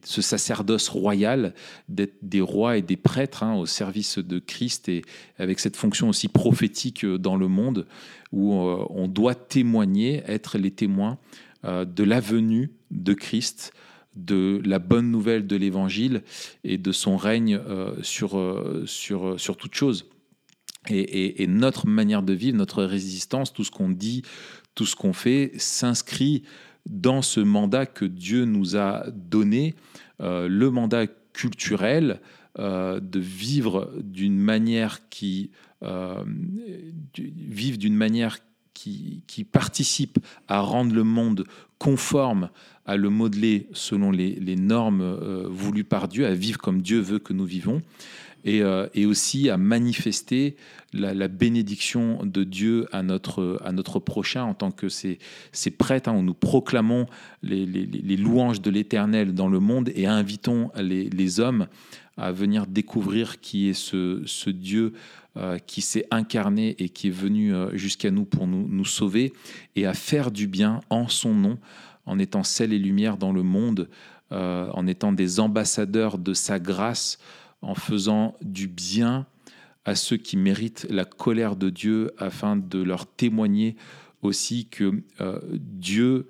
ce 0.03 0.21
sacerdoce 0.21 0.89
royal, 0.89 1.53
d'être 1.89 2.15
des 2.21 2.41
rois 2.41 2.77
et 2.77 2.81
des 2.81 2.97
prêtres 2.97 3.43
hein, 3.43 3.55
au 3.55 3.65
service 3.65 4.19
de 4.19 4.39
Christ 4.39 4.89
et 4.89 5.03
avec 5.37 5.59
cette 5.59 5.75
fonction 5.75 6.09
aussi 6.09 6.27
prophétique 6.27 7.03
euh, 7.05 7.17
dans 7.17 7.35
le 7.35 7.47
monde 7.47 7.87
où 8.31 8.53
euh, 8.53 8.85
on 8.89 9.07
doit 9.07 9.35
témoigner, 9.35 10.23
être 10.27 10.57
les 10.57 10.71
témoins 10.71 11.17
de 11.65 12.03
la 12.03 12.19
venue 12.19 12.71
de 12.91 13.13
Christ, 13.13 13.71
de 14.17 14.61
la 14.65 14.79
bonne 14.79 15.09
nouvelle 15.09 15.47
de 15.47 15.55
l'Évangile 15.55 16.23
et 16.65 16.77
de 16.77 16.91
son 16.91 17.15
règne 17.15 17.57
sur, 18.01 18.37
sur, 18.85 19.39
sur 19.39 19.55
toute 19.55 19.73
chose. 19.73 20.09
Et, 20.89 21.47
notre 21.47 21.87
manière 21.87 22.23
de 22.23 22.33
vivre, 22.33 22.57
notre 22.57 22.83
résistance, 22.83 23.53
tout 23.53 23.63
ce 23.63 23.71
qu'on 23.71 23.89
dit, 23.89 24.23
tout 24.75 24.85
ce 24.85 24.95
qu'on 24.95 25.13
fait, 25.13 25.51
s'inscrit 25.57 26.43
dans 26.85 27.21
ce 27.21 27.39
mandat 27.39 27.85
que 27.85 28.05
Dieu 28.05 28.45
nous 28.45 28.75
a 28.75 29.05
donné, 29.11 29.75
euh, 30.21 30.47
le 30.47 30.69
mandat 30.69 31.07
culturel 31.33 32.19
euh, 32.59 32.99
de 32.99 33.19
vivre 33.19 33.91
d'une 34.03 34.37
manière 34.37 35.09
qui 35.09 35.51
euh, 35.81 36.23
d'une 37.15 37.95
manière 37.95 38.37
qui, 38.73 39.23
participe 39.49 40.19
à 40.47 40.59
rendre 40.59 40.93
le 40.93 41.03
monde 41.03 41.45
conforme, 41.77 42.49
à 42.85 42.97
le 42.97 43.09
modeler 43.09 43.67
selon 43.71 44.11
les 44.11 44.55
normes 44.57 45.45
voulues 45.45 45.85
par 45.85 46.09
Dieu, 46.09 46.25
à 46.25 46.33
vivre 46.33 46.57
comme 46.57 46.81
Dieu 46.81 46.99
veut 46.99 47.19
que 47.19 47.31
nous 47.31 47.45
vivons. 47.45 47.81
Et, 48.45 48.61
euh, 48.61 48.87
et 48.93 49.05
aussi 49.05 49.49
à 49.49 49.57
manifester 49.57 50.55
la, 50.93 51.27
bénédiction 51.27 52.19
de 52.23 52.43
Dieu 52.43 52.87
à 52.91 53.01
notre, 53.01 53.59
à 53.65 53.71
notre 53.71 53.99
prochain 53.99 54.43
en 54.43 54.53
tant 54.53 54.71
que 54.71 54.89
ces, 54.89 55.17
ces 55.51 55.71
prêtres 55.71 56.09
hein, 56.09 56.15
où 56.15 56.21
nous 56.21 56.35
proclamons 56.35 57.07
les, 57.41 57.65
louanges 58.17 58.61
de 58.61 58.69
l'Éternel 58.69 59.33
dans 59.33 59.47
le 59.47 59.59
monde 59.59 59.89
et 59.95 60.05
invitons 60.05 60.69
les, 60.77 61.39
hommes 61.39 61.67
à 62.17 62.31
venir 62.31 62.67
découvrir 62.67 63.39
qui 63.39 63.69
est 63.69 63.73
ce, 63.73 64.21
ce 64.25 64.51
Dieu 64.51 64.93
euh, 65.35 65.57
qui 65.57 65.81
s'est 65.81 66.05
incarné 66.11 66.75
et 66.77 66.89
qui 66.89 67.07
est 67.07 67.11
venu 67.11 67.55
euh, 67.55 67.75
jusqu'à 67.75 68.11
nous 68.11 68.25
pour 68.25 68.45
nous, 68.45 68.67
nous 68.69 68.85
sauver 68.85 69.33
et 69.75 69.87
à 69.87 69.95
faire 69.95 70.29
du 70.29 70.45
bien 70.45 70.81
en 70.91 71.07
son 71.07 71.33
nom, 71.33 71.57
en 72.05 72.19
étant 72.19 72.43
sel 72.43 72.71
et 72.71 72.77
lumière 72.79 73.17
dans 73.17 73.31
le 73.31 73.43
monde, 73.43 73.89
en 74.31 74.87
étant 74.87 75.11
des 75.11 75.39
ambassadeurs 75.39 76.17
de 76.17 76.33
sa 76.33 76.57
grâce, 76.57 77.19
en 77.63 77.75
faisant 77.75 78.35
du 78.41 78.67
bien 78.67 79.25
à 79.85 79.95
ceux 79.95 80.17
qui 80.17 80.37
méritent 80.37 80.87
la 80.89 81.05
colère 81.05 81.55
de 81.55 81.69
Dieu 81.69 82.11
afin 82.17 82.55
de 82.55 82.81
leur 82.81 83.05
témoigner 83.05 83.75
aussi 84.21 84.67
que 84.67 85.03
euh, 85.19 85.39
Dieu 85.51 86.27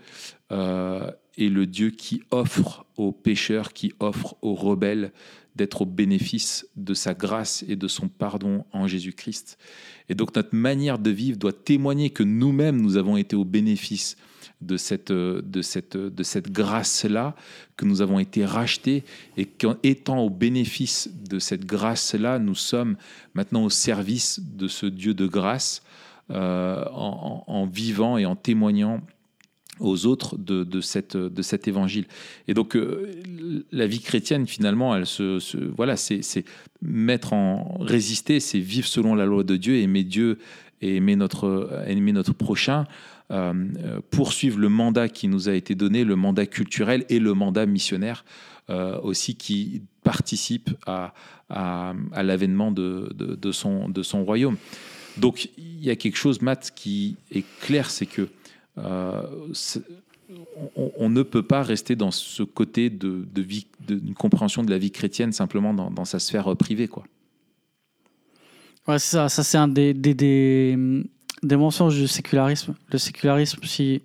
euh, 0.52 1.12
est 1.38 1.50
le 1.50 1.68
Dieu 1.68 1.92
qui 1.92 2.24
offre 2.32 2.86
aux 2.98 3.12
pécheurs, 3.12 3.74
qui 3.74 3.94
offre 4.00 4.36
aux 4.42 4.56
rebelles 4.56 5.12
d'être 5.56 5.84
au 5.84 5.86
bénéfice 5.86 6.68
de 6.76 6.96
sa 6.96 7.14
grâce 7.14 7.64
et 7.68 7.76
de 7.76 7.88
son 7.88 8.08
pardon 8.08 8.66
en 8.72 8.88
Jésus-Christ. 8.88 9.60
Et 10.10 10.16
donc 10.16 10.36
notre 10.36 10.56
manière 10.56 10.98
de 10.98 11.12
vivre 11.12 11.38
doit 11.38 11.54
témoigner 11.54 12.10
que 12.10 12.24
nous-mêmes, 12.24 12.82
nous 12.82 12.98
avons 12.98 13.18
été 13.18 13.36
au 13.36 13.46
bénéfice 13.46 14.18
de 14.62 14.78
cette, 14.78 15.12
euh, 15.12 15.42
de 15.44 15.62
cette, 15.62 15.98
de 15.98 16.24
cette 16.24 16.52
grâce-là, 16.52 17.36
que 17.78 17.86
nous 17.86 18.02
avons 18.02 18.20
été 18.20 18.46
rachetés 18.46 19.04
et 19.38 19.46
qu'en 19.46 19.76
étant 19.84 20.20
au 20.20 20.30
bénéfice 20.30 21.10
de 21.30 21.40
cette 21.40 21.66
grâce-là, 21.66 22.40
nous 22.40 22.56
sommes 22.56 22.98
maintenant 23.34 23.64
au 23.64 23.70
service 23.70 24.40
de 24.40 24.68
ce 24.68 24.86
Dieu 24.86 25.14
de 25.14 25.28
grâce 25.28 25.84
euh, 26.32 26.86
en, 26.94 27.66
vivant 27.66 28.18
et 28.18 28.26
en 28.26 28.36
témoignant 28.36 29.02
aux 29.80 30.06
autres 30.06 30.38
de, 30.38 30.64
de, 30.64 30.82
cette, 30.82 31.18
de 31.18 31.42
cet 31.42 31.68
évangile. 31.68 32.06
Et 32.48 32.54
donc, 32.54 32.76
euh, 32.76 33.12
la 33.72 33.88
vie 33.88 34.00
chrétienne, 34.00 34.48
finalement, 34.48 34.96
elle 34.96 35.06
se, 35.06 35.58
voilà, 35.76 35.98
c'est 35.98 36.46
mettre 36.82 37.34
en 37.34 37.78
résister, 37.80 38.40
c'est 38.40 38.60
vivre 38.60 38.88
selon 38.88 39.16
la 39.16 39.26
loi 39.26 39.44
de 39.44 39.58
Dieu, 39.58 39.78
aimer 39.78 40.04
Dieu 40.04 40.38
et 40.82 40.96
aimer 40.96 41.16
notre, 41.16 41.84
aimer 41.88 42.12
notre 42.12 42.34
prochain, 42.34 42.82
euh, 42.82 42.84
euh, 42.84 43.23
poursuivre 44.12 44.60
le 44.60 44.70
mandat 44.70 45.10
qui 45.10 45.28
nous 45.28 45.50
a 45.50 45.54
été 45.54 45.76
donné, 45.76 46.04
le 46.04 46.16
mandat 46.16 46.46
culturel 46.46 47.06
et 47.10 47.20
le 47.20 47.34
mandat 47.34 47.66
missionnaire 47.66 48.26
euh, 48.70 48.98
aussi 49.02 49.36
qui 49.36 49.82
participe 50.04 50.70
à, 50.88 51.14
l'avènement 52.16 52.72
de, 52.72 53.52
son, 53.52 54.24
royaume. 54.24 54.56
Donc, 55.18 55.50
il 55.58 55.84
y 55.84 55.90
a 55.90 55.98
quelque 55.98 56.16
chose, 56.16 56.42
Matt, 56.42 56.72
qui 56.74 57.18
est 57.30 57.44
clair, 57.60 57.92
c'est 57.92 58.06
que 58.06 58.30
euh, 58.78 59.22
on, 60.76 61.10
ne 61.10 61.24
peut 61.24 61.44
pas 61.44 61.62
rester 61.62 61.98
dans 61.98 62.12
ce 62.12 62.42
côté 62.42 62.90
de, 62.90 63.28
vie, 63.36 63.68
d'une 63.86 64.14
compréhension 64.14 64.64
de 64.64 64.70
la 64.70 64.78
vie 64.78 64.92
chrétienne 64.92 65.34
simplement 65.34 65.74
dans, 65.74 66.06
sa 66.06 66.20
sphère 66.20 66.54
euh, 66.54 66.56
privée, 66.56 66.88
quoi. 66.88 67.04
Ouais, 68.88 69.00
ça. 69.00 69.28
Ça, 69.28 69.44
c'est 69.44 69.58
un 69.58 69.68
des, 69.68 70.78
des 71.44 71.56
mensonges 71.58 71.96
du 71.96 72.08
sécularisme. 72.08 72.74
Le 72.92 72.98
sécularisme, 72.98 73.60
si 73.64 74.02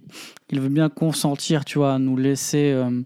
il 0.50 0.60
veut 0.60 0.68
bien 0.68 0.88
consentir, 0.88 1.64
tu 1.64 1.78
vois, 1.78 1.94
à 1.94 1.98
nous 1.98 2.16
laisser, 2.16 2.72
euh, 2.72 3.02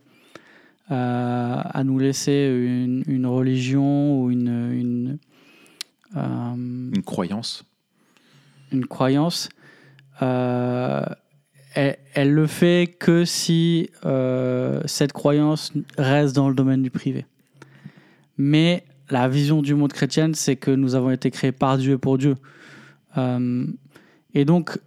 à, 0.89 1.61
à 1.79 1.85
nous 1.85 1.99
laisser 1.99 2.51
une, 2.51 3.05
une 3.07 3.27
religion 3.27 4.21
ou 4.21 4.31
une, 4.31 4.73
une, 4.73 5.19
euh, 6.17 6.55
Une 6.95 7.03
croyance. 7.03 7.65
une 8.73 8.87
croyance, 8.87 9.49
euh, 10.23 11.03
elle, 11.75 11.99
elle 12.15 12.33
le 12.33 12.47
fait 12.47 12.95
que 12.99 13.25
si 13.25 13.91
euh, 14.05 14.83
cette 14.87 15.13
croyance 15.13 15.73
reste 15.99 16.35
dans 16.35 16.49
le 16.49 16.55
domaine 16.55 16.83
du 16.83 16.91
privé. 16.91 17.27
Mais 18.39 18.85
la 19.11 19.29
vision 19.29 19.63
du 19.63 19.75
monde 19.75 19.93
chrétienne, 19.93 20.35
c'est 20.35 20.57
que 20.57 20.71
nous 20.71 20.95
avons 20.95 21.11
été 21.11 21.31
créés 21.31 21.53
par 21.53 21.77
Dieu 21.79 21.95
et 21.95 21.99
pour 21.99 22.19
Dieu. 22.19 22.37
Euh, 23.19 23.67
et 24.35 24.45
donc, 24.45 24.79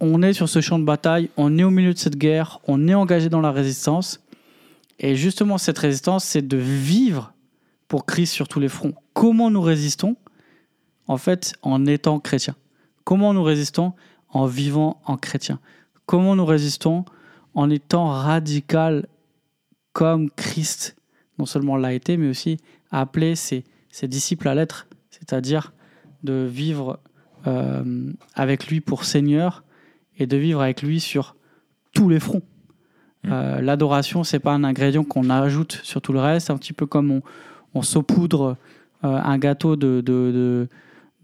on 0.00 0.22
est 0.22 0.32
sur 0.32 0.48
ce 0.48 0.60
champ 0.60 0.78
de 0.78 0.84
bataille, 0.84 1.30
on 1.36 1.58
est 1.58 1.64
au 1.64 1.70
milieu 1.70 1.94
de 1.94 1.98
cette 1.98 2.16
guerre, 2.16 2.60
on 2.66 2.86
est 2.88 2.94
engagé 2.94 3.28
dans 3.28 3.40
la 3.40 3.52
résistance. 3.52 4.20
Et 4.98 5.16
justement, 5.16 5.58
cette 5.58 5.78
résistance, 5.78 6.24
c'est 6.24 6.46
de 6.46 6.56
vivre 6.56 7.32
pour 7.88 8.04
Christ 8.06 8.32
sur 8.32 8.48
tous 8.48 8.60
les 8.60 8.68
fronts. 8.68 8.94
Comment 9.12 9.50
nous 9.50 9.62
résistons? 9.62 10.16
En 11.06 11.18
fait, 11.18 11.54
en 11.62 11.86
étant 11.86 12.18
chrétiens. 12.18 12.56
Comment 13.04 13.32
nous 13.32 13.42
résistons? 13.42 13.94
En 14.28 14.46
vivant 14.46 15.00
en 15.04 15.16
chrétien. 15.16 15.60
Comment 16.04 16.36
nous 16.36 16.44
résistons? 16.44 17.04
En 17.54 17.70
étant 17.70 18.08
radical 18.08 19.06
comme 19.92 20.30
Christ, 20.30 20.96
non 21.38 21.46
seulement 21.46 21.76
l'a 21.76 21.94
été, 21.94 22.18
mais 22.18 22.28
aussi 22.28 22.58
appelé 22.90 23.34
ses 23.34 23.64
disciples 24.02 24.48
à 24.48 24.54
l'être, 24.54 24.88
c'est-à-dire 25.10 25.72
de 26.22 26.46
vivre 26.50 27.00
euh, 27.46 28.12
avec 28.34 28.68
lui 28.68 28.80
pour 28.80 29.04
Seigneur 29.04 29.64
et 30.18 30.26
de 30.26 30.36
vivre 30.36 30.60
avec 30.60 30.82
lui 30.82 31.00
sur 31.00 31.36
tous 31.94 32.08
les 32.08 32.20
fronts. 32.20 32.42
Euh, 33.26 33.60
L'adoration, 33.60 34.24
c'est 34.24 34.38
pas 34.38 34.52
un 34.52 34.64
ingrédient 34.64 35.04
qu'on 35.04 35.30
ajoute 35.30 35.80
sur 35.82 36.00
tout 36.00 36.12
le 36.12 36.20
reste, 36.20 36.50
un 36.50 36.56
petit 36.56 36.72
peu 36.72 36.86
comme 36.86 37.10
on, 37.10 37.22
on 37.74 37.82
saupoudre 37.82 38.56
euh, 39.04 39.20
un 39.22 39.38
gâteau 39.38 39.76
de, 39.76 40.00
de, 40.00 40.30
de, 40.32 40.68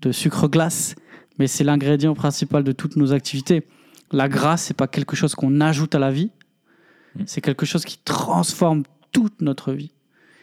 de 0.02 0.12
sucre 0.12 0.48
glace, 0.48 0.94
mais 1.38 1.46
c'est 1.46 1.64
l'ingrédient 1.64 2.14
principal 2.14 2.64
de 2.64 2.72
toutes 2.72 2.96
nos 2.96 3.12
activités. 3.12 3.66
La 4.10 4.28
grâce, 4.28 4.64
c'est 4.64 4.76
pas 4.76 4.88
quelque 4.88 5.16
chose 5.16 5.34
qu'on 5.34 5.60
ajoute 5.60 5.94
à 5.94 5.98
la 5.98 6.10
vie, 6.10 6.30
Mm. 7.16 7.22
c'est 7.26 7.40
quelque 7.40 7.66
chose 7.66 7.84
qui 7.84 7.98
transforme 7.98 8.82
toute 9.12 9.40
notre 9.40 9.72
vie. 9.72 9.92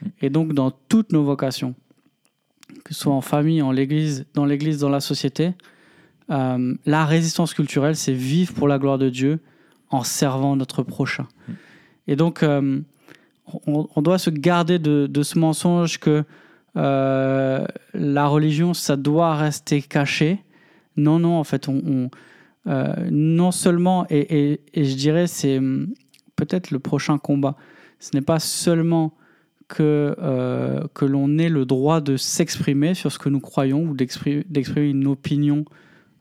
Mm. 0.02 0.08
Et 0.22 0.30
donc, 0.30 0.54
dans 0.54 0.72
toutes 0.72 1.12
nos 1.12 1.24
vocations, 1.24 1.76
que 2.84 2.94
ce 2.94 3.02
soit 3.02 3.14
en 3.14 3.22
famille, 3.22 3.62
en 3.62 3.72
l'église, 3.72 4.26
dans 4.34 4.46
l'église, 4.46 4.80
dans 4.80 4.90
la 4.90 5.00
société, 5.00 5.54
euh, 6.30 6.76
la 6.86 7.06
résistance 7.06 7.54
culturelle, 7.54 7.96
c'est 7.96 8.14
vivre 8.14 8.54
pour 8.54 8.68
la 8.68 8.78
gloire 8.78 8.98
de 8.98 9.10
Dieu 9.10 9.40
en 9.90 10.04
servant 10.04 10.56
notre 10.56 10.84
prochain. 10.84 11.28
Et 12.08 12.16
donc, 12.16 12.44
euh, 12.44 12.80
on, 13.66 14.02
doit 14.02 14.20
se 14.20 14.30
garder 14.30 14.78
de, 14.78 15.24
ce 15.24 15.40
mensonge 15.40 16.00
que 16.00 16.24
euh, 16.78 17.66
la 17.94 18.28
religion, 18.28 18.74
ça 18.74 18.96
doit 18.96 19.36
rester 19.36 19.82
caché. 19.82 20.44
Non, 20.98 21.18
non, 21.18 21.38
en 21.38 21.44
fait, 21.44 21.68
on, 21.68 21.82
on, 21.86 22.10
non 23.10 23.52
seulement, 23.52 24.06
et 24.10 24.62
je 24.76 24.96
dirais, 24.96 25.26
c'est 25.26 25.58
hum, 25.58 25.88
peut-être 26.36 26.70
le 26.70 26.80
prochain 26.80 27.18
combat. 27.18 27.56
Ce 28.00 28.12
n'est 28.14 28.22
pas 28.22 28.40
seulement 28.40 29.14
que, 29.70 30.16
euh, 30.20 30.84
que 30.94 31.06
l'on 31.06 31.38
ait 31.38 31.48
le 31.50 31.64
droit 31.66 32.02
de 32.02 32.18
s'exprimer 32.18 32.94
sur 32.96 33.12
ce 33.12 33.20
que 33.20 33.30
nous 33.30 33.40
croyons 33.40 33.84
ou 33.84 33.94
d'exprimer 33.96 34.44
une 34.90 35.08
opinion, 35.08 35.64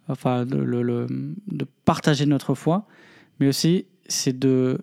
enfin, 0.07 0.45
de, 0.47 0.57
le- 0.57 0.83
le- 0.83 1.07
de 1.51 1.67
partager 1.85 2.27
notre 2.27 2.55
foi, 2.55 2.87
mais 3.41 3.49
aussi 3.49 3.87
c'est 4.07 4.39
de, 4.39 4.79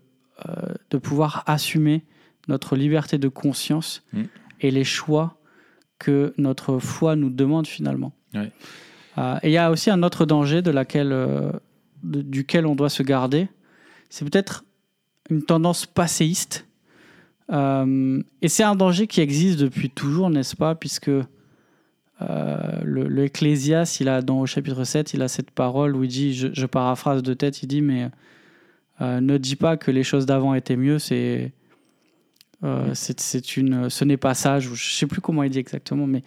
euh, 0.49 0.51
de 0.89 0.97
pouvoir 0.97 1.43
assumer 1.47 2.03
notre 2.47 2.75
liberté 2.75 3.17
de 3.17 3.27
conscience 3.29 4.03
Mm. 4.13 4.23
et 4.61 4.71
les 4.71 4.83
choix 4.83 5.37
que 5.99 6.33
notre 6.37 6.79
foi 6.79 7.15
nous 7.15 7.29
demande 7.29 7.67
finalement. 7.67 8.13
Ouais. 8.33 8.51
Euh, 9.17 9.37
et 9.43 9.49
il 9.49 9.53
y 9.53 9.57
a 9.57 9.71
aussi 9.71 9.89
un 9.89 10.03
autre 10.03 10.25
danger 10.25 10.61
de 10.61 10.71
laquelle, 10.71 11.09
de- 12.03 12.21
duquel 12.21 12.65
on 12.65 12.75
doit 12.75 12.89
se 12.89 13.01
garder, 13.03 13.47
c'est 14.09 14.25
peut-être 14.29 14.65
une 15.29 15.43
tendance 15.43 15.85
passéiste. 15.85 16.67
Euh, 17.51 18.21
et 18.41 18.47
c'est 18.47 18.63
un 18.63 18.75
danger 18.75 19.07
qui 19.07 19.21
existe 19.21 19.59
depuis 19.59 19.89
toujours, 19.89 20.29
n'est-ce 20.29 20.55
pas 20.55 20.75
Puisque 20.75 21.09
euh, 22.21 22.81
le, 22.83 23.07
le 23.07 23.23
Ecclésiaste, 23.25 23.99
il 23.99 24.09
a, 24.09 24.21
dans, 24.21 24.39
au 24.39 24.45
chapitre 24.45 24.83
7, 24.83 25.13
il 25.13 25.21
a 25.21 25.27
cette 25.27 25.51
parole 25.51 25.95
où 25.95 26.03
il 26.03 26.09
dit, 26.09 26.33
je, 26.33 26.47
je 26.53 26.65
paraphrase 26.65 27.23
de 27.23 27.33
tête, 27.33 27.61
il 27.61 27.67
dit, 27.67 27.81
mais 27.81 28.09
euh, 29.01 29.19
ne 29.19 29.37
dis 29.37 29.55
pas 29.55 29.75
que 29.75 29.91
les 29.91 30.03
choses 30.03 30.25
d'avant 30.25 30.53
étaient 30.53 30.77
mieux, 30.77 30.99
c'est, 30.99 31.51
euh, 32.63 32.93
c'est, 32.93 33.19
c'est 33.19 33.57
une, 33.57 33.89
ce 33.89 34.05
n'est 34.05 34.17
pas 34.17 34.33
sage, 34.33 34.69
ou 34.69 34.75
je 34.75 34.93
sais 34.93 35.07
plus 35.07 35.19
comment 35.19 35.43
il 35.43 35.49
dit 35.49 35.59
exactement, 35.59 36.07
mais 36.07 36.23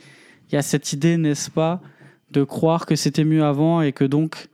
il 0.51 0.55
y 0.55 0.59
a 0.59 0.63
cette 0.63 0.93
idée, 0.93 1.17
n'est-ce 1.17 1.51
pas, 1.51 1.81
de 2.31 2.45
croire 2.45 2.85
que 2.85 2.95
c'était 2.95 3.25
mieux 3.25 3.43
avant 3.43 3.81
et 3.81 3.93
que 3.93 4.05
donc 4.05 4.49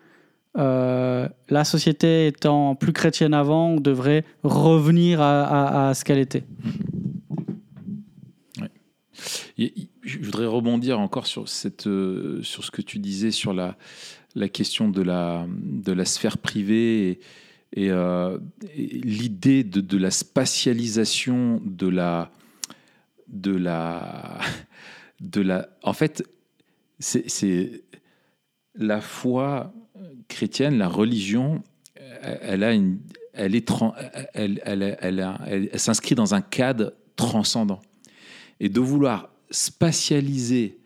euh, 0.57 1.29
la 1.49 1.65
société 1.65 2.29
étant 2.29 2.75
plus 2.77 2.93
chrétienne 2.93 3.35
avant, 3.35 3.71
on 3.71 3.81
devrait 3.81 4.25
revenir 4.43 5.21
à, 5.21 5.93
ce 5.95 6.05
qu'elle 6.05 6.19
était. 6.19 6.45
Je 9.59 10.19
voudrais 10.21 10.47
rebondir 10.47 11.01
encore 11.01 11.27
sur, 11.27 11.49
cette, 11.49 11.87
euh, 11.87 12.43
sur 12.43 12.65
ce 12.65 12.71
que 12.71 12.83
tu 12.83 12.99
disais 12.99 13.31
sur 13.31 13.53
la, 13.53 13.77
question 14.49 14.89
de 14.89 15.03
la, 15.03 16.05
sphère 16.05 16.39
privée 16.39 17.21
euh, 17.77 18.39
et 18.77 18.87
l'idée 19.01 19.65
de, 19.65 19.81
de 19.81 19.97
la 19.97 20.11
spatialisation 20.11 21.61
de 21.65 21.89
la, 21.89 22.31
de 23.29 23.57
la, 23.57 24.39
de 25.21 25.41
la. 25.41 25.69
En 25.83 25.93
fait, 25.93 26.25
c'est 27.01 27.83
la 28.77 29.01
foi 29.01 29.73
chrétienne, 30.35 30.77
la 30.77 30.89
religion, 30.89 31.63
elle, 32.23 32.39
elle 32.43 32.65
a 32.65 32.75
elle 33.35 33.55
elle, 34.35 34.61
elle, 35.01 35.39
elle, 35.47 35.81
s'inscrit 35.81 36.15
dans 36.15 36.35
un 36.35 36.41
cadre 36.41 36.95
transcendant. 37.17 37.81
Et 38.61 38.69
de 38.69 38.81
vouloir 38.81 39.31
spatialiser 39.51 40.79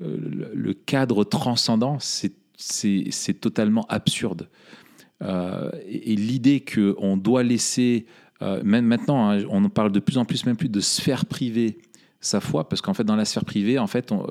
euh, 0.00 0.50
le, 0.54 0.74
cadre 0.74 1.24
transcendant, 1.24 1.98
c'est 2.00 3.40
totalement 3.40 3.86
absurde. 3.88 4.48
Euh, 5.22 5.70
et 5.86 6.12
et 6.12 6.16
l'idée 6.16 6.64
qu'on 6.64 7.16
doit 7.16 7.42
laisser, 7.42 8.06
euh, 8.40 8.62
même 8.64 8.86
maintenant, 8.86 9.30
hein, 9.30 9.44
on 9.50 9.64
en 9.64 9.68
parle 9.68 9.92
de 9.92 10.00
plus 10.00 10.18
en 10.18 10.24
plus, 10.24 10.46
même 10.46 10.56
plus 10.56 10.68
de 10.68 10.80
sphère 10.80 11.26
privée, 11.26 11.78
sa 12.24 12.40
foi, 12.40 12.68
parce 12.68 12.80
qu'en 12.80 12.94
fait, 12.94 13.04
dans 13.04 13.16
la 13.16 13.24
sphère 13.24 13.44
privée, 13.44 13.78
en 13.78 13.86
fait, 13.88 14.12
on- 14.12 14.24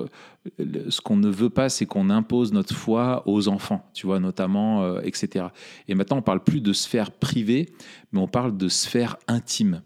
euh, 0.60 0.66
ce 0.88 1.00
qu'on 1.00 1.16
ne 1.16 1.28
veut 1.28 1.50
pas, 1.50 1.68
c'est 1.68 1.86
qu'on 1.86 2.08
impose 2.10 2.52
notre 2.52 2.74
foi 2.74 3.22
aux 3.26 3.46
enfants, 3.48 3.88
tu 3.94 4.06
vois, 4.06 4.18
notamment, 4.18 4.82
euh, 4.82 5.00
etc. 5.04 5.46
Et 5.88 5.94
maintenant, 5.94 6.16
on 6.16 6.22
parle 6.22 6.42
plus 6.42 6.60
de 6.60 6.72
sphère 6.72 7.10
privée, 7.12 7.68
mais 8.10 8.18
on 8.20 8.26
parle 8.26 8.56
de 8.56 8.68
sphère 8.68 9.18
intime, 9.28 9.82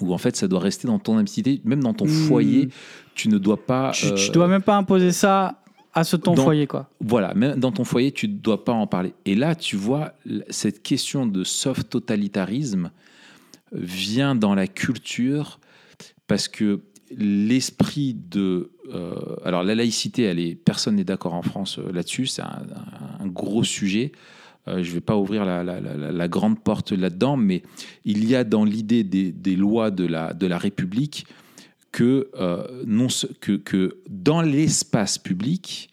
où 0.00 0.14
en 0.14 0.18
fait, 0.18 0.36
ça 0.36 0.48
doit 0.48 0.58
rester 0.60 0.88
dans 0.88 0.98
ton 0.98 1.18
intimité, 1.18 1.60
même 1.64 1.82
dans 1.82 1.92
ton 1.94 2.06
Hmm. 2.06 2.08
foyer, 2.28 2.68
tu 3.14 3.28
ne 3.28 3.36
dois 3.38 3.64
pas. 3.64 3.90
Tu, 3.92 4.06
euh, 4.06 4.14
tu 4.14 4.30
dois 4.30 4.48
même 4.48 4.62
pas 4.62 4.76
imposer 4.76 5.12
ça 5.12 5.62
à 5.92 6.04
ce 6.04 6.16
ton 6.16 6.32
dans- 6.34 6.44
foyer, 6.44 6.66
quoi. 6.66 6.88
voilà, 7.00 7.34
même 7.34 7.60
dans 7.60 7.72
ton 7.72 7.84
foyer, 7.84 8.10
tu 8.10 8.26
ne 8.28 8.34
dois 8.34 8.64
pas 8.64 8.72
en 8.72 8.86
parler. 8.86 9.12
Et 9.26 9.34
là, 9.34 9.54
tu 9.54 9.76
vois, 9.76 10.12
cette 10.48 10.82
question 10.82 11.26
de 11.26 11.44
soft 11.44 11.90
totalitarisme 11.90 12.90
vient 13.72 14.34
dans 14.34 14.54
la 14.54 14.66
culture 14.66 15.60
parce 16.26 16.46
que 16.46 16.80
l'esprit 17.16 18.14
de... 18.14 18.70
euh, 18.92 19.14
alors 19.44 19.62
la 19.62 19.74
laïcité, 19.74 20.22
elle 20.22 20.38
est, 20.38 20.54
personne 20.54 20.96
n'est 20.96 21.04
d'accord 21.04 21.34
en 21.34 21.42
France 21.42 21.78
euh, 21.78 21.92
là-dessus, 21.92 22.26
c'est 22.26 22.42
un, 22.42 23.26
gros 23.26 23.64
sujet. 23.64 24.12
Euh, 24.66 24.82
je 24.82 24.90
ne 24.90 24.94
vais 24.94 25.00
pas 25.00 25.16
ouvrir 25.16 25.44
la, 25.44 26.28
grande 26.28 26.60
porte 26.60 26.92
là-dedans, 26.92 27.36
mais 27.36 27.62
il 28.04 28.28
y 28.28 28.34
a 28.34 28.44
dans 28.44 28.64
l'idée 28.64 29.04
des, 29.04 29.56
lois 29.56 29.90
de 29.90 30.04
la, 30.06 30.34
de 30.34 30.46
la 30.46 30.58
République 30.58 31.26
que, 31.92 32.30
non, 32.86 33.06
que, 33.40 33.52
que 33.52 33.98
dans 34.08 34.42
l'espace 34.42 35.16
public, 35.16 35.90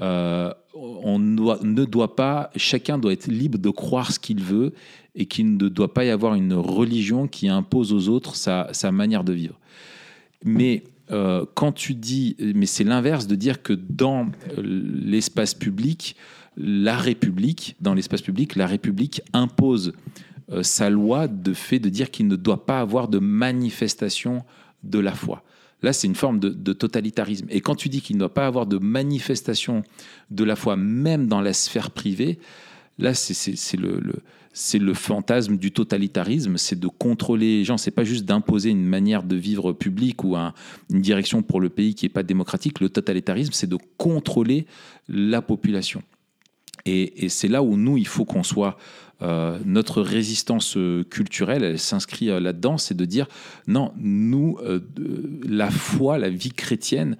on 0.00 1.18
ne 1.18 1.84
doit 1.84 2.16
pas, 2.16 2.50
chacun 2.56 2.98
doit 2.98 3.12
être 3.12 3.28
libre 3.28 3.58
de 3.58 3.70
croire 3.70 4.12
ce 4.12 4.18
qu'il 4.18 4.42
veut 4.42 4.72
et 5.14 5.26
qu'il 5.26 5.56
ne 5.56 5.68
doit 5.68 5.94
pas 5.94 6.04
y 6.04 6.10
avoir 6.10 6.34
une 6.34 6.54
religion 6.54 7.26
qui 7.28 7.48
impose 7.48 7.92
aux 7.92 8.08
autres 8.08 8.36
sa, 8.36 8.68
sa 8.72 8.92
manière 8.92 9.24
de 9.24 9.32
vivre. 9.32 9.58
Mais 10.44 10.84
euh, 11.10 11.44
quand 11.54 11.72
tu 11.72 11.94
dis, 11.94 12.36
mais 12.54 12.66
c'est 12.66 12.84
l'inverse 12.84 13.26
de 13.26 13.34
dire 13.34 13.62
que 13.62 13.72
dans 13.72 14.26
euh, 14.56 14.62
l'espace 14.62 15.54
public, 15.54 16.16
la 16.56 16.96
République, 16.96 17.76
dans 17.80 17.94
l'espace 17.94 18.22
public, 18.22 18.56
la 18.56 18.66
République 18.66 19.22
impose 19.32 19.92
euh, 20.50 20.62
sa 20.62 20.90
loi 20.90 21.28
de 21.28 21.52
fait 21.52 21.78
de 21.78 21.88
dire 21.88 22.10
qu'il 22.10 22.26
ne 22.28 22.36
doit 22.36 22.66
pas 22.66 22.80
avoir 22.80 23.08
de 23.08 23.18
manifestation 23.18 24.44
de 24.82 24.98
la 24.98 25.12
foi. 25.12 25.42
Là, 25.82 25.92
c'est 25.92 26.08
une 26.08 26.16
forme 26.16 26.40
de, 26.40 26.72
totalitarisme. 26.72 27.46
Et 27.50 27.60
quand 27.60 27.76
tu 27.76 27.88
dis 27.88 28.00
qu'il 28.00 28.16
ne 28.16 28.20
doit 28.20 28.34
pas 28.34 28.46
avoir 28.46 28.66
de 28.66 28.78
manifestation 28.78 29.84
de 30.30 30.42
la 30.42 30.56
foi, 30.56 30.76
même 30.76 31.28
dans 31.28 31.40
la 31.40 31.52
sphère 31.52 31.92
privée, 31.92 32.40
là, 32.98 33.14
c'est- 33.14 33.76
le- 33.76 34.00
c'est 34.60 34.80
le 34.80 34.92
fantasme 34.92 35.56
du 35.56 35.70
totalitarisme, 35.70 36.56
c'est 36.56 36.78
de 36.80 36.88
contrôler 36.88 37.58
les 37.58 37.64
gens. 37.64 37.78
C'est 37.78 37.92
pas 37.92 38.02
juste 38.02 38.24
d'imposer 38.24 38.70
une 38.70 38.84
manière 38.84 39.22
de 39.22 39.36
vivre 39.36 39.72
publique 39.72 40.24
ou 40.24 40.34
un- 40.34 40.52
une 40.92 41.00
direction 41.00 41.42
pour 41.42 41.60
le 41.60 41.68
pays 41.68 41.94
qui 41.94 42.04
n'est 42.06 42.08
pas 42.10 42.24
démocratique. 42.24 42.80
Le 42.80 42.88
totalitarisme, 42.88 43.52
c'est 43.52 43.68
de 43.68 43.78
contrôler 43.98 44.66
la 45.08 45.42
population. 45.42 46.02
Et, 46.86 47.28
c'est 47.28 47.46
là 47.46 47.62
où 47.62 47.76
nous, 47.76 47.96
il 47.98 48.06
faut 48.06 48.24
qu'on 48.24 48.42
soit. 48.42 48.76
euh, 49.20 49.58
notre 49.64 50.00
résistance 50.00 50.76
euh, 50.76 51.02
culturelle, 51.02 51.64
elle 51.64 51.78
s'inscrit 51.80 52.30
euh, 52.30 52.38
là-dedans, 52.38 52.78
c'est 52.78 52.96
de 52.96 53.04
dire 53.04 53.26
non, 53.66 53.92
nous, 53.98 54.58
la 55.44 55.70
foi, 55.70 56.18
la 56.18 56.30
vie 56.30 56.52
chrétienne, 56.52 57.16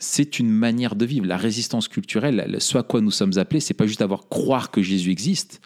c'est 0.00 0.40
une 0.40 0.50
manière 0.50 0.96
de 0.96 1.04
vivre. 1.06 1.24
La 1.26 1.36
résistance 1.36 1.86
culturelle, 1.88 2.56
ce 2.58 2.78
à 2.78 2.82
quoi 2.82 3.00
nous 3.00 3.12
sommes 3.12 3.38
appelés, 3.38 3.60
c'est 3.60 3.74
pas 3.74 3.86
juste 3.86 4.02
avoir 4.02 4.28
croire 4.28 4.70
que 4.72 4.82
Jésus 4.82 5.10
existe, 5.12 5.60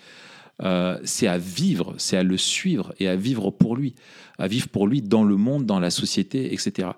euh, 0.63 0.99
c'est 1.05 1.27
à 1.27 1.39
vivre, 1.39 1.95
c'est 1.99 2.17
à 2.17 2.23
le 2.23 2.37
suivre 2.37 2.95
et 2.99 3.09
à 3.09 3.17
vivre 3.17 3.51
pour 3.51 3.77
lui, 3.77 3.95
à 4.39 4.47
vivre 4.47 4.69
pour 4.69 4.87
lui 4.87 5.03
dans 5.03 5.25
le 5.25 5.37
monde, 5.37 5.67
dans 5.67 5.81
la 5.81 5.91
société, 5.91 6.53
etc. 6.53 6.91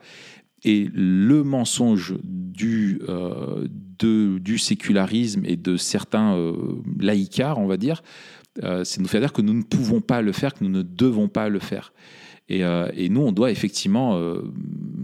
Et 0.64 0.88
le 0.94 1.42
mensonge 1.42 2.14
du, 2.22 3.00
euh, 3.08 3.66
du 4.00 4.58
sécularisme 4.58 5.42
et 5.44 5.56
de 5.56 5.76
certains 5.76 6.36
euh, 6.36 6.54
laïcards, 7.00 7.58
on 7.58 7.66
va 7.66 7.76
dire, 7.76 8.02
euh, 8.62 8.84
c'est 8.84 9.00
nous 9.00 9.08
faire 9.08 9.20
dire 9.20 9.32
que 9.32 9.42
nous 9.42 9.54
ne 9.54 9.62
pouvons 9.62 10.00
pas 10.00 10.22
le 10.22 10.32
faire, 10.32 10.54
que 10.54 10.62
nous 10.62 10.70
ne 10.70 10.82
devons 10.82 11.28
pas 11.28 11.48
le 11.48 11.58
faire. 11.58 11.92
Et, 12.48 13.08
nous, 13.08 13.22
on 13.22 13.32
doit 13.32 13.50
effectivement 13.50 14.20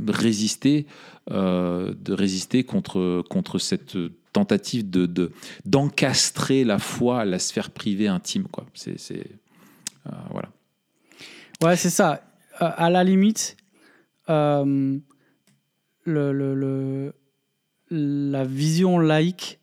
résister, 0.06 0.84
de 1.30 2.12
résister 2.12 2.62
contre, 2.62 3.24
contre 3.30 3.58
cette 3.58 3.96
tentative 4.38 4.88
de, 4.88 5.06
de- 5.06 5.32
d'encastrer 5.64 6.64
la 6.64 6.78
foi 6.78 7.20
à 7.20 7.24
la 7.24 7.38
sphère 7.38 7.70
privée 7.70 8.08
intime. 8.08 8.44
Quoi. 8.44 8.64
C'est, 8.74 8.96
euh, 10.06 10.10
voilà. 10.30 10.48
Ouais, 11.62 11.76
c'est 11.76 11.90
ça. 11.90 12.22
Euh, 12.62 12.70
à 12.76 12.88
la 12.90 13.02
limite, 13.02 13.56
euh, 14.28 14.98
le, 16.04 17.12
la 17.90 18.44
vision 18.44 18.98
laïque 18.98 19.58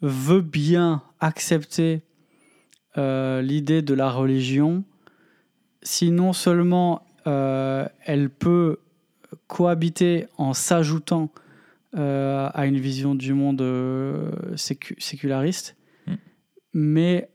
veut 0.00 0.40
bien 0.42 1.02
accepter 1.20 2.02
euh, 2.96 3.42
l'idée 3.42 3.82
de 3.82 3.94
la 3.94 4.10
religion 4.10 4.84
si 5.82 6.10
non 6.10 6.32
seulement 6.32 7.02
elle 7.26 8.28
peut 8.28 8.78
cohabiter 9.46 10.26
en 10.36 10.52
s'ajoutant 10.52 11.30
euh, 11.96 12.48
à 12.52 12.66
une 12.66 12.78
vision 12.78 13.14
du 13.14 13.34
monde 13.34 13.62
euh, 13.62 14.30
sécu- 14.56 14.96
séculariste, 15.00 15.76
Mm. 16.06 16.12
mais 16.74 17.28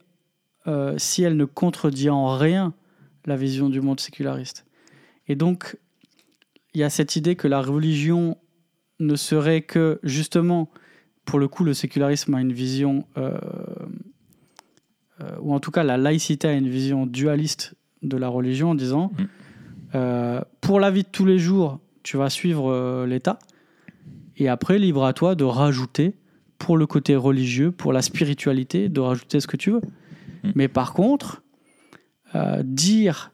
euh, 0.66 0.94
si 0.98 1.22
elle 1.22 1.36
ne 1.36 1.44
contredit 1.46 2.10
en 2.10 2.36
rien 2.36 2.74
la 3.26 3.36
vision 3.36 3.68
du 3.70 3.80
monde 3.80 3.98
séculariste. 4.00 4.66
Et 5.28 5.34
donc, 5.36 5.76
il 6.74 6.80
y 6.80 6.84
a 6.84 6.90
cette 6.90 7.16
idée 7.16 7.36
que 7.36 7.48
la 7.48 7.60
religion 7.62 8.36
ne 8.98 9.16
serait 9.16 9.62
que, 9.62 9.98
justement, 10.02 10.70
pour 11.24 11.38
le 11.38 11.48
coup, 11.48 11.64
le 11.64 11.74
sécularisme 11.74 12.34
a 12.34 12.40
une 12.40 12.52
vision, 12.52 13.06
euh, 13.16 13.38
ou 15.40 15.52
en 15.54 15.60
tout 15.60 15.70
cas 15.70 15.82
la 15.82 15.96
laïcité 15.96 16.48
a 16.48 16.52
une 16.52 16.68
vision 16.68 17.06
dualiste 17.06 17.74
de 18.02 18.16
la 18.16 18.28
religion 18.28 18.70
en 18.70 18.74
disant, 18.74 19.12
Mm. 19.18 19.24
euh, 19.94 20.40
pour 20.60 20.80
la 20.80 20.90
vie 20.90 21.02
de 21.02 21.08
tous 21.08 21.26
les 21.26 21.38
jours, 21.38 21.78
tu 22.02 22.16
vas 22.16 22.30
suivre 22.30 23.04
l'État, 23.06 23.38
et 24.40 24.48
après, 24.48 24.78
libre 24.78 25.04
à 25.04 25.12
toi 25.12 25.34
de 25.34 25.44
rajouter, 25.44 26.16
pour 26.58 26.76
le 26.76 26.86
côté 26.86 27.14
religieux, 27.14 27.70
pour 27.70 27.92
la 27.92 28.02
spiritualité, 28.02 28.88
de 28.88 29.00
rajouter 29.00 29.38
ce 29.40 29.46
que 29.46 29.56
tu 29.56 29.70
veux. 29.70 29.80
Mm. 30.42 30.50
Mais 30.54 30.68
par 30.68 30.92
contre, 30.92 31.42
euh, 32.34 32.62
dire 32.64 33.32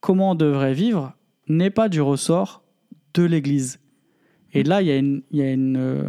comment 0.00 0.32
on 0.32 0.34
devrait 0.34 0.74
vivre 0.74 1.14
n'est 1.48 1.70
pas 1.70 1.88
du 1.88 2.00
ressort 2.00 2.62
de 3.14 3.22
l'Église. 3.22 3.80
Et 4.52 4.62
là, 4.62 4.82
il 4.82 4.88
y 4.88 4.90
a 4.90 4.96
une, 4.96 5.22
il 5.30 5.38
y 5.38 5.42
a 5.42 5.52
une, 5.52 5.76
euh, 5.76 6.08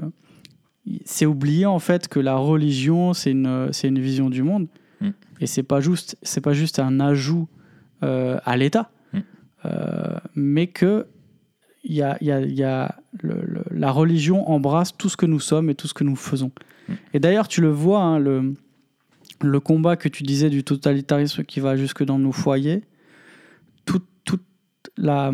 c'est 1.06 1.26
oublié 1.26 1.66
en 1.66 1.80
fait 1.80 2.08
que 2.08 2.20
la 2.20 2.36
religion, 2.36 3.14
c'est 3.14 3.32
une, 3.32 3.70
c'est 3.72 3.88
une 3.88 4.00
vision 4.00 4.30
du 4.30 4.44
monde, 4.44 4.68
Mm. 5.02 5.10
et 5.42 5.48
c'est 5.48 5.64
pas 5.64 5.82
juste, 5.82 6.18
c'est 6.22 6.42
pas 6.42 6.54
juste 6.54 6.80
un 6.80 7.00
ajout 7.00 7.48
euh, 8.04 8.40
à 8.46 8.58
l'État, 8.58 8.90
Mm. 9.14 9.20
Euh, 9.66 10.18
mais 10.36 10.68
que 10.68 11.08
y 11.94 12.02
a, 12.02 12.18
il 12.22 12.28
y 12.28 12.32
a- 12.32 12.42
il 12.42 12.54
y 12.54 12.64
a 12.64 12.96
le- 13.22 13.42
le- 13.46 13.64
la 13.72 13.92
religion 13.92 14.50
embrasse 14.50 14.96
tout 14.98 15.10
ce 15.10 15.18
que 15.18 15.26
nous 15.26 15.40
sommes 15.40 15.70
et 15.70 15.76
tout 15.76 15.88
ce 15.88 15.94
que 15.94 16.04
nous 16.04 16.16
faisons. 16.16 16.52
Mm. 16.90 16.94
Et 17.14 17.20
d'ailleurs, 17.20 17.48
tu 17.48 17.62
le 17.62 17.70
vois, 17.70 18.02
hein, 18.02 18.20
le, 18.20 18.54
le 19.42 19.60
combat 19.60 19.96
que 19.96 20.08
tu 20.10 20.24
disais 20.24 20.50
du 20.50 20.64
totalitarisme 20.64 21.44
qui 21.44 21.60
va 21.60 21.76
jusque 21.76 22.04
dans 22.04 22.18
nos 22.20 22.32
foyers, 22.32 22.84
toute, 23.86 24.06
toute 24.24 24.42
la, 24.98 25.32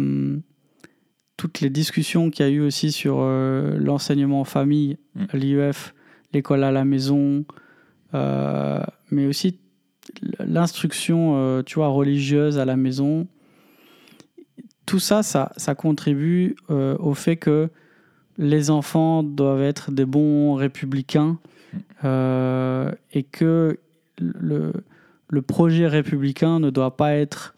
toutes 1.37 1.61
les 1.61 1.69
discussions 1.69 2.29
qu'il 2.29 2.45
y 2.45 2.49
a 2.49 2.51
eu 2.51 2.61
aussi 2.61 2.91
sur 2.91 3.17
euh, 3.19 3.77
l'enseignement 3.77 4.41
en 4.41 4.45
famille, 4.45 4.97
Mm. 5.15 5.25
l'IEF, 5.37 5.93
l'école 6.33 6.63
à 6.63 6.71
la 6.71 6.85
maison, 6.85 7.43
euh, 8.13 8.81
mais 9.09 9.25
aussi 9.25 9.57
l'instruction, 10.39 11.33
euh, 11.35 11.63
tu 11.63 11.75
vois, 11.75 11.87
religieuse 11.87 12.57
à 12.59 12.65
la 12.65 12.75
maison. 12.75 13.27
Tout 14.91 14.99
ça, 14.99 15.23
ça, 15.23 15.53
ça 15.55 15.73
contribue 15.73 16.57
euh, 16.69 16.97
au 16.99 17.13
fait 17.13 17.37
que 17.37 17.69
les 18.37 18.69
enfants 18.69 19.23
doivent 19.23 19.61
être 19.61 19.89
des 19.89 20.03
bons 20.03 20.53
républicains 20.55 21.39
euh, 22.03 22.91
et 23.13 23.23
que 23.23 23.79
le, 24.19 24.73
le 25.29 25.41
projet 25.41 25.87
républicain 25.87 26.59
ne 26.59 26.69
doit 26.69 26.97
pas 26.97 27.13
être 27.13 27.55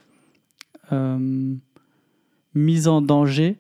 euh, 0.92 1.56
mis 2.54 2.88
en 2.88 3.02
danger 3.02 3.58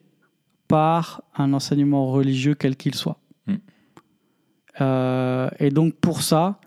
par 0.67 1.23
un 1.35 1.51
enseignement 1.53 2.11
religieux 2.11 2.53
quel 2.53 2.75
qu'il 2.75 2.93
soit. 2.93 3.17
Mm. 3.47 3.53
Euh, 4.81 5.49
et 5.57 5.71
donc 5.71 5.95
pour 5.95 6.21
ça, 6.21 6.59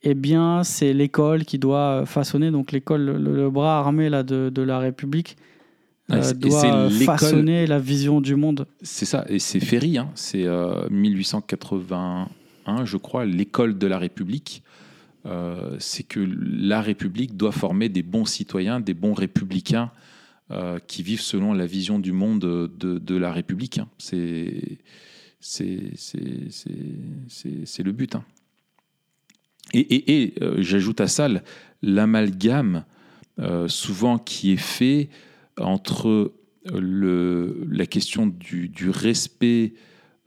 eh 0.00 0.14
bien, 0.14 0.64
c'est 0.64 0.94
l'école 0.94 1.44
qui 1.44 1.58
doit 1.58 2.06
façonner, 2.06 2.50
donc 2.50 2.72
l'école, 2.72 3.02
le, 3.02 3.18
le 3.18 3.50
bras 3.50 3.78
armé 3.78 4.08
là, 4.08 4.22
de, 4.22 4.48
de 4.48 4.62
la 4.62 4.78
République, 4.78 5.36
euh, 6.12 6.32
doit 6.34 6.88
façonner 7.06 7.66
la 7.66 7.78
vision 7.78 8.20
du 8.20 8.34
monde. 8.36 8.66
C'est 8.82 9.04
ça, 9.06 9.24
et 9.28 9.38
c'est 9.38 9.60
Ferry, 9.60 9.98
hein, 9.98 10.10
c'est 10.14 10.44
euh, 10.44 10.88
1881, 10.90 12.84
je 12.84 12.96
crois, 12.96 13.24
l'école 13.26 13.78
de 13.78 13.86
la 13.86 13.98
République. 13.98 14.62
Euh, 15.24 15.76
c'est 15.78 16.02
que 16.02 16.18
la 16.18 16.80
République 16.82 17.36
doit 17.36 17.52
former 17.52 17.88
des 17.88 18.02
bons 18.02 18.24
citoyens, 18.24 18.80
des 18.80 18.94
bons 18.94 19.14
républicains 19.14 19.90
euh, 20.50 20.78
qui 20.86 21.02
vivent 21.04 21.20
selon 21.20 21.52
la 21.52 21.64
vision 21.66 21.98
du 22.00 22.10
monde 22.12 22.40
de, 22.40 22.98
de 22.98 23.16
la 23.16 23.32
République. 23.32 23.78
hein. 23.78 23.88
C'est 23.98 24.78
le 27.84 27.92
but. 27.92 28.14
hein. 28.16 28.24
Et, 29.74 29.80
et- 29.80 30.22
et, 30.22 30.34
euh, 30.42 30.56
j'ajoute 30.60 31.00
à 31.00 31.06
ça 31.06 31.28
l'amalgame 31.82 32.84
euh, 33.38 33.68
souvent 33.68 34.18
qui 34.18 34.52
est 34.52 34.56
fait 34.58 35.08
entre 35.58 36.32
le, 36.64 37.66
la 37.70 37.86
question 37.86 38.26
du, 38.26 38.90
respect 38.90 39.74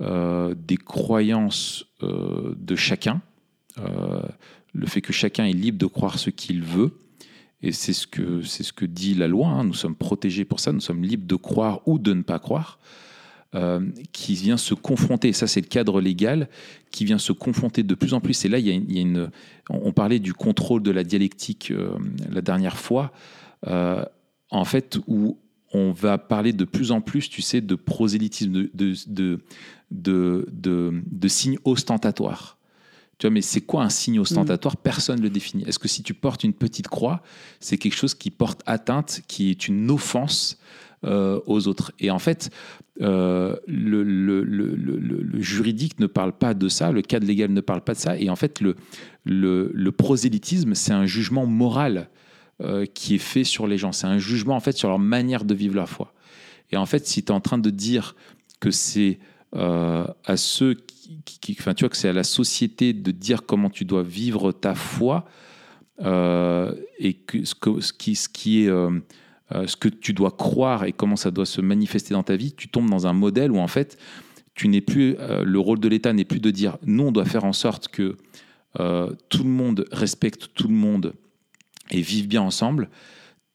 euh, 0.01 0.53
des 0.57 0.77
croyances 0.77 1.85
euh, 2.03 2.53
de 2.57 2.75
chacun, 2.75 3.21
euh, 3.77 4.21
le 4.73 4.87
fait 4.87 5.01
que 5.01 5.13
chacun 5.13 5.45
est 5.45 5.53
libre 5.53 5.77
de 5.77 5.85
croire 5.85 6.19
ce 6.19 6.29
qu'il 6.29 6.61
veut. 6.61 6.99
Et 7.61 7.71
c'est 7.71 7.93
ce 7.93 8.05
que, 8.05 8.41
c'est 8.41 8.63
ce 8.63 8.73
que 8.73 8.85
dit 8.85 9.15
la 9.15 9.27
loi. 9.27 9.47
hein. 9.47 9.63
Nous 9.63 9.73
sommes 9.73 9.95
protégés 9.95 10.45
pour 10.45 10.59
ça. 10.59 10.71
Nous 10.71 10.81
sommes 10.81 11.03
libres 11.03 11.25
de 11.25 11.35
croire 11.35 11.81
ou 11.87 11.97
de 11.97 12.13
ne 12.13 12.21
pas 12.21 12.39
croire. 12.39 12.79
euh, 13.55 13.79
qui 14.11 14.33
vient 14.35 14.57
se 14.57 14.73
confronter, 14.73 15.33
ça 15.33 15.47
c'est 15.47 15.61
le 15.61 15.67
cadre 15.67 16.01
légal, 16.01 16.49
qui 16.91 17.05
vient 17.05 17.17
se 17.17 17.31
confronter 17.31 17.83
de 17.83 17.95
plus 17.95 18.13
en 18.13 18.19
plus. 18.19 18.43
Et 18.45 18.49
là, 18.49 18.59
il 18.59 18.67
y 18.67 18.97
a 18.97 19.01
une, 19.01 19.29
on 19.69 19.93
parlait 19.93 20.19
du 20.19 20.33
contrôle 20.33 20.83
de 20.83 20.91
la 20.91 21.03
dialectique 21.03 21.71
euh, 21.71 21.97
la 22.29 22.41
dernière 22.41 22.77
fois, 22.77 23.11
euh, 23.67 24.03
en 24.51 24.65
fait, 24.65 24.97
où 25.07 25.37
on 25.73 25.91
va 25.91 26.17
parler 26.17 26.53
de 26.53 26.63
plus 26.65 26.91
en 26.91 27.01
plus, 27.01 27.29
tu 27.29 27.41
sais, 27.41 27.61
de 27.61 27.75
prosélytisme, 27.75 28.51
de, 28.51 28.69
de, 28.73 28.93
de, 29.07 29.39
de, 29.91 30.47
de- 30.51 31.01
de 31.11 31.27
signes 31.27 31.57
ostentatoires. 31.65 32.57
Tu 33.17 33.27
vois, 33.27 33.33
mais 33.33 33.41
c'est 33.41 33.61
quoi 33.61 33.83
un 33.83 33.89
signe 33.89 34.19
ostentatoire? 34.19 34.75
Personne 34.77 35.17
ne 35.19 35.23
le 35.23 35.29
définit. 35.29 35.63
Est-ce 35.65 35.79
que 35.79 35.87
si 35.87 36.03
tu 36.03 36.13
portes 36.13 36.43
une 36.43 36.53
petite 36.53 36.87
croix, 36.89 37.23
c'est 37.59 37.77
quelque 37.77 37.95
chose 37.95 38.13
qui 38.13 38.29
porte 38.29 38.61
atteinte, 38.65 39.21
qui 39.27 39.49
est 39.49 39.67
une 39.67 39.89
offense 39.89 40.57
euh, 41.05 41.39
aux 41.45 41.67
autres? 41.67 41.93
Et 41.99 42.11
en 42.11 42.19
fait, 42.19 42.49
euh, 43.01 43.55
le, 43.67 44.03
le- 44.03 44.43
le- 44.43 44.75
le- 44.75 44.97
le- 44.97 45.21
le 45.21 45.41
juridique 45.41 45.99
ne 45.99 46.07
parle 46.07 46.33
pas 46.33 46.53
de 46.53 46.67
ça, 46.69 46.91
le 46.91 47.01
cadre 47.01 47.25
légal 47.25 47.51
ne 47.51 47.61
parle 47.61 47.81
pas 47.81 47.93
de 47.93 47.99
ça, 47.99 48.17
et 48.17 48.29
en 48.29 48.35
fait, 48.35 48.61
le 48.61 49.89
prosélytisme, 49.91 50.73
c'est 50.75 50.93
un 50.93 51.05
jugement 51.05 51.45
moral 51.45 52.09
euh, 52.61 52.85
qui 52.85 53.15
est 53.15 53.17
fait 53.19 53.43
sur 53.43 53.67
les 53.67 53.77
gens. 53.77 53.91
C'est 53.91 54.07
un 54.07 54.17
jugement 54.17 54.55
en 54.55 54.61
fait 54.61 54.77
sur 54.77 54.87
leur 54.87 54.97
manière 54.97 55.43
de 55.43 55.53
vivre 55.53 55.75
leur 55.75 55.89
foi. 55.89 56.13
Et 56.71 56.77
en 56.77 56.85
fait, 56.85 57.05
si 57.05 57.21
tu 57.21 57.27
es 57.27 57.35
en 57.35 57.41
train 57.41 57.57
de 57.57 57.69
dire 57.69 58.15
que 58.61 58.71
c'est 58.71 59.19
euh, 59.57 60.05
à 60.23 60.37
ceux 60.37 60.77
qui, 61.25 61.57
enfin, 61.59 61.73
tu 61.73 61.83
vois, 61.83 61.89
que 61.89 61.97
c'est 61.97 62.07
à 62.07 62.13
la 62.13 62.23
société 62.23 62.93
de 62.93 63.11
dire 63.11 63.45
comment 63.45 63.69
tu 63.69 63.83
dois 63.83 64.03
vivre 64.03 64.53
ta 64.53 64.73
foi 64.73 65.25
euh, 66.01 66.73
et 66.97 67.19
ce, 67.43 67.55
que- 67.55 67.79
qui, 67.97 68.11
est 68.63 68.67
ce 68.67 69.75
que 69.75 69.89
tu 69.89 70.13
dois 70.13 70.31
croire 70.31 70.85
et 70.85 70.93
comment 70.93 71.17
ça 71.17 71.31
doit 71.31 71.45
se 71.45 71.59
manifester 71.59 72.13
dans 72.13 72.23
ta 72.23 72.37
vie, 72.37 72.53
tu 72.53 72.69
tombes 72.69 72.89
dans 72.89 73.05
un 73.05 73.13
modèle 73.13 73.51
où 73.51 73.57
en 73.59 73.67
fait, 73.67 73.97
tu 74.53 74.69
n'es 74.69 74.79
plus 74.81 75.17
le 75.19 75.59
rôle 75.59 75.81
de 75.81 75.89
l'État 75.89 76.13
n'est 76.13 76.23
plus 76.23 76.39
de 76.39 76.51
dire 76.51 76.77
nous 76.85 77.03
on 77.03 77.11
doit 77.11 77.25
faire 77.25 77.43
en 77.43 77.53
sorte 77.53 77.89
que 77.89 78.15
tout 78.73 79.43
le 79.43 79.49
monde 79.49 79.85
respecte 79.91 80.51
tout 80.55 80.69
le 80.69 80.73
monde 80.73 81.13
et 81.91 82.01
vive 82.01 82.27
bien 82.27 82.41
ensemble. 82.41 82.89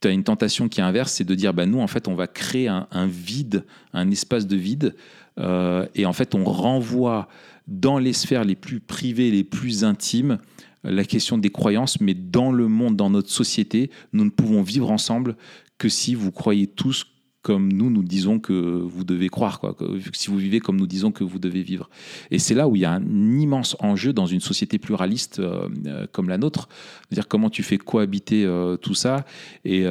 Tu 0.00 0.08
as 0.08 0.12
une 0.12 0.24
tentation 0.24 0.68
qui 0.68 0.80
est 0.80 0.82
inverse, 0.82 1.12
c'est 1.12 1.24
de 1.24 1.34
dire 1.34 1.52
bah, 1.52 1.66
nous 1.66 1.80
en 1.80 1.86
fait 1.86 2.08
on 2.08 2.14
va 2.14 2.26
créer 2.26 2.68
un, 2.68 2.86
un 2.90 3.06
vide, 3.06 3.66
un 3.92 4.10
espace 4.10 4.46
de 4.46 4.56
vide 4.56 4.96
euh, 5.38 5.86
et 5.94 6.06
en 6.06 6.12
fait 6.12 6.34
on 6.34 6.44
renvoie 6.44 7.28
dans 7.66 7.98
les 7.98 8.12
sphères 8.12 8.44
les 8.44 8.56
plus 8.56 8.80
privées, 8.80 9.30
les 9.30 9.44
plus 9.44 9.84
intimes, 9.84 10.38
la 10.82 11.04
question 11.04 11.38
des 11.38 11.50
croyances, 11.50 12.00
mais 12.00 12.14
dans 12.14 12.52
le 12.52 12.66
monde, 12.66 12.96
dans 12.96 13.10
notre 13.10 13.30
société, 13.30 13.90
nous 14.12 14.24
ne 14.24 14.30
pouvons 14.30 14.62
vivre 14.62 14.90
ensemble 14.90 15.36
que 15.78 15.88
si 15.88 16.14
vous 16.14 16.32
croyez 16.32 16.66
tous 16.66 17.06
comme 17.42 17.72
nous, 17.72 17.88
nous 17.88 18.02
disons 18.02 18.38
que 18.38 18.52
vous 18.52 19.02
devez 19.02 19.30
croire, 19.30 19.60
quoi. 19.60 19.74
si 20.12 20.28
vous 20.28 20.36
vivez 20.36 20.60
comme 20.60 20.76
nous 20.76 20.86
disons 20.86 21.10
que 21.10 21.24
vous 21.24 21.38
devez 21.38 21.62
vivre. 21.62 21.88
Et 22.30 22.38
c'est 22.38 22.54
là 22.54 22.68
où 22.68 22.76
il 22.76 22.82
y 22.82 22.84
a 22.84 22.92
un 22.92 23.02
immense 23.38 23.76
enjeu 23.80 24.12
dans 24.12 24.26
une 24.26 24.40
société 24.40 24.78
pluraliste 24.78 25.38
euh, 25.38 25.66
euh, 25.86 26.06
comme 26.12 26.28
la 26.28 26.36
nôtre, 26.36 26.68
de 27.10 27.14
dire 27.14 27.28
comment 27.28 27.48
tu 27.48 27.62
fais 27.62 27.78
cohabiter 27.78 28.44
euh, 28.44 28.76
tout 28.76 28.92
ça 28.94 29.24
et, 29.64 29.84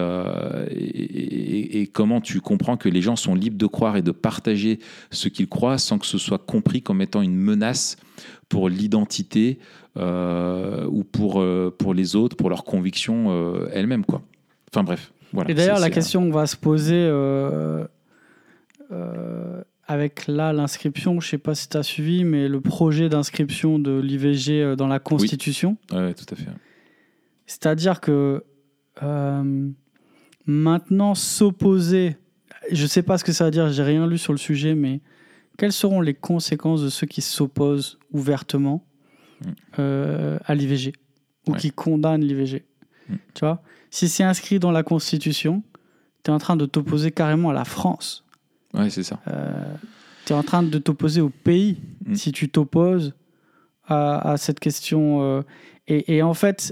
et- 0.70 1.88
comment 1.92 2.22
tu 2.22 2.40
comprends 2.40 2.78
que 2.78 2.88
les 2.90 3.02
gens 3.02 3.16
sont 3.16 3.34
libres 3.34 3.58
de 3.58 3.66
croire 3.66 3.98
et 3.98 4.02
de 4.02 4.12
partager 4.12 4.80
ce 5.12 5.28
qu'ils 5.28 5.48
croient 5.48 5.78
sans 5.80 5.98
que 5.98 6.06
ce 6.06 6.18
soit 6.18 6.38
compris 6.38 6.82
comme 6.82 7.02
étant 7.02 7.22
une 7.22 7.36
menace 7.36 7.98
pour 8.48 8.70
l'identité 8.70 9.58
ou 9.96 11.04
pour, 11.04 11.44
pour 11.78 11.94
les 11.94 12.16
autres, 12.16 12.36
pour 12.36 12.50
leurs 12.50 12.64
convictions 12.64 13.66
elles-mêmes. 13.72 14.04
Enfin 14.72 14.84
bref. 14.84 15.12
Voilà, 15.34 15.50
Et 15.52 15.54
d'ailleurs, 15.54 15.80
la 15.80 15.90
question 15.90 16.30
va 16.32 16.46
se 16.48 16.56
poser 16.58 16.96
euh, 16.96 17.86
euh, 18.92 19.62
avec 19.88 20.28
là 20.28 20.54
l'inscription, 20.54 21.20
je 21.20 21.28
sais 21.30 21.38
pas 21.38 21.56
si 21.56 21.70
tu 21.70 21.78
as 21.78 21.84
suivi, 21.84 22.24
mais 22.24 22.48
le 22.48 22.62
projet 22.62 23.10
d'inscription 23.10 23.80
de 23.80 24.00
l'IVG 24.00 24.62
euh, 24.62 24.76
dans 24.76 24.88
la 24.88 25.00
Constitution. 25.00 25.78
Ouais, 25.92 26.14
tout 26.14 26.26
à 26.32 26.36
fait. 26.36 26.50
C'est-à-dire 27.46 28.00
que 28.02 28.44
euh, 29.04 29.70
maintenant 30.46 31.16
s'opposer, 31.16 32.18
je 32.72 32.86
sais 32.86 33.04
pas 33.04 33.18
ce 33.18 33.24
que 33.24 33.32
ça 33.32 33.46
veut 33.46 33.52
dire, 33.52 33.70
j'ai 33.72 33.84
rien 33.84 34.06
lu 34.08 34.18
sur 34.18 34.34
le 34.34 34.40
sujet, 34.40 34.76
mais 34.76 35.02
quelles 35.58 35.74
seront 35.74 36.02
les 36.02 36.14
conséquences 36.14 36.84
de 36.84 36.90
ceux 36.90 37.08
qui 37.08 37.22
s'opposent 37.22 38.00
ouvertement 38.12 38.86
Mm. 39.42 40.38
à 40.46 40.54
l'IVG 40.54 40.92
ou 41.48 41.54
Ouais. 41.54 41.58
qui 41.58 41.72
condamnent 41.72 42.20
l'IVG 42.26 42.66
Mm. 43.08 43.16
Tu 43.34 43.40
vois? 43.40 43.64
Si 43.90 44.08
c'est 44.10 44.24
inscrit 44.24 44.60
dans 44.60 44.72
la 44.72 44.84
Constitution, 44.84 45.64
tu 46.24 46.32
es 46.32 46.34
en 46.34 46.38
train 46.38 46.56
de 46.56 46.66
t'opposer 46.66 47.12
carrément 47.12 47.50
à 47.50 47.54
la 47.54 47.66
France. 47.66 48.24
Ouais, 48.74 48.90
c'est 48.90 49.04
ça. 49.04 49.20
Tu 50.26 50.34
es 50.34 50.36
en 50.36 50.44
train 50.44 50.62
de 50.64 50.78
t'opposer 50.78 51.22
au 51.22 51.30
pays 51.30 51.78
Mm. 52.06 52.16
si 52.16 52.32
tu 52.32 52.50
t'opposes 52.50 53.14
à, 53.88 54.32
à 54.32 54.38
cette 54.38 54.60
question. 54.60 55.22
euh, 55.24 55.42
et, 55.88 56.16
et 56.18 56.22
en 56.24 56.34
fait, 56.34 56.72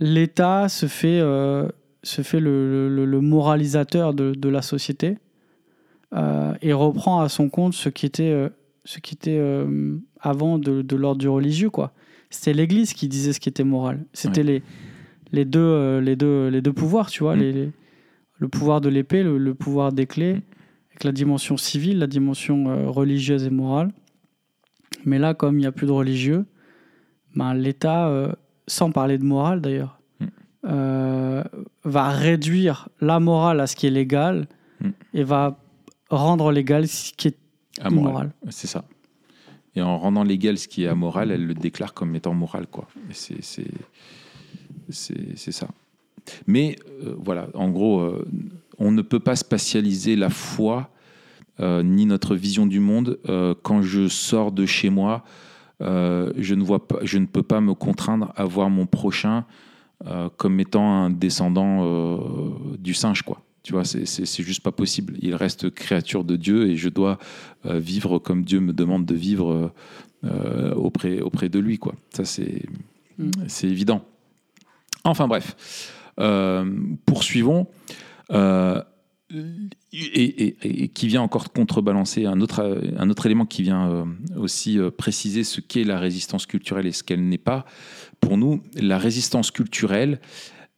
l'État 0.00 0.68
se 0.68 0.86
fait, 0.86 1.20
euh, 1.20 1.68
se 2.02 2.22
fait 2.22 2.40
le, 2.40 2.88
le- 2.88 3.04
le 3.04 3.20
moralisateur 3.20 4.14
de, 4.14 4.32
de 4.34 4.48
la 4.48 4.62
société 4.62 5.18
euh, 6.14 6.54
et 6.62 6.72
reprend 6.72 7.20
à 7.20 7.28
son 7.28 7.48
compte 7.48 7.74
ce 7.74 7.88
qui 7.88 8.06
était, 8.06 8.30
euh, 8.30 8.48
ce 8.84 8.98
qui 9.00 9.14
était 9.14 9.38
euh, 9.38 9.96
avant 10.20 10.58
de, 10.58 10.82
de 10.82 10.96
l'ordre 10.96 11.20
du 11.20 11.28
religieux. 11.28 11.70
Quoi. 11.70 11.92
C'était 12.30 12.52
l'Église 12.54 12.92
qui 12.94 13.08
disait 13.08 13.32
ce 13.32 13.40
qui 13.40 13.48
était 13.48 13.64
moral. 13.64 14.04
C'était 14.12 14.42
les, 14.42 14.62
les, 15.34 15.44
deux, 15.44 15.60
euh, 15.60 16.00
les, 16.00 16.16
deux, 16.16 16.48
les 16.48 16.62
deux 16.62 16.72
pouvoirs, 16.72 17.10
tu 17.10 17.22
vois, 17.24 17.36
Mm. 17.36 17.40
les, 17.40 17.52
les- 17.52 17.70
le 18.38 18.48
pouvoir 18.48 18.80
de 18.80 18.88
l'épée, 18.88 19.22
le, 19.22 19.38
le 19.38 19.54
pouvoir 19.54 19.92
des 19.92 20.06
clés, 20.06 20.40
avec 20.90 21.04
la 21.04 21.12
dimension 21.12 21.56
civile, 21.56 21.98
la 21.98 22.06
dimension 22.06 22.68
euh, 22.68 22.88
religieuse 22.90 23.44
et 23.44 23.50
morale. 23.50 23.90
Mais 25.04 25.18
là, 25.18 25.34
comme 25.34 25.56
il 25.56 25.60
n'y 25.62 25.66
a 25.66 25.72
plus 25.72 25.86
de 25.86 25.92
religieux, 25.92 26.44
ben, 27.36 27.54
l'État, 27.54 28.08
euh, 28.08 28.32
sans 28.66 28.90
parler 28.92 29.18
de 29.18 29.24
morale 29.24 29.60
d'ailleurs, 29.60 29.98
Mm. 30.20 30.24
euh, 30.66 31.44
va 31.84 32.08
réduire 32.10 32.88
la 33.00 33.20
morale 33.20 33.60
à 33.60 33.66
ce 33.66 33.74
qui 33.76 33.86
est 33.86 33.90
légal 33.90 34.46
Mm. 34.80 34.88
et 35.14 35.24
va 35.24 35.58
rendre 36.10 36.50
légal 36.52 36.86
ce 36.88 37.12
qui 37.12 37.28
est 37.28 37.38
Amoral. 37.80 37.98
immoral. 38.10 38.30
C'est 38.50 38.66
ça. 38.68 38.84
Et 39.76 39.82
en 39.82 39.98
rendant 39.98 40.22
légal 40.22 40.56
ce 40.58 40.68
qui 40.68 40.84
est 40.84 40.88
amoral, 40.88 41.30
elle 41.32 41.44
le 41.46 41.54
déclare 41.54 41.94
comme 41.94 42.14
étant 42.14 42.34
moral. 42.34 42.66
Quoi. 42.68 42.86
Et 43.10 43.14
c'est, 43.14 43.64
c'est, 44.90 45.52
ça. 45.52 45.68
Mais 46.46 46.76
euh, 47.02 47.14
voilà, 47.18 47.48
en 47.54 47.70
gros, 47.70 48.00
euh, 48.00 48.26
on 48.78 48.90
ne 48.90 49.02
peut 49.02 49.20
pas 49.20 49.36
spatialiser 49.36 50.16
la 50.16 50.30
foi 50.30 50.90
euh, 51.60 51.82
ni 51.82 52.06
notre 52.06 52.34
vision 52.34 52.66
du 52.66 52.80
monde. 52.80 53.18
Quand 53.62 53.82
je 53.82 54.08
sors 54.08 54.52
de 54.52 54.66
chez 54.66 54.90
moi, 54.90 55.24
je, 55.80 56.54
ne 56.54 56.62
vois 56.62 56.86
pas, 56.86 56.98
je 57.02 57.18
ne 57.18 57.26
peux 57.26 57.42
pas 57.42 57.60
me 57.60 57.74
contraindre 57.74 58.32
à 58.36 58.44
voir 58.44 58.70
mon 58.70 58.86
prochain 58.86 59.44
comme 60.36 60.60
étant 60.60 61.04
un 61.04 61.10
descendant 61.10 62.18
du 62.78 62.94
singe. 62.94 63.22
Quoi. 63.22 63.40
Tu 63.62 63.72
vois, 63.72 63.84
c'est, 63.84 64.42
juste 64.42 64.62
pas 64.62 64.72
possible. 64.72 65.14
Il 65.20 65.34
reste 65.34 65.70
créature 65.70 66.24
de 66.24 66.36
Dieu 66.36 66.68
et 66.68 66.76
je 66.76 66.88
dois 66.88 67.18
vivre 67.64 68.18
comme 68.18 68.44
Dieu 68.44 68.60
me 68.60 68.72
demande 68.72 69.06
de 69.06 69.14
vivre 69.14 69.72
auprès, 70.76 71.20
auprès 71.20 71.48
de 71.48 71.58
lui. 71.60 71.78
Quoi. 71.78 71.94
Ça, 72.10 72.24
c'est, 72.24 72.62
Mm. 73.18 73.30
c'est 73.48 73.68
évident. 73.68 74.04
Enfin 75.04 75.28
bref, 75.28 75.54
Euh, 76.20 76.64
poursuivons. 77.06 77.66
Euh, 78.30 78.80
et, 79.92 80.88
qui 80.94 81.08
vient 81.08 81.22
encore 81.22 81.52
contrebalancer 81.52 82.24
un 82.26 82.40
autre, 82.40 82.80
un 82.96 83.10
autre 83.10 83.26
élément 83.26 83.46
qui 83.46 83.62
vient 83.62 83.88
euh, 83.90 84.04
aussi 84.36 84.78
préciser 84.96 85.42
ce 85.42 85.60
qu'est 85.60 85.82
la 85.82 85.98
résistance 85.98 86.46
culturelle 86.46 86.86
et 86.86 86.92
ce 86.92 87.02
qu'elle 87.02 87.26
n'est 87.26 87.38
pas. 87.38 87.64
Pour 88.20 88.36
nous, 88.36 88.62
la 88.76 88.98
résistance 88.98 89.50
culturelle, 89.50 90.20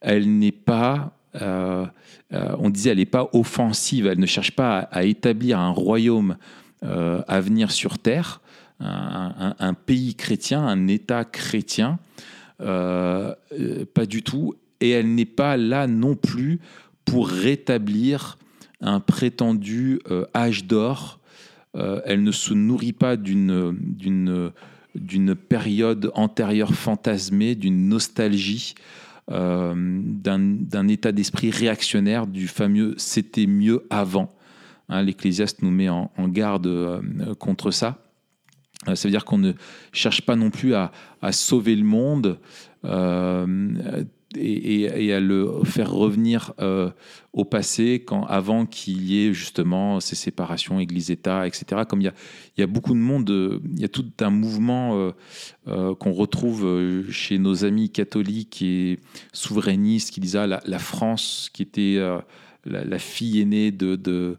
elle 0.01 0.37
n'est 0.39 0.51
pas, 0.51 1.13
on 1.39 2.69
disait, 2.69 2.91
elle 2.91 2.97
n'est 2.97 3.05
pas 3.05 3.29
offensive, 3.33 4.07
elle 4.07 4.19
ne 4.19 4.25
cherche 4.25 4.51
pas 4.51 4.79
à, 4.79 5.03
établir 5.03 5.59
un 5.59 5.71
royaume 5.71 6.37
à 6.81 7.39
venir 7.41 7.71
sur 7.71 7.99
terre, 7.99 8.41
un, 8.79 9.73
pays 9.73 10.15
chrétien, 10.15 10.65
un 10.65 10.87
État 10.87 11.25
chrétien, 11.25 11.99
pas 12.59 14.05
du 14.07 14.23
tout, 14.23 14.55
et 14.79 14.91
elle 14.91 15.13
n'est 15.13 15.25
pas 15.25 15.57
là 15.57 15.87
non 15.87 16.15
plus 16.15 16.59
pour 17.05 17.29
rétablir 17.29 18.37
un 18.81 18.99
prétendu 18.99 19.99
euh, 20.11 20.25
âge 20.35 20.65
d'or. 20.65 21.19
Euh, 21.75 22.01
elle 22.05 22.23
ne 22.23 22.31
se 22.31 22.53
nourrit 22.53 22.93
pas 22.93 23.17
d'une, 23.17 24.51
période 25.49 26.11
antérieure 26.15 26.73
fantasmée, 26.73 27.55
d'une 27.55 27.89
nostalgie, 27.89 28.75
euh, 29.29 29.73
d'un, 29.75 30.87
état 30.87 31.11
d'esprit 31.11 31.51
réactionnaire, 31.51 32.27
du 32.27 32.47
fameux 32.47 32.93
c'était 32.97 33.47
mieux 33.47 33.85
avant. 33.89 34.33
Hein, 34.89 35.03
L'Ecclésiaste 35.03 35.61
nous 35.61 35.71
met 35.71 35.89
en, 35.89 36.09
garde 36.27 37.01
contre 37.39 37.71
ça. 37.71 37.97
Ça 38.85 39.07
veut 39.07 39.11
dire 39.11 39.25
qu'on 39.25 39.39
ne 39.39 39.53
cherche 39.91 40.21
pas 40.21 40.35
non 40.35 40.49
plus 40.49 40.73
à, 40.73 40.91
sauver 41.31 41.75
le 41.75 41.83
monde 41.83 42.39
et, 44.35 45.13
à 45.13 45.19
le 45.19 45.63
faire 45.63 45.91
revenir 45.91 46.53
euh, 46.59 46.89
au 47.33 47.45
passé 47.45 48.05
avant 48.27 48.65
qu'il 48.65 49.03
y 49.03 49.25
ait 49.25 49.33
justement 49.33 49.99
ces 49.99 50.15
séparations 50.15 50.79
Église-État, 50.79 51.47
etc. 51.47 51.83
Comme 51.87 52.01
il 52.01 52.11
y, 52.57 52.61
a, 52.61 52.67
beaucoup 52.67 52.93
de 52.93 52.99
monde, 52.99 53.29
euh, 53.29 53.59
il 53.73 53.79
y 53.79 53.85
a 53.85 53.89
tout 53.89 54.05
un 54.19 54.29
mouvement 54.29 55.11
euh, 55.67 55.95
qu'on 55.95 56.11
retrouve 56.11 57.09
chez 57.09 57.37
nos 57.37 57.63
amis 57.63 57.89
catholiques 57.89 58.61
et 58.61 58.99
souverainistes 59.33 60.11
qui 60.11 60.19
disaient 60.19 60.39
ah, 60.39 60.61
la, 60.63 60.79
France 60.79 61.49
qui 61.53 61.63
était 61.63 61.97
la, 62.65 62.99
fille 62.99 63.41
aînée 63.41 63.71
de 63.71 64.37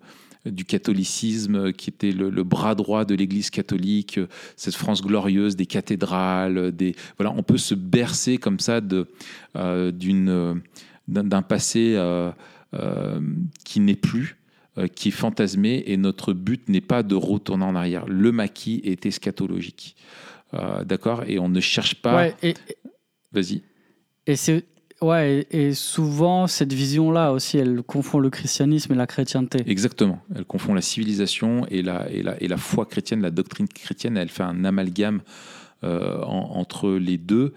du 0.50 0.64
catholicisme, 0.64 1.72
qui 1.72 1.90
était 1.90 2.12
le, 2.12 2.42
bras 2.44 2.74
droit 2.74 3.04
de 3.04 3.14
l'Église 3.14 3.50
catholique, 3.50 4.20
cette 4.56 4.74
France 4.74 5.02
glorieuse 5.02 5.56
des 5.56 5.66
cathédrales, 5.66 6.72
des 6.72 6.94
voilà, 7.18 7.34
on 7.36 7.42
peut 7.42 7.58
se 7.58 7.74
bercer 7.74 8.38
comme 8.38 8.58
ça 8.58 8.80
de 8.80 9.06
euh, 9.56 9.90
d'une 9.90 10.60
d'un 11.06 11.42
passé 11.42 11.94
euh, 11.96 12.30
euh, 12.74 13.20
qui 13.64 13.80
n'est 13.80 13.96
plus, 13.96 14.36
qui 14.94 15.08
est 15.08 15.12
fantasmé, 15.12 15.84
et 15.86 15.96
notre 15.96 16.34
but 16.34 16.68
n'est 16.68 16.82
pas 16.82 17.02
de 17.02 17.14
retourner 17.14 17.64
en 17.64 17.74
arrière. 17.74 18.06
Le 18.06 18.30
maquis 18.30 18.82
est 18.84 19.06
eschatologique, 19.06 19.96
d'accord, 20.84 21.24
et 21.26 21.38
on 21.38 21.48
ne 21.48 21.60
cherche 21.60 21.94
pas. 21.94 22.28
Vas-y. 23.32 23.62
Et 24.26 24.36
c'est 24.36 24.64
Ouais, 25.00 25.46
et, 25.50 25.74
souvent, 25.74 26.46
cette 26.46 26.72
vision-là 26.72 27.32
aussi, 27.32 27.58
elle 27.58 27.82
confond 27.82 28.18
le 28.18 28.30
christianisme 28.30 28.92
et 28.92 28.96
la 28.96 29.06
chrétienté. 29.06 29.62
Exactement. 29.66 30.20
Elle 30.34 30.44
confond 30.44 30.74
la 30.74 30.80
civilisation 30.80 31.66
et 31.70 31.82
la, 31.82 32.10
et 32.10 32.22
la, 32.22 32.42
et 32.42 32.48
la 32.48 32.56
foi 32.56 32.84
chrétienne, 32.84 33.20
la 33.22 33.30
doctrine 33.30 33.68
chrétienne. 33.68 34.16
Elle 34.16 34.28
fait 34.28 34.42
un 34.42 34.64
amalgame 34.64 35.20
euh, 35.84 36.20
entre 36.22 36.90
les 36.90 37.16
deux. 37.16 37.54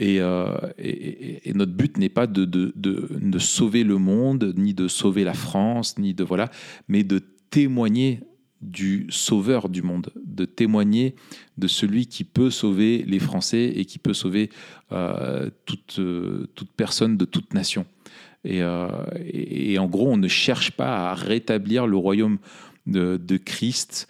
Euh, 0.00 0.56
et, 0.78 1.52
notre 1.54 1.72
but 1.72 1.96
n'est 1.98 2.08
pas 2.08 2.26
de, 2.26 2.44
de, 2.44 2.72
de, 2.74 3.08
de, 3.10 3.38
sauver 3.38 3.84
le 3.84 3.98
monde, 3.98 4.52
ni 4.56 4.74
de 4.74 4.88
sauver 4.88 5.24
la 5.24 5.34
France, 5.34 5.98
ni 5.98 6.14
de 6.14 6.24
voilà, 6.24 6.50
mais 6.88 7.02
de 7.02 7.20
témoigner 7.50 8.20
du 8.60 9.06
sauveur 9.10 9.68
du 9.68 9.82
monde, 9.82 10.12
de 10.24 10.44
témoigner 10.44 11.14
de 11.56 11.66
celui 11.66 12.06
qui 12.06 12.24
peut 12.24 12.50
sauver 12.50 13.04
les 13.06 13.18
Français 13.18 13.72
et 13.74 13.84
qui 13.84 13.98
peut 13.98 14.12
sauver 14.12 14.50
euh, 14.92 15.50
toute, 15.64 15.98
euh, 15.98 16.46
toute, 16.54 16.70
personne 16.72 17.16
de 17.16 17.24
toute 17.24 17.54
nation. 17.54 17.86
Euh, 18.46 18.88
et, 19.24 19.78
en 19.78 19.86
gros, 19.86 20.08
on 20.08 20.16
ne 20.16 20.28
cherche 20.28 20.72
pas 20.72 21.10
à 21.10 21.14
rétablir 21.14 21.86
le 21.86 21.96
royaume 21.96 22.38
de, 22.86 23.18
Christ 23.36 24.08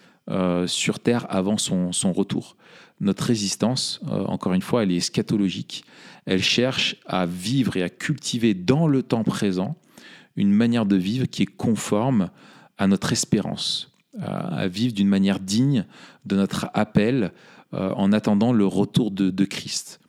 sur 0.66 1.00
terre 1.00 1.26
avant 1.28 1.58
son, 1.58 1.92
son, 1.92 2.12
retour. 2.12 2.56
Notre 3.00 3.24
résistance, 3.24 4.00
encore 4.06 4.52
une 4.52 4.62
fois, 4.62 4.82
elle 4.82 4.92
est 4.92 4.96
eschatologique. 4.96 5.84
Elle 6.26 6.42
cherche 6.42 6.96
à 7.06 7.26
vivre 7.26 7.76
et 7.76 7.82
à 7.82 7.88
cultiver 7.88 8.54
dans 8.54 8.86
le 8.86 9.02
temps 9.02 9.24
présent 9.24 9.76
une 10.36 10.52
manière 10.52 10.86
de 10.86 10.96
vivre 10.96 11.26
qui 11.26 11.42
est 11.42 11.46
conforme 11.46 12.30
à 12.78 12.86
notre 12.86 13.12
espérance, 13.12 13.89
à, 14.18 14.66
vivre 14.68 14.94
d'une 14.94 15.08
manière 15.08 15.40
digne 15.40 15.84
de 16.26 16.36
notre 16.36 16.68
appel 16.74 17.32
euh, 17.72 17.92
en 17.94 18.12
attendant 18.12 18.52
le 18.52 18.66
retour 18.66 19.10
de, 19.10 19.44
Christ. 19.44 20.00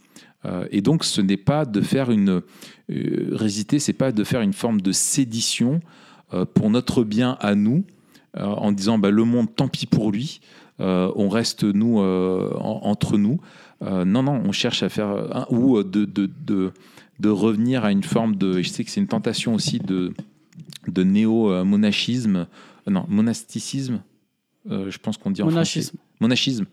Euh, 0.45 0.65
et 0.71 0.81
donc, 0.81 1.03
ce 1.03 1.21
n'est 1.21 1.37
pas 1.37 1.65
de 1.65 1.81
faire 1.81 2.09
une 2.09 2.41
euh, 2.89 3.29
résister, 3.33 3.77
c'est 3.79 3.93
pas 3.93 4.11
de 4.11 4.23
faire 4.23 4.41
une 4.41 4.53
forme 4.53 4.81
de 4.81 4.91
sédition 4.91 5.81
pour 6.53 6.69
notre 6.69 7.03
bien 7.03 7.35
à 7.41 7.55
nous, 7.55 7.83
en 8.39 8.71
disant 8.71 8.97
bah, 8.97 9.11
le 9.11 9.25
monde, 9.25 9.53
tant 9.53 9.67
pis 9.67 9.85
pour 9.85 10.13
lui, 10.13 10.39
on 10.79 11.27
reste 11.27 11.65
nous 11.65 11.99
entre 11.99 13.17
nous. 13.17 13.41
non, 13.81 14.23
non, 14.23 14.41
on 14.45 14.53
cherche 14.53 14.81
à 14.81 14.87
faire 14.87 15.45
ou 15.49 15.83
de, 15.83 16.05
de, 16.05 16.29
de, 16.45 16.71
de, 17.19 17.29
revenir 17.29 17.83
à 17.83 17.91
une 17.91 18.03
forme 18.03 18.37
de. 18.37 18.61
Je 18.61 18.69
sais 18.69 18.85
que 18.85 18.91
c'est 18.91 19.01
une 19.01 19.07
tentation 19.07 19.53
aussi 19.53 19.79
de, 19.79 20.13
de 20.87 21.03
néo-monachisme 21.03 22.47
non, 22.87 23.05
monasticisme, 23.07 24.01
euh, 24.69 24.91
je 24.91 24.99
pense 24.99 25.17
qu'on 25.17 25.31
dit 25.31 25.41
en 25.41 25.45
monachisme. 25.45 25.97
français. 25.97 26.15
Monachisme. 26.19 26.65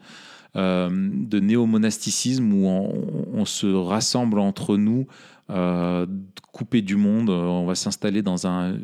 Euh, 0.56 0.88
de 0.90 1.40
néo-monasticisme 1.40 2.52
où 2.52 2.66
on, 2.66 3.44
se 3.44 3.66
rassemble 3.66 4.38
entre 4.38 4.76
nous, 4.76 5.06
euh, 5.50 6.06
coupé 6.52 6.82
du 6.82 6.96
monde. 6.96 7.30
On 7.30 7.66
va 7.66 7.74
s'installer 7.74 8.22
dans 8.22 8.46
un 8.46 8.78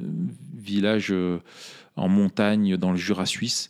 village 0.54 1.14
en 1.96 2.08
montagne 2.08 2.76
dans 2.76 2.90
le 2.90 2.96
Jura 2.96 3.26
suisse 3.26 3.68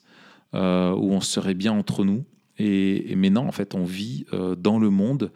où 0.52 0.57
on 0.59 1.20
serait 1.20 1.55
bien 1.55 1.72
entre 1.72 2.05
nous. 2.05 2.24
Et, 2.59 3.12
et 3.12 3.16
mais 3.16 3.30
non, 3.30 3.46
en 3.48 3.52
fait, 3.52 3.74
on 3.74 3.84
vit 3.84 4.26
dans 4.59 4.78
le 4.78 4.90
monde. 4.90 5.30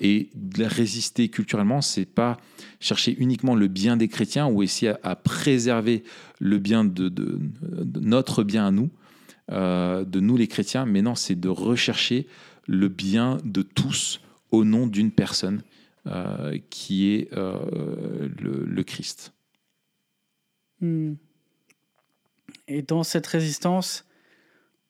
et 0.00 0.30
résister 0.58 1.28
culturellement, 1.28 1.82
c'est 1.82 2.06
pas 2.06 2.36
chercher 2.80 3.16
uniquement 3.18 3.54
le 3.54 3.66
bien 3.66 3.96
des 3.96 4.08
chrétiens 4.08 4.46
ou 4.46 4.62
essayer 4.62 4.92
à, 5.02 5.16
préserver 5.16 6.04
le 6.44 6.58
bien 6.58 6.84
de, 6.84 7.10
notre 8.00 8.44
bien 8.44 8.66
à 8.66 8.70
nous, 8.70 8.90
euh, 9.50 10.04
de 10.04 10.20
nous 10.20 10.36
les 10.36 10.46
chrétiens, 10.46 10.84
mais 10.84 11.00
non, 11.00 11.14
c'est 11.14 11.34
de 11.34 11.48
rechercher 11.48 12.28
le 12.66 12.88
bien 12.88 13.38
de 13.44 13.62
tous 13.62 14.20
au 14.50 14.62
nom 14.62 14.86
d'une 14.86 15.10
personne 15.10 15.62
euh, 16.06 16.58
qui 16.68 17.08
est 17.08 17.32
euh, 17.32 18.28
le, 18.38 18.82
Christ. 18.82 19.32
Hmm. 20.80 21.14
Et 22.68 22.82
dans 22.82 23.04
cette 23.04 23.26
résistance, 23.26 24.04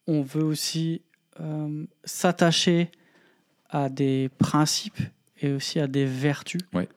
on 0.08 0.22
veut 0.22 0.44
aussi 0.44 1.02
s'attacher 2.04 2.90
à 3.68 3.88
des 3.88 4.28
principes 4.38 5.00
et 5.40 5.52
aussi 5.52 5.78
à 5.78 5.86
des 5.86 6.04
vertus. 6.04 6.62
Ouais. 6.72 6.88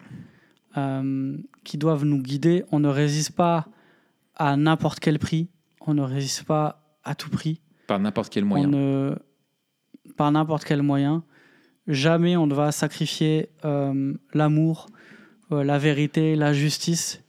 Qui 1.64 1.78
doivent 1.80 2.06
nous 2.06 2.22
guider. 2.22 2.64
On 2.72 2.80
ne 2.80 2.88
résiste 2.88 3.32
pas 3.32 3.68
à 4.38 4.56
n'importe 4.56 5.00
quel 5.00 5.20
prix. 5.20 5.50
On 5.86 5.94
ne 5.94 6.02
résiste 6.02 6.44
pas 6.44 6.82
à 7.04 7.16
tout 7.16 7.30
prix. 7.30 7.62
Par 7.88 8.00
n'importe 8.00 8.32
quel 8.32 8.46
moyen. 8.46 8.72
On 8.74 9.16
par 10.16 10.32
n'importe 10.32 10.64
quel 10.64 10.82
moyen. 10.82 11.24
Jamais 11.88 12.38
on 12.38 12.48
ne 12.48 12.54
va 12.54 12.72
sacrifier 12.72 13.50
euh, 13.66 14.14
l'amour, 14.34 14.88
euh, 15.52 15.64
la 15.64 15.78
vérité, 15.78 16.36
la 16.36 16.54
justice 16.54 17.22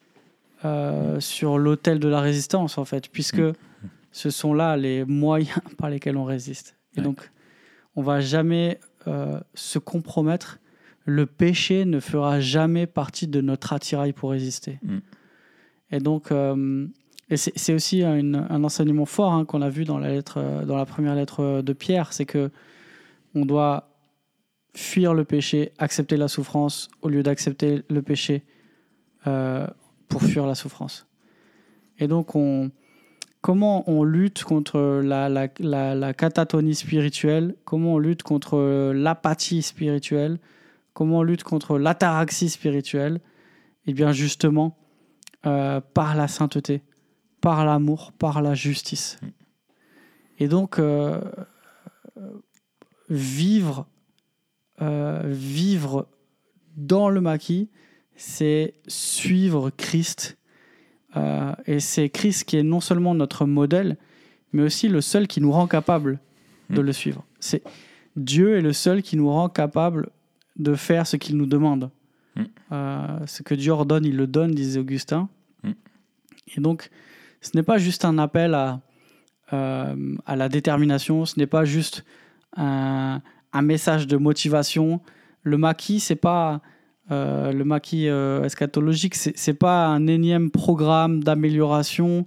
sur 1.20 1.56
l'autel 1.56 2.00
de 2.00 2.08
la 2.08 2.20
résistance, 2.20 2.78
en 2.78 2.84
fait, 2.84 3.08
puisque 3.08 3.38
mm. 3.38 3.52
ce 4.10 4.30
sont 4.30 4.54
là 4.54 4.76
les 4.76 5.04
moyens 5.04 5.60
par 5.78 5.88
lesquels 5.90 6.16
on 6.16 6.24
résiste. 6.24 6.76
Et 6.96 7.00
donc, 7.00 7.30
on 7.94 8.02
va 8.02 8.20
jamais 8.20 8.80
se 9.54 9.78
compromettre 9.78 10.58
le 11.08 11.24
péché 11.24 11.86
ne 11.86 12.00
fera 12.00 12.38
jamais 12.38 12.86
partie 12.86 13.26
de 13.26 13.40
notre 13.40 13.72
attirail 13.72 14.12
pour 14.12 14.30
résister. 14.30 14.78
Mm. 14.82 14.98
Et 15.90 16.00
donc, 16.00 16.32
euh, 16.32 16.86
c'est 17.34 17.74
aussi 17.74 18.02
un 18.02 18.64
enseignement 18.64 19.06
fort 19.06 19.32
hein, 19.32 19.44
qu'on 19.44 19.62
a 19.62 19.70
vu 19.70 19.84
dans 19.84 19.98
la, 19.98 20.08
lettre, 20.08 20.38
euh, 20.38 20.64
dans 20.64 20.76
la 20.76 20.86
première 20.86 21.14
lettre 21.14 21.62
de 21.62 21.72
Pierre, 21.72 22.12
c'est 22.12 22.24
que 22.24 22.50
on 23.34 23.44
doit 23.44 23.88
fuir 24.74 25.14
le 25.14 25.24
péché, 25.24 25.72
accepter 25.78 26.16
la 26.16 26.28
souffrance, 26.28 26.88
au 27.02 27.08
lieu 27.08 27.22
d'accepter 27.22 27.82
le 27.88 28.02
péché 28.02 28.44
euh, 29.26 29.66
pour 30.08 30.22
fuir 30.22 30.46
la 30.46 30.54
souffrance. 30.54 31.06
Et 31.98 32.06
donc, 32.06 32.34
on, 32.34 32.70
comment 33.40 33.88
on 33.90 34.04
lutte 34.04 34.44
contre 34.44 35.00
la, 35.02 35.28
la 35.28 36.14
catatonie 36.14 36.74
spirituelle, 36.74 37.54
comment 37.64 37.94
on 37.94 37.98
lutte 37.98 38.22
contre 38.22 38.92
l'apathie 38.94 39.62
spirituelle, 39.62 40.38
Comment 40.98 41.18
on 41.18 41.22
lutte 41.22 41.44
contre 41.44 41.78
l'ataraxie 41.78 42.48
spirituelle? 42.48 43.20
Eh 43.86 43.92
bien 43.92 44.10
justement, 44.10 44.76
euh, 45.46 45.80
par 45.80 46.14
la 46.16 46.28
sainteté, 46.28 46.82
par 47.40 47.64
l'amour, 47.64 48.12
par 48.12 48.42
la 48.42 48.54
justice. 48.54 49.18
Et 50.38 50.48
donc, 50.48 50.78
euh, 50.78 51.20
vivre, 53.08 53.86
euh, 54.82 55.22
vivre 55.26 56.08
dans 56.76 57.08
le 57.08 57.20
maquis, 57.20 57.70
c'est 58.16 58.74
suivre 58.86 59.70
Christ. 59.70 60.36
Et 61.66 61.80
c'est 61.80 62.10
Christ 62.10 62.44
qui 62.44 62.58
est 62.58 62.62
non 62.62 62.80
seulement 62.80 63.12
notre 63.12 63.44
modèle, 63.44 63.96
mais 64.52 64.62
aussi 64.62 64.86
le 64.86 65.00
seul 65.00 65.26
qui 65.26 65.40
nous 65.40 65.50
rend 65.50 65.66
capable 65.66 66.20
de 66.70 66.80
Mm. 66.80 66.84
le 66.84 66.92
suivre. 66.92 67.24
C'est 67.40 67.62
Dieu 68.16 68.56
est 68.56 68.60
le 68.60 68.72
seul 68.72 69.02
qui 69.02 69.16
nous 69.16 69.30
rend 69.30 69.48
capable 69.48 70.10
de 70.56 70.74
faire 70.74 71.06
ce 71.06 71.16
qu'il 71.16 71.36
nous 71.36 71.46
demande. 71.46 71.90
Mm. 72.38 72.44
Euh, 72.72 73.18
ce 73.26 73.42
que 73.42 73.54
Dieu 73.54 73.72
ordonne, 73.72 74.04
il 74.04 74.16
le 74.16 74.26
donne, 74.26 74.52
disait 74.52 74.80
Augustin. 74.80 75.28
Mm. 75.62 75.70
Et 76.56 76.60
donc, 76.60 76.90
ce 77.40 77.50
n'est 77.54 77.62
pas 77.62 77.78
juste 77.78 78.04
un 78.04 78.18
appel 78.18 78.54
à, 78.54 78.80
euh, 79.52 80.16
à 80.26 80.36
la 80.36 80.48
détermination, 80.48 81.24
ce 81.24 81.38
n'est 81.38 81.46
pas 81.46 81.64
juste 81.64 82.04
un, 82.56 83.20
un 83.52 83.62
message 83.62 84.06
de 84.06 84.16
motivation. 84.16 85.00
Le 85.42 85.58
maquis, 85.58 86.00
c'est 86.00 86.16
pas 86.16 86.60
euh, 87.10 87.52
le 87.52 87.64
maquis 87.64 88.06
eschatologique, 88.06 89.14
c'est 89.14 89.54
pas 89.54 89.86
un 89.86 90.06
énième 90.06 90.50
programme 90.50 91.22
d'amélioration 91.22 92.26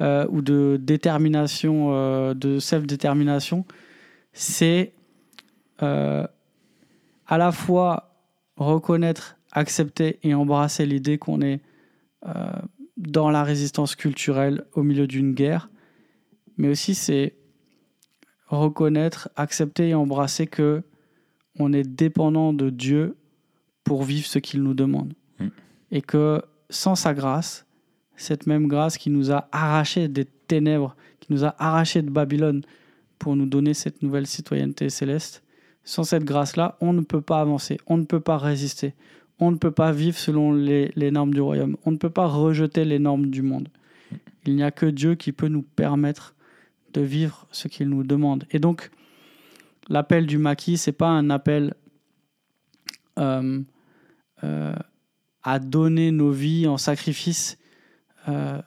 ou 0.00 0.40
de 0.40 0.78
détermination, 0.80 2.32
de 2.32 2.58
self-détermination. 2.58 3.66
C'est 4.32 4.94
à 5.80 6.28
la 7.28 7.52
fois 7.52 8.12
reconnaître, 8.56 9.36
accepter 9.52 10.18
et 10.22 10.34
embrasser 10.34 10.86
l'idée 10.86 11.18
qu'on 11.18 11.40
est 11.40 11.60
euh, 12.26 12.50
dans 12.96 13.30
la 13.30 13.44
résistance 13.44 13.94
culturelle 13.94 14.64
au 14.72 14.82
milieu 14.82 15.06
d'une 15.06 15.34
guerre, 15.34 15.70
mais 16.56 16.68
aussi 16.68 16.94
c'est 16.94 17.36
reconnaître, 18.48 19.28
accepter 19.36 19.90
et 19.90 19.94
embrasser 19.94 20.46
que 20.46 20.82
on 21.58 21.72
est 21.72 21.84
dépendant 21.84 22.52
de 22.52 22.70
Dieu 22.70 23.16
pour 23.84 24.04
vivre 24.04 24.26
ce 24.26 24.38
qu'il 24.38 24.62
nous 24.62 24.74
demande. 24.74 25.12
Mm. 25.38 25.48
Et 25.90 26.02
que 26.02 26.42
sans 26.70 26.94
sa 26.94 27.12
grâce, 27.12 27.66
cette 28.16 28.46
même 28.46 28.68
grâce 28.68 28.96
qui 28.96 29.10
nous 29.10 29.32
a 29.32 29.48
arrachés 29.52 30.08
des 30.08 30.24
ténèbres, 30.24 30.96
qui 31.20 31.32
nous 31.32 31.44
a 31.44 31.54
arrachés 31.58 32.02
de 32.02 32.10
Babylone 32.10 32.62
pour 33.18 33.36
nous 33.36 33.46
donner 33.46 33.74
cette 33.74 34.02
nouvelle 34.02 34.26
citoyenneté 34.26 34.88
céleste, 34.88 35.42
sans 35.84 36.04
cette 36.04 36.24
grâce-là, 36.24 36.76
on 36.80 36.92
ne 36.92 37.02
peut 37.02 37.20
pas 37.20 37.40
avancer, 37.40 37.78
on 37.86 37.96
ne 37.96 38.04
peut 38.04 38.20
pas 38.20 38.38
résister, 38.38 38.94
on 39.42 39.50
ne 39.50 39.56
peut 39.56 39.72
pas 39.72 39.92
vivre 39.92 40.16
selon 40.16 40.52
les, 40.52 40.92
les 40.94 41.10
normes 41.10 41.34
du 41.34 41.40
royaume, 41.40 41.76
on 41.84 41.90
ne 41.90 41.96
peut 41.96 42.10
pas 42.10 42.26
rejeter 42.26 42.84
les 42.84 42.98
normes 42.98 43.26
du 43.26 43.42
monde. 43.42 43.68
Il 44.46 44.54
n'y 44.54 44.62
a 44.62 44.70
que 44.70 44.86
Dieu 44.86 45.14
qui 45.14 45.32
peut 45.32 45.48
nous 45.48 45.62
permettre 45.62 46.34
de 46.92 47.00
vivre 47.00 47.46
ce 47.50 47.68
qu'il 47.68 47.88
nous 47.88 48.04
demande. 48.04 48.44
Et 48.50 48.58
donc, 48.58 48.90
l'appel 49.88 50.26
du 50.26 50.38
maquis, 50.38 50.76
c'est 50.76 50.92
pas 50.92 51.08
un 51.08 51.30
appel 51.30 51.74
euh, 53.18 53.60
euh, 54.44 54.74
à 55.42 55.58
donner 55.58 56.12
nos 56.12 56.30
vies 56.30 56.66
en 56.66 56.76
sacrifice 56.76 57.58
euh, 58.28 58.60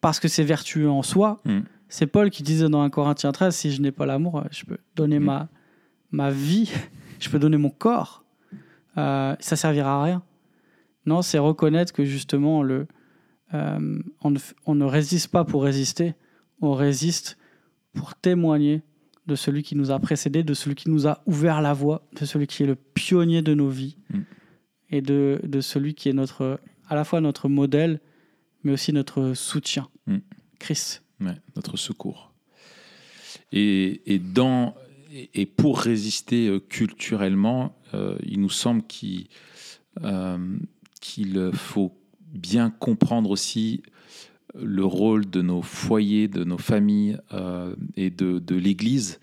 parce 0.00 0.20
que 0.20 0.28
c'est 0.28 0.44
vertueux 0.44 0.90
en 0.90 1.02
soi. 1.02 1.40
Mm. 1.44 1.60
C'est 1.88 2.06
Paul 2.06 2.30
qui 2.30 2.42
disait 2.42 2.68
dans 2.68 2.82
1 2.82 2.90
Corinthiens 2.90 3.32
13, 3.32 3.54
si 3.54 3.72
je 3.72 3.82
n'ai 3.82 3.92
pas 3.92 4.06
l'amour, 4.06 4.44
je 4.50 4.64
peux 4.64 4.78
donner 4.94 5.18
Mm. 5.18 5.24
ma, 5.24 5.48
ma 6.10 6.30
vie, 6.30 6.70
je 7.20 7.28
peux 7.28 7.38
donner 7.38 7.56
mon 7.56 7.70
corps, 7.70 8.21
euh, 8.98 9.34
ça 9.40 9.56
servira 9.56 10.00
à 10.00 10.04
rien. 10.04 10.22
Non, 11.06 11.22
c'est 11.22 11.38
reconnaître 11.38 11.92
que 11.92 12.04
justement, 12.04 12.62
le, 12.62 12.86
euh, 13.54 13.98
on, 14.22 14.30
ne, 14.30 14.38
f- 14.38 14.54
on 14.66 14.74
ne 14.74 14.84
résiste 14.84 15.28
pas 15.28 15.44
pour 15.44 15.64
résister, 15.64 16.14
on 16.60 16.72
résiste 16.74 17.38
pour 17.94 18.14
témoigner 18.14 18.82
de 19.26 19.34
celui 19.34 19.62
qui 19.62 19.76
nous 19.76 19.90
a 19.90 19.98
précédés, 19.98 20.42
de 20.42 20.54
celui 20.54 20.74
qui 20.74 20.90
nous 20.90 21.06
a 21.06 21.22
ouvert 21.26 21.60
la 21.60 21.72
voie, 21.72 22.06
de 22.20 22.24
celui 22.24 22.46
qui 22.46 22.62
est 22.62 22.66
le 22.66 22.74
pionnier 22.76 23.42
de 23.42 23.54
nos 23.54 23.68
vies 23.68 23.96
Mm. 24.10 24.20
et 24.90 25.00
de, 25.00 25.40
de 25.44 25.60
celui 25.60 25.94
qui 25.94 26.08
est 26.08 26.12
notre, 26.12 26.60
à 26.88 26.94
la 26.94 27.04
fois 27.04 27.20
notre 27.20 27.48
modèle, 27.48 28.00
mais 28.64 28.72
aussi 28.72 28.92
notre 28.92 29.34
soutien. 29.34 29.88
Mm. 30.06 30.18
Christ. 30.58 31.02
Ouais, 31.20 31.36
notre 31.56 31.76
secours. 31.76 32.32
Et, 33.52 34.02
et 34.12 34.18
dans, 34.18 34.74
et 35.12 35.46
pour 35.46 35.80
résister 35.80 36.48
euh, 36.48 36.60
culturellement, 36.60 37.76
euh, 37.94 38.16
il 38.24 38.40
nous 38.40 38.50
semble 38.50 38.82
qu'il 38.82 39.26
euh, 40.02 40.38
qu'il 41.00 41.50
faut 41.52 41.92
bien 42.32 42.70
comprendre 42.70 43.30
aussi 43.30 43.82
le 44.54 44.84
rôle 44.84 45.28
de 45.28 45.42
nos 45.42 45.60
foyers, 45.62 46.28
de 46.28 46.44
nos 46.44 46.58
familles 46.58 47.18
et 47.96 48.10
de, 48.10 48.54
l'Église. 48.54 49.18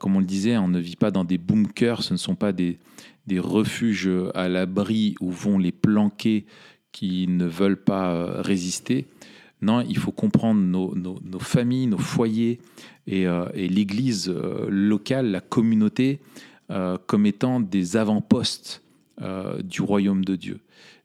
Comme 0.00 0.16
on 0.16 0.18
le 0.18 0.24
disait, 0.24 0.56
on 0.56 0.66
ne 0.66 0.80
vit 0.80 0.96
pas 0.96 1.12
dans 1.12 1.24
des 1.24 1.38
bunkers, 1.38 2.02
ce 2.02 2.14
ne 2.14 2.18
sont 2.18 2.34
pas 2.34 2.52
des, 2.52 2.78
refuges 3.38 4.10
à 4.34 4.48
l'abri 4.48 5.14
où 5.20 5.30
vont 5.30 5.58
les 5.58 5.70
planquer 5.70 6.46
qui 6.90 7.28
ne 7.28 7.46
veulent 7.46 7.82
pas 7.82 8.42
résister. 8.42 9.06
Non, 9.62 9.82
il 9.82 9.96
faut 9.96 10.12
comprendre 10.12 10.60
nos 10.60 11.38
familles, 11.38 11.86
nos 11.86 11.98
foyers 11.98 12.58
et, 13.06 13.26
euh, 13.26 13.46
et 13.54 13.68
l'Église 13.68 14.28
euh, 14.28 14.66
locale, 14.68 15.30
la 15.30 15.40
communauté, 15.40 16.20
euh, 16.70 16.96
comme 17.06 17.26
étant 17.26 17.60
des 17.60 17.96
avant-postes 17.96 18.80
du 19.62 19.80
royaume 19.80 20.24
de 20.24 20.34
Dieu, 20.34 20.58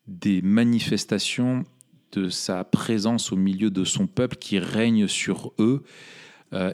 des 0.07 0.41
manifestations 0.41 1.63
de 2.11 2.27
sa 2.29 2.63
présence 2.63 3.31
au 3.31 3.35
milieu 3.35 3.69
de 3.69 3.83
son 3.83 4.07
peuple 4.07 4.37
qui 4.37 4.57
règne 4.57 5.07
sur 5.07 5.53
eux 5.59 5.83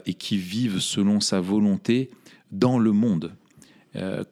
et 0.06 0.14
qui 0.14 0.38
vivent 0.38 0.78
selon 0.78 1.20
sa 1.20 1.42
volonté 1.42 2.08
dans 2.52 2.78
le 2.78 2.92
monde, 2.92 3.34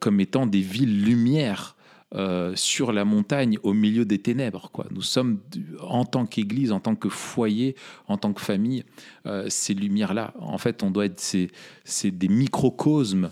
comme 0.00 0.18
étant 0.18 0.46
des 0.46 0.62
villes 0.62 1.04
lumières 1.04 1.73
euh, 2.14 2.52
sur 2.54 2.92
la 2.92 3.04
montagne 3.04 3.58
au 3.62 3.72
milieu 3.72 4.04
des 4.04 4.18
ténèbres. 4.18 4.70
Quoi. 4.72 4.86
Nous 4.90 5.02
sommes, 5.02 5.40
en 5.80 6.04
tant 6.04 6.26
qu'Église, 6.26 6.72
en 6.72 6.80
tant 6.80 6.94
que 6.94 7.08
foyer, 7.08 7.76
en 8.08 8.16
tant 8.16 8.32
que 8.32 8.40
famille, 8.40 8.84
euh, 9.26 9.46
ces 9.48 9.74
lumières-là. 9.74 10.34
En 10.38 10.58
fait, 10.58 10.82
on 10.82 10.90
doit 10.90 11.06
être 11.06 11.20
c'est, 11.20 11.48
c'est 11.84 12.10
des 12.10 12.28
microcosmes 12.28 13.30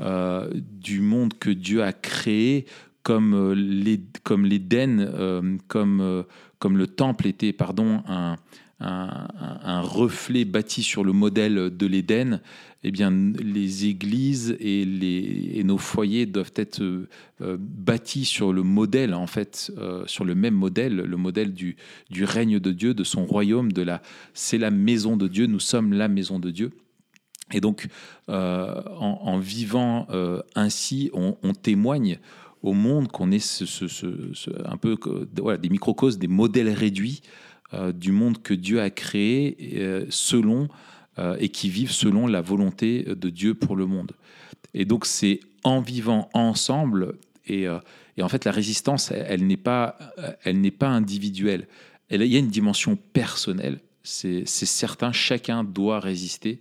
euh, 0.00 0.50
du 0.52 1.00
monde 1.00 1.34
que 1.38 1.50
Dieu 1.50 1.82
a 1.82 1.92
créé, 1.92 2.66
comme 3.02 3.54
comme 4.24 4.46
l'Éden, 4.46 5.58
comme, 5.68 6.00
euh, 6.00 6.22
comme 6.58 6.78
le 6.78 6.86
temple 6.86 7.26
était, 7.26 7.52
pardon, 7.52 8.02
un, 8.08 8.36
un, 8.80 9.80
reflet 9.82 10.44
bâti 10.44 10.82
sur 10.82 11.04
le 11.04 11.12
modèle 11.12 11.76
de 11.76 11.86
l'Éden. 11.86 12.40
Eh 12.86 12.90
bien, 12.90 13.10
les 13.10 13.86
églises 13.86 14.56
et, 14.60 15.62
nos 15.64 15.78
foyers 15.78 16.26
doivent 16.26 16.52
être 16.56 16.82
euh, 16.82 17.08
euh, 17.40 17.56
bâtis 17.58 18.26
sur 18.26 18.52
le 18.52 18.62
modèle, 18.62 19.14
en 19.14 19.26
fait, 19.26 19.72
euh, 19.78 20.04
sur 20.06 20.26
le 20.26 20.34
même 20.34 20.54
modèle, 20.54 20.96
le 20.96 21.16
modèle 21.16 21.54
du, 21.54 21.76
règne 22.20 22.58
de 22.58 22.72
Dieu, 22.72 22.92
de 22.92 23.02
son 23.02 23.24
royaume, 23.24 23.72
de 23.72 23.80
la, 23.80 24.02
c'est 24.34 24.58
la 24.58 24.70
maison 24.70 25.16
de 25.16 25.28
Dieu, 25.28 25.46
nous 25.46 25.60
sommes 25.60 25.94
la 25.94 26.08
maison 26.08 26.38
de 26.38 26.50
Dieu. 26.50 26.72
Et 27.52 27.60
donc, 27.60 27.86
en, 28.28 29.38
vivant 29.38 30.08
ainsi, 30.54 31.10
on, 31.12 31.52
témoigne 31.52 32.18
au 32.62 32.72
monde 32.72 33.08
qu'on 33.08 33.30
est 33.30 33.64
un 34.64 34.76
peu 34.78 34.96
voilà, 35.36 35.58
des 35.58 35.68
microcosmes, 35.68 36.18
des 36.18 36.26
modèles 36.26 36.70
réduits 36.70 37.20
du 37.92 38.12
monde 38.12 38.42
que 38.42 38.54
Dieu 38.54 38.80
a 38.80 38.90
créé 38.90 39.56
euh, 39.76 40.06
selon 40.10 40.68
euh, 41.18 41.36
et 41.38 41.48
qui 41.48 41.68
vivent 41.68 41.92
selon 41.92 42.26
la 42.26 42.40
volonté 42.40 43.04
de 43.04 43.30
Dieu 43.30 43.54
pour 43.54 43.76
le 43.76 43.86
monde. 43.86 44.12
Et 44.74 44.84
donc, 44.84 45.06
c'est 45.06 45.40
en 45.62 45.80
vivant 45.80 46.28
ensemble 46.34 47.14
et, 47.46 47.66
euh, 47.68 47.78
et 48.16 48.22
en 48.22 48.28
fait, 48.28 48.44
la 48.44 48.52
résistance, 48.52 49.10
elle, 49.10 49.46
n'est 49.46 49.56
pas, 49.56 49.98
elle 50.44 50.60
n'est 50.60 50.70
pas 50.70 50.88
individuelle. 50.88 51.66
Elle, 52.08 52.22
il 52.22 52.32
y 52.32 52.36
a 52.36 52.38
une 52.38 52.48
dimension 52.48 52.96
personnelle. 52.96 53.80
C'est 54.02 54.46
certain, 54.46 55.12
chacun 55.12 55.64
doit 55.64 55.98
résister 55.98 56.58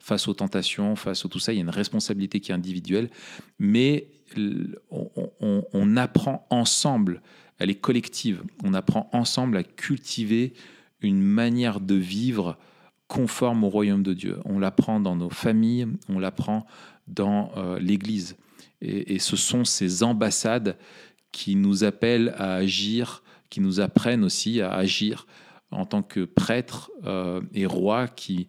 face 0.00 0.28
aux 0.28 0.34
tentations, 0.34 0.96
face 0.96 1.24
à 1.24 1.28
tout 1.28 1.38
ça. 1.38 1.52
Il 1.52 1.56
y 1.56 1.58
a 1.58 1.62
une 1.62 1.70
responsabilité 1.70 2.40
qui 2.40 2.50
est 2.50 2.54
individuelle, 2.54 3.10
mais 3.58 4.06
on 4.38 5.96
apprend 5.96 6.46
ensemble, 6.50 7.20
elle 7.58 7.70
est 7.70 7.80
collective. 7.80 8.42
On 8.64 8.74
apprend 8.74 9.08
ensemble 9.12 9.56
à 9.56 9.62
cultiver 9.62 10.54
une 11.00 11.22
manière 11.22 11.80
de 11.80 11.94
vivre 11.94 12.58
conforme 13.08 13.64
au 13.64 13.68
royaume 13.68 14.02
de 14.02 14.14
Dieu. 14.14 14.38
On 14.44 14.58
l'apprend 14.58 15.00
dans 15.00 15.16
nos 15.16 15.30
familles, 15.30 15.86
on 16.08 16.18
l'apprend 16.18 16.66
dans 17.06 17.52
euh, 17.56 17.78
l'Église. 17.78 18.36
Et, 18.82 19.18
ce 19.18 19.36
sont 19.36 19.64
ces 19.64 20.02
ambassades 20.02 20.76
qui 21.32 21.56
nous 21.56 21.84
appellent 21.84 22.34
à 22.36 22.54
agir, 22.54 23.22
qui 23.48 23.60
nous 23.60 23.80
apprennent 23.80 24.22
aussi 24.22 24.60
à 24.60 24.72
agir 24.72 25.26
en 25.70 25.86
tant 25.86 26.02
que 26.02 26.24
prêtres 26.24 26.90
euh, 27.04 27.40
et 27.54 27.64
rois 27.64 28.06
qui, 28.06 28.48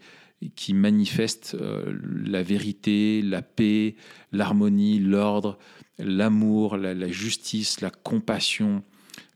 qui 0.55 0.73
manifestent 0.73 1.55
euh, 1.59 1.97
la 2.25 2.43
vérité, 2.43 3.21
la 3.21 3.41
paix, 3.41 3.95
l'harmonie, 4.31 4.99
l'ordre, 4.99 5.57
l'amour, 5.97 6.77
la, 6.77 6.93
la 6.93 7.07
justice, 7.07 7.79
la 7.79 7.89
compassion, 7.89 8.83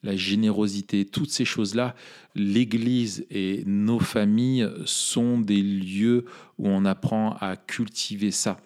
la 0.03 0.15
générosité, 0.15 1.05
toutes 1.05 1.29
ces 1.29 1.45
choses-là, 1.45 1.95
l'Église 2.35 3.25
et 3.29 3.63
nos 3.65 3.99
familles 3.99 4.67
sont 4.85 5.39
des 5.39 5.61
lieux 5.61 6.25
où 6.57 6.67
on 6.67 6.85
apprend 6.85 7.37
à 7.39 7.55
cultiver 7.55 8.31
ça 8.31 8.57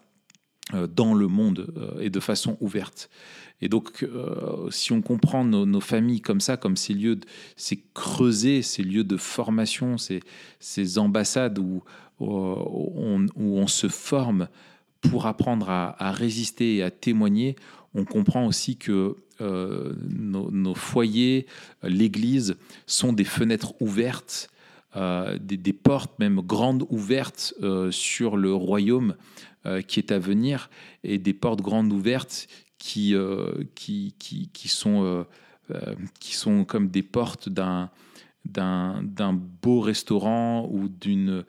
euh, 0.73 0.87
dans 0.87 1.13
le 1.13 1.27
monde 1.27 1.71
euh, 1.77 1.99
et 1.99 2.09
de 2.09 2.19
façon 2.19 2.57
ouverte. 2.59 3.11
Et 3.61 3.69
donc, 3.69 4.01
euh, 4.01 4.69
si 4.71 4.91
on 4.91 5.03
comprend 5.03 5.45
nos, 5.45 5.79
familles 5.79 6.21
comme 6.21 6.41
ça, 6.41 6.57
comme 6.57 6.75
ces 6.75 6.93
lieux, 6.93 7.19
ces 7.55 7.83
creusets, 7.93 8.63
ces 8.63 8.81
lieux 8.81 9.03
de 9.03 9.15
formation, 9.15 9.99
ces, 9.99 10.21
ces 10.59 10.97
ambassades 10.97 11.59
où, 11.59 11.83
on, 12.19 13.67
se 13.67 13.89
forme 13.89 14.47
pour 15.01 15.27
apprendre 15.27 15.69
à, 15.69 16.11
résister 16.11 16.77
et 16.77 16.83
à 16.83 16.89
témoigner, 16.89 17.55
on 17.95 18.03
comprend 18.03 18.45
aussi 18.45 18.75
que 18.75 19.15
euh, 19.41 19.93
nos, 20.09 20.75
foyers, 20.75 21.47
l'Église, 21.81 22.55
sont 22.85 23.13
des 23.13 23.23
fenêtres 23.23 23.73
ouvertes, 23.81 24.49
euh, 24.95 25.37
des, 25.39 25.73
portes 25.73 26.19
même 26.19 26.41
grandes 26.41 26.85
ouvertes 26.89 27.53
euh, 27.63 27.91
sur 27.91 28.37
le 28.37 28.53
royaume 28.53 29.15
qui 29.87 29.99
est 29.99 30.11
à 30.11 30.19
venir, 30.19 30.69
et 31.03 31.17
des 31.17 31.33
portes 31.33 31.59
grandes 31.59 31.91
ouvertes 31.91 32.45
qui, 32.77 33.15
qui, 33.73 34.13
qui, 34.19 34.67
sont, 34.67 35.25
qui 36.19 36.35
sont 36.35 36.65
comme 36.65 36.89
des 36.89 37.01
portes 37.01 37.49
d'un 37.49 37.89
d'un 38.45 39.33
beau 39.33 39.79
restaurant 39.79 40.69
ou 40.71 40.87
d'une 40.87 41.43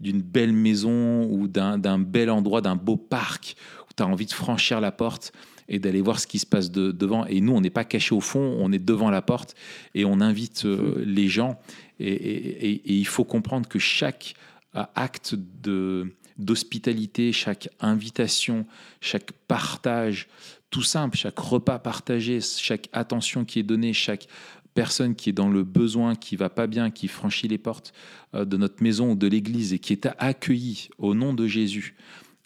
belle 0.00 0.52
maison 0.52 1.24
ou 1.30 1.46
d'un 1.46 1.98
bel 1.98 2.30
endroit, 2.30 2.62
d'un 2.62 2.76
beau 2.76 2.96
parc 2.96 3.56
tu 3.98 4.02
as 4.02 4.06
envie 4.06 4.26
de 4.26 4.32
franchir 4.32 4.80
la 4.80 4.92
porte 4.92 5.32
et 5.68 5.78
d'aller 5.78 6.00
voir 6.00 6.18
ce 6.18 6.26
qui 6.26 6.38
se 6.38 6.46
passe 6.46 6.70
devant. 6.70 7.26
Et 7.26 7.40
nous, 7.40 7.52
on 7.52 7.60
n'est 7.60 7.70
pas 7.70 7.84
caché 7.84 8.14
au 8.14 8.20
fond, 8.20 8.56
on 8.58 8.72
est 8.72 8.78
devant 8.78 9.10
la 9.10 9.22
porte 9.22 9.54
et 9.94 10.04
on 10.04 10.20
invite 10.20 10.64
euh, 10.64 11.02
les 11.04 11.28
gens. 11.28 11.60
Et, 12.00 12.80
il 12.86 13.06
faut 13.06 13.24
comprendre 13.24 13.68
que 13.68 13.78
chaque 13.78 14.34
euh, 14.74 14.84
acte 14.94 15.34
de 15.34 16.14
d'hospitalité, 16.38 17.32
chaque 17.32 17.68
invitation, 17.80 18.64
chaque 19.00 19.32
partage, 19.48 20.28
tout 20.70 20.84
simple, 20.84 21.16
chaque 21.16 21.38
repas 21.40 21.80
partagé, 21.80 22.38
chaque 22.40 22.88
attention 22.92 23.44
qui 23.44 23.58
est 23.58 23.64
donnée, 23.64 23.92
chaque 23.92 24.28
personne 24.72 25.16
qui 25.16 25.30
est 25.30 25.32
dans 25.32 25.48
le 25.48 25.64
besoin, 25.64 26.14
qui 26.14 26.36
va 26.36 26.48
pas 26.48 26.68
bien, 26.68 26.92
qui 26.92 27.08
franchit 27.08 27.48
les 27.48 27.58
portes 27.58 27.92
euh, 28.34 28.44
de 28.44 28.56
notre 28.56 28.84
maison 28.84 29.10
ou 29.10 29.14
de 29.16 29.26
l'église 29.26 29.72
et 29.72 29.80
qui 29.80 29.92
est 29.92 30.08
accueilli 30.18 30.90
au 30.98 31.12
nom 31.12 31.34
de 31.34 31.48
Jésus 31.48 31.96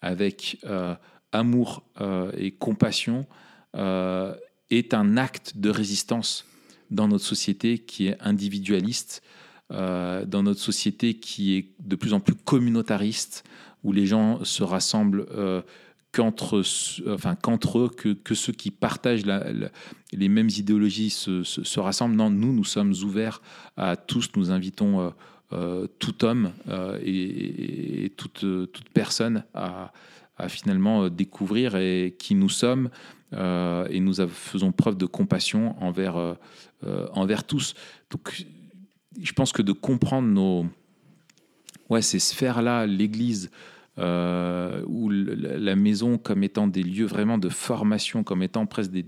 avec 0.00 0.58
amour 1.32 1.82
euh, 2.00 2.30
et 2.36 2.52
compassion 2.52 3.26
euh, 3.74 4.34
est 4.70 4.94
un 4.94 5.16
acte 5.16 5.56
de 5.56 5.70
résistance 5.70 6.46
dans 6.90 7.08
notre 7.08 7.24
société 7.24 7.78
qui 7.78 8.06
est 8.06 8.16
individualiste, 8.20 9.22
euh, 9.70 10.24
dans 10.26 10.42
notre 10.42 10.60
société 10.60 11.14
qui 11.14 11.56
est 11.56 11.70
de 11.80 11.96
plus 11.96 12.12
en 12.12 12.20
plus 12.20 12.34
communautariste, 12.34 13.44
où 13.82 13.92
les 13.92 14.06
gens 14.06 14.44
se 14.44 14.62
rassemblent 14.62 15.26
qu'entre 16.12 16.62
enfin, 17.08 17.34
qu'entre 17.34 17.78
eux, 17.80 17.88
que, 17.88 18.10
que, 18.10 18.34
ceux 18.34 18.52
qui 18.52 18.70
partagent 18.70 19.24
les 20.12 20.28
mêmes 20.28 20.50
idéologies 20.50 21.10
se, 21.10 21.42
se, 21.42 21.80
rassemblent. 21.80 22.14
Non, 22.14 22.30
nous, 22.30 22.52
nous 22.52 22.64
sommes 22.64 22.92
ouverts 23.02 23.42
à 23.76 23.96
tous, 23.96 24.28
nous 24.36 24.52
invitons 24.52 25.12
tout 25.98 26.24
homme 26.24 26.52
et, 27.02 28.04
et, 28.04 28.10
toute, 28.10 28.46
toute 28.72 28.88
personne 28.90 29.42
à, 29.52 29.92
à 30.42 30.48
finalement 30.48 31.04
euh, 31.04 31.10
découvrir 31.10 31.76
et 31.76 32.14
qui 32.18 32.34
nous 32.34 32.48
sommes 32.48 32.90
euh, 33.32 33.86
et 33.90 34.00
nous 34.00 34.14
faisons 34.28 34.72
preuve 34.72 34.96
de 34.96 35.06
compassion 35.06 35.74
envers, 35.82 36.16
euh, 36.16 37.06
envers 37.12 37.44
tous. 37.44 37.74
Donc, 38.10 38.44
je 39.20 39.32
pense 39.32 39.52
que 39.52 39.62
de 39.62 39.72
comprendre 39.72 40.28
nos, 40.28 40.66
ouais, 41.88 42.02
ces 42.02 42.18
sphères-là, 42.18 42.86
l'Église, 42.86 43.50
ou 43.98 45.10
la 45.10 45.76
maison 45.76 46.16
comme 46.16 46.42
étant 46.42 46.66
des 46.66 46.82
lieux 46.82 47.04
vraiment 47.04 47.36
de 47.36 47.50
formation, 47.50 48.24
comme 48.24 48.42
étant 48.42 48.64
presque 48.64 48.90
des, 48.90 49.04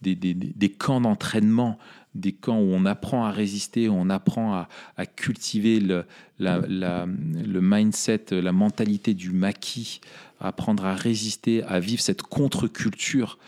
des, 0.00 0.14
des, 0.14 0.34
des 0.34 0.68
camps 0.70 1.02
d'entraînement, 1.02 1.78
des 2.14 2.32
camps 2.32 2.58
où 2.58 2.72
on 2.72 2.86
apprend 2.86 3.24
à 3.26 3.30
résister, 3.30 3.90
où 3.90 3.94
on 3.94 4.08
apprend 4.08 4.66
à, 4.96 5.06
cultiver 5.06 5.80
le, 5.80 6.06
le 6.38 7.60
mindset, 7.60 8.24
la 8.30 8.52
mentalité 8.52 9.12
du 9.12 9.32
maquis, 9.32 10.00
apprendre 10.42 10.84
à 10.84 10.94
résister, 10.94 11.62
à 11.64 11.80
vivre 11.80 12.02
cette 12.02 12.22
contre-culture. 12.22 13.38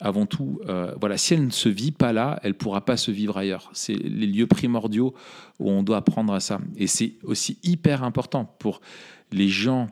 Avant 0.00 0.26
tout, 0.26 0.60
euh, 0.68 0.94
voilà, 1.00 1.16
si 1.16 1.34
elle 1.34 1.44
ne 1.46 1.50
se 1.50 1.68
vit 1.68 1.92
pas 1.92 2.12
là, 2.12 2.38
elle 2.42 2.50
ne 2.50 2.56
pourra 2.56 2.84
pas 2.84 2.96
se 2.96 3.10
vivre 3.10 3.36
ailleurs. 3.36 3.70
C'est 3.72 3.94
les 3.94 4.26
lieux 4.26 4.46
primordiaux 4.46 5.14
où 5.58 5.70
on 5.70 5.82
doit 5.82 5.98
apprendre 5.98 6.32
à 6.32 6.40
ça. 6.40 6.60
Et 6.76 6.86
c'est 6.86 7.14
aussi 7.22 7.58
hyper 7.62 8.02
important 8.02 8.44
pour 8.58 8.80
les 9.32 9.48
gens 9.48 9.88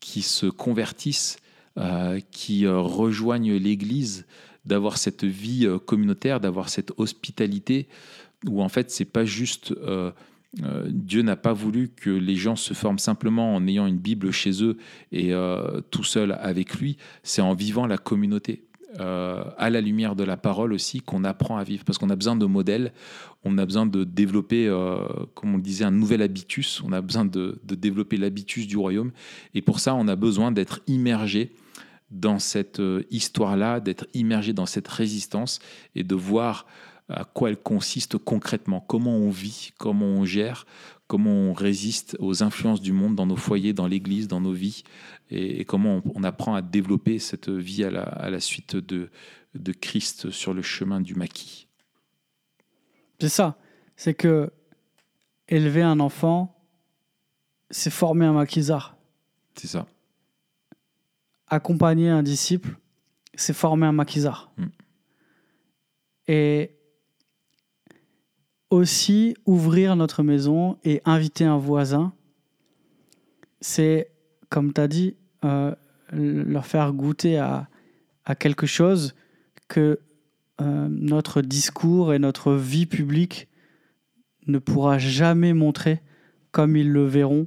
qui 0.00 0.22
se 0.22 0.46
convertissent, 0.46 1.38
euh, 1.76 2.20
qui 2.30 2.64
euh, 2.64 2.78
rejoignent 2.80 3.56
l'Église, 3.56 4.26
d'avoir 4.64 4.98
cette 4.98 5.24
vie 5.24 5.66
communautaire, 5.86 6.38
d'avoir 6.38 6.68
cette 6.68 6.92
hospitalité, 6.98 7.88
où 8.46 8.62
en 8.62 8.68
fait, 8.68 8.90
c'est 8.90 9.06
pas 9.06 9.24
juste 9.24 9.74
Dieu 10.54 11.22
n'a 11.22 11.36
pas 11.36 11.52
voulu 11.52 11.88
que 11.88 12.10
les 12.10 12.34
gens 12.34 12.56
se 12.56 12.74
forment 12.74 12.98
simplement 12.98 13.54
en 13.54 13.66
ayant 13.66 13.86
une 13.86 13.98
Bible 13.98 14.32
chez 14.32 14.64
eux 14.64 14.76
et 15.12 15.32
euh, 15.32 15.80
tout 15.90 16.02
seul 16.02 16.32
avec 16.40 16.74
lui, 16.74 16.96
c'est 17.22 17.42
en 17.42 17.54
vivant 17.54 17.86
la 17.86 17.98
communauté. 17.98 18.64
Euh, 18.98 19.44
à 19.56 19.70
la 19.70 19.80
lumière 19.80 20.16
de 20.16 20.24
la 20.24 20.36
parole 20.36 20.72
aussi 20.72 21.00
qu'on 21.00 21.22
apprend 21.22 21.58
à 21.58 21.62
vivre. 21.62 21.84
Parce 21.84 21.96
qu'on 21.96 22.10
a 22.10 22.16
besoin 22.16 22.34
de 22.34 22.44
modèles, 22.44 22.92
on 23.44 23.56
a 23.56 23.64
besoin 23.64 23.86
de 23.86 24.02
développer, 24.02 24.66
comme 25.34 25.54
on 25.54 25.56
le 25.58 25.62
disait, 25.62 25.84
un 25.84 25.92
nouvel 25.92 26.22
habitus, 26.22 26.82
on 26.84 26.90
a 26.92 27.00
besoin 27.00 27.24
de, 27.24 27.60
de 27.62 27.74
développer 27.76 28.16
l'habitus 28.16 28.66
du 28.66 28.76
royaume. 28.76 29.12
Et 29.54 29.62
pour 29.62 29.78
ça 29.78 29.94
on 29.94 30.08
a 30.08 30.16
besoin 30.16 30.50
d'être 30.50 30.80
immergé 30.88 31.52
dans 32.10 32.40
cette 32.40 32.82
histoire-là, 33.12 33.78
d'être 33.78 34.08
immergé 34.12 34.52
dans 34.52 34.66
cette 34.66 34.88
résistance 34.88 35.60
et 35.94 36.02
de 36.02 36.16
voir 36.16 36.66
à 37.10 37.24
quoi 37.24 37.50
elle 37.50 37.56
consiste 37.56 38.18
concrètement, 38.18 38.80
comment 38.80 39.16
on 39.16 39.30
vit, 39.30 39.72
comment 39.78 40.06
on 40.06 40.24
gère, 40.24 40.66
comment 41.06 41.30
on 41.30 41.52
résiste 41.52 42.16
aux 42.20 42.42
influences 42.42 42.80
du 42.80 42.92
monde 42.92 43.16
dans 43.16 43.26
nos 43.26 43.36
foyers, 43.36 43.72
dans 43.72 43.88
l'Église, 43.88 44.28
dans 44.28 44.40
nos 44.40 44.52
vies, 44.52 44.84
et, 45.30 45.64
comment 45.64 46.02
on, 46.14 46.22
apprend 46.22 46.54
à 46.54 46.62
développer 46.62 47.18
cette 47.18 47.48
vie 47.48 47.84
à 47.84 47.90
la, 48.30 48.40
suite 48.40 48.76
de, 48.76 49.10
de 49.54 49.72
Christ 49.72 50.30
sur 50.30 50.54
le 50.54 50.62
chemin 50.62 51.00
du 51.00 51.14
maquis. 51.14 51.66
C'est 53.20 53.28
ça, 53.28 53.58
c'est 53.96 54.14
que 54.14 54.50
élever 55.48 55.82
un 55.82 56.00
enfant, 56.00 56.56
c'est 57.70 57.90
former 57.90 58.26
un 58.26 58.32
maquisard. 58.32 58.96
C'est 59.56 59.66
ça. 59.66 59.86
Accompagner 61.48 62.08
un 62.08 62.22
disciple, 62.22 62.76
c'est 63.34 63.52
former 63.52 63.86
un 63.86 63.92
maquisard. 63.92 64.52
Mm. 64.56 64.66
Et 66.28 66.79
aussi 68.70 69.36
ouvrir 69.46 69.96
notre 69.96 70.22
maison 70.22 70.78
et 70.84 71.02
inviter 71.04 71.44
un 71.44 71.58
voisin, 71.58 72.12
c'est, 73.60 74.10
comme 74.48 74.72
tu 74.72 74.80
as 74.80 74.88
dit, 74.88 75.16
euh, 75.44 75.74
leur 76.12 76.66
faire 76.66 76.92
goûter 76.92 77.38
à, 77.38 77.68
à, 78.24 78.34
quelque 78.34 78.66
chose 78.66 79.14
que 79.68 79.98
euh, 80.60 80.88
notre 80.88 81.42
discours 81.42 82.14
et 82.14 82.18
notre 82.18 82.54
vie 82.54 82.86
publique 82.86 83.48
ne 84.46 84.58
pourra 84.58 84.98
jamais 84.98 85.52
montrer 85.52 86.00
comme 86.52 86.76
ils 86.76 86.90
le 86.90 87.04
verront 87.04 87.46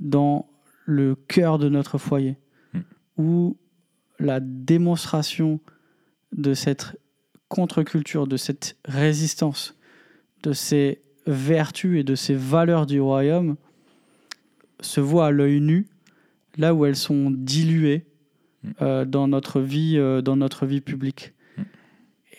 dans 0.00 0.48
le 0.84 1.14
cœur 1.14 1.58
de 1.58 1.68
notre 1.68 1.98
foyer, 1.98 2.38
hmm. 2.72 2.80
où 3.18 3.56
la 4.18 4.40
démonstration 4.40 5.60
de 6.32 6.54
cette 6.54 6.96
contre-culture, 7.48 8.26
de 8.26 8.36
cette 8.36 8.76
résistance 8.84 9.77
de 10.42 10.52
ces 10.52 11.00
vertus 11.26 12.00
et 12.00 12.04
de 12.04 12.14
ces 12.14 12.34
valeurs 12.34 12.86
du 12.86 13.00
royaume 13.00 13.56
se 14.80 15.00
voient 15.00 15.26
à 15.26 15.30
l'œil 15.30 15.60
nu, 15.60 15.86
là 16.56 16.74
où 16.74 16.86
elles 16.86 16.96
sont 16.96 17.30
diluées 17.30 18.06
mm. 18.62 18.70
euh, 18.82 19.04
dans, 19.04 19.28
notre 19.28 19.60
vie, 19.60 19.96
euh, 19.96 20.22
dans 20.22 20.36
notre 20.36 20.66
vie 20.66 20.80
publique. 20.80 21.34
Mm. 21.56 21.62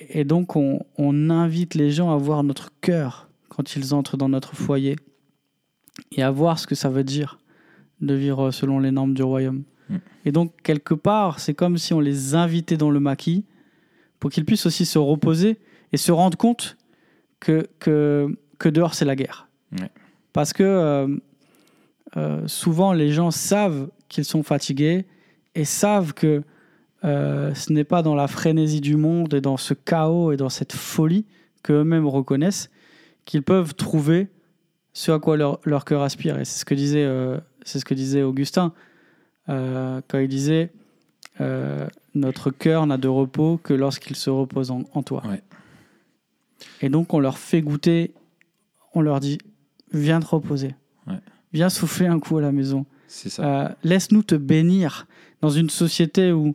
Et 0.10 0.24
donc, 0.24 0.56
on, 0.56 0.80
invite 1.30 1.76
les 1.76 1.91
gens 1.91 2.12
à 2.12 2.18
voir 2.18 2.43
notre 2.43 2.72
cœur 2.82 3.30
quand 3.50 3.76
ils 3.76 3.93
entrent 3.93 4.18
dans 4.18 4.30
notre 4.30 4.56
foyer 4.56 4.95
et 6.12 6.24
à 6.24 6.32
voir 6.32 6.60
ce 6.60 6.68
que 6.68 6.76
ça 6.76 6.89
veut 6.89 7.04
dire 7.04 7.39
de 8.02 8.14
vivre 8.14 8.52
selon 8.52 8.80
les 8.80 8.91
normes 8.91 9.14
du 9.14 9.24
royaume. 9.24 9.64
Mm. 9.89 9.95
Et 10.26 10.32
donc, 10.32 10.54
quelque 10.64 10.93
part, 10.93 11.39
c'est 11.39 11.54
comme 11.54 11.78
si 11.78 11.93
on 11.93 12.00
les 12.00 12.36
invitait 12.36 12.78
dans 12.78 12.91
le 12.91 13.00
maquis 13.00 13.45
pour 14.20 14.32
qu'ils 14.32 14.45
puissent 14.45 14.66
aussi 14.66 14.86
se 14.86 14.97
reposer 14.97 15.58
et 15.91 15.97
se 15.97 16.12
rendre 16.12 16.38
compte 16.38 16.78
que, 17.40 17.68
que, 17.80 18.36
que 18.58 18.70
dehors, 18.70 18.94
c'est 18.94 19.06
la 19.06 19.16
guerre. 19.16 19.48
Parce 20.34 20.54
que 20.54 20.64
euh, 20.64 21.08
euh, 22.18 22.48
souvent, 22.48 22.94
les 22.94 23.12
gens 23.12 23.32
savent 23.32 23.90
qu'ils 24.08 24.26
sont 24.26 24.44
fatigués 24.44 25.06
et 25.56 25.66
savent 25.66 26.14
que 26.14 26.44
euh, 27.04 27.54
ce 27.54 27.72
n'est 27.72 27.84
pas 27.84 28.02
dans 28.02 28.16
la 28.16 28.28
frénésie 28.28 28.82
du 28.82 28.96
monde 28.96 29.34
et 29.34 29.42
dans 29.42 29.58
ce 29.58 29.74
chaos 29.74 30.32
et 30.32 30.38
dans 30.38 30.50
cette 30.50 30.74
folie 30.74 31.26
qu'eux-mêmes 31.64 32.08
reconnaissent, 32.08 32.70
qu'ils 33.26 33.44
peuvent 33.44 33.74
trouver 33.76 34.28
ce 34.94 35.12
à 35.12 35.20
quoi 35.20 35.38
leur, 35.38 35.60
leur 35.64 35.86
cœur 35.86 36.02
aspire. 36.02 36.40
Et 36.40 36.46
c'est 36.46 36.60
ce 36.60 36.66
que 36.66 36.76
disait, 36.76 37.08
c'est 37.64 37.80
ce 37.80 37.86
que 37.86 37.94
disait 37.94 38.24
Augustin 38.24 38.74
quand 39.48 40.20
il 40.20 40.28
disait 40.28 40.72
Notre 42.16 42.52
cœur 42.52 42.86
n'a 42.88 42.98
de 42.98 43.08
repos 43.08 43.60
que 43.64 43.74
lorsqu'il 43.74 44.16
se 44.16 44.30
repose 44.30 44.72
en, 44.72 44.84
en 44.94 45.04
toi. 45.04 45.24
Ouais. 45.28 45.42
Et 46.82 46.89
donc 46.89 47.14
on 47.14 47.20
leur 47.20 47.38
fait 47.38 47.62
goûter, 47.62 48.14
on 48.93 49.01
leur 49.01 49.20
dit 49.20 49.38
Viens 49.91 50.20
te 50.20 50.26
reposer. 50.28 50.76
Ouais. 51.07 51.20
Viens 51.53 51.70
souffler 51.70 52.05
un 52.07 52.20
coup 52.20 52.38
à 52.38 52.41
la 52.41 52.51
maison. 52.51 52.86
C'est 53.07 53.30
ça. 53.30 53.43
Euh, 53.66 53.70
Laisse-nous 53.84 54.22
te 54.24 54.36
bénir 54.36 55.07
dans 55.41 55.49
une 55.49 55.70
société 55.70 56.32
où 56.32 56.53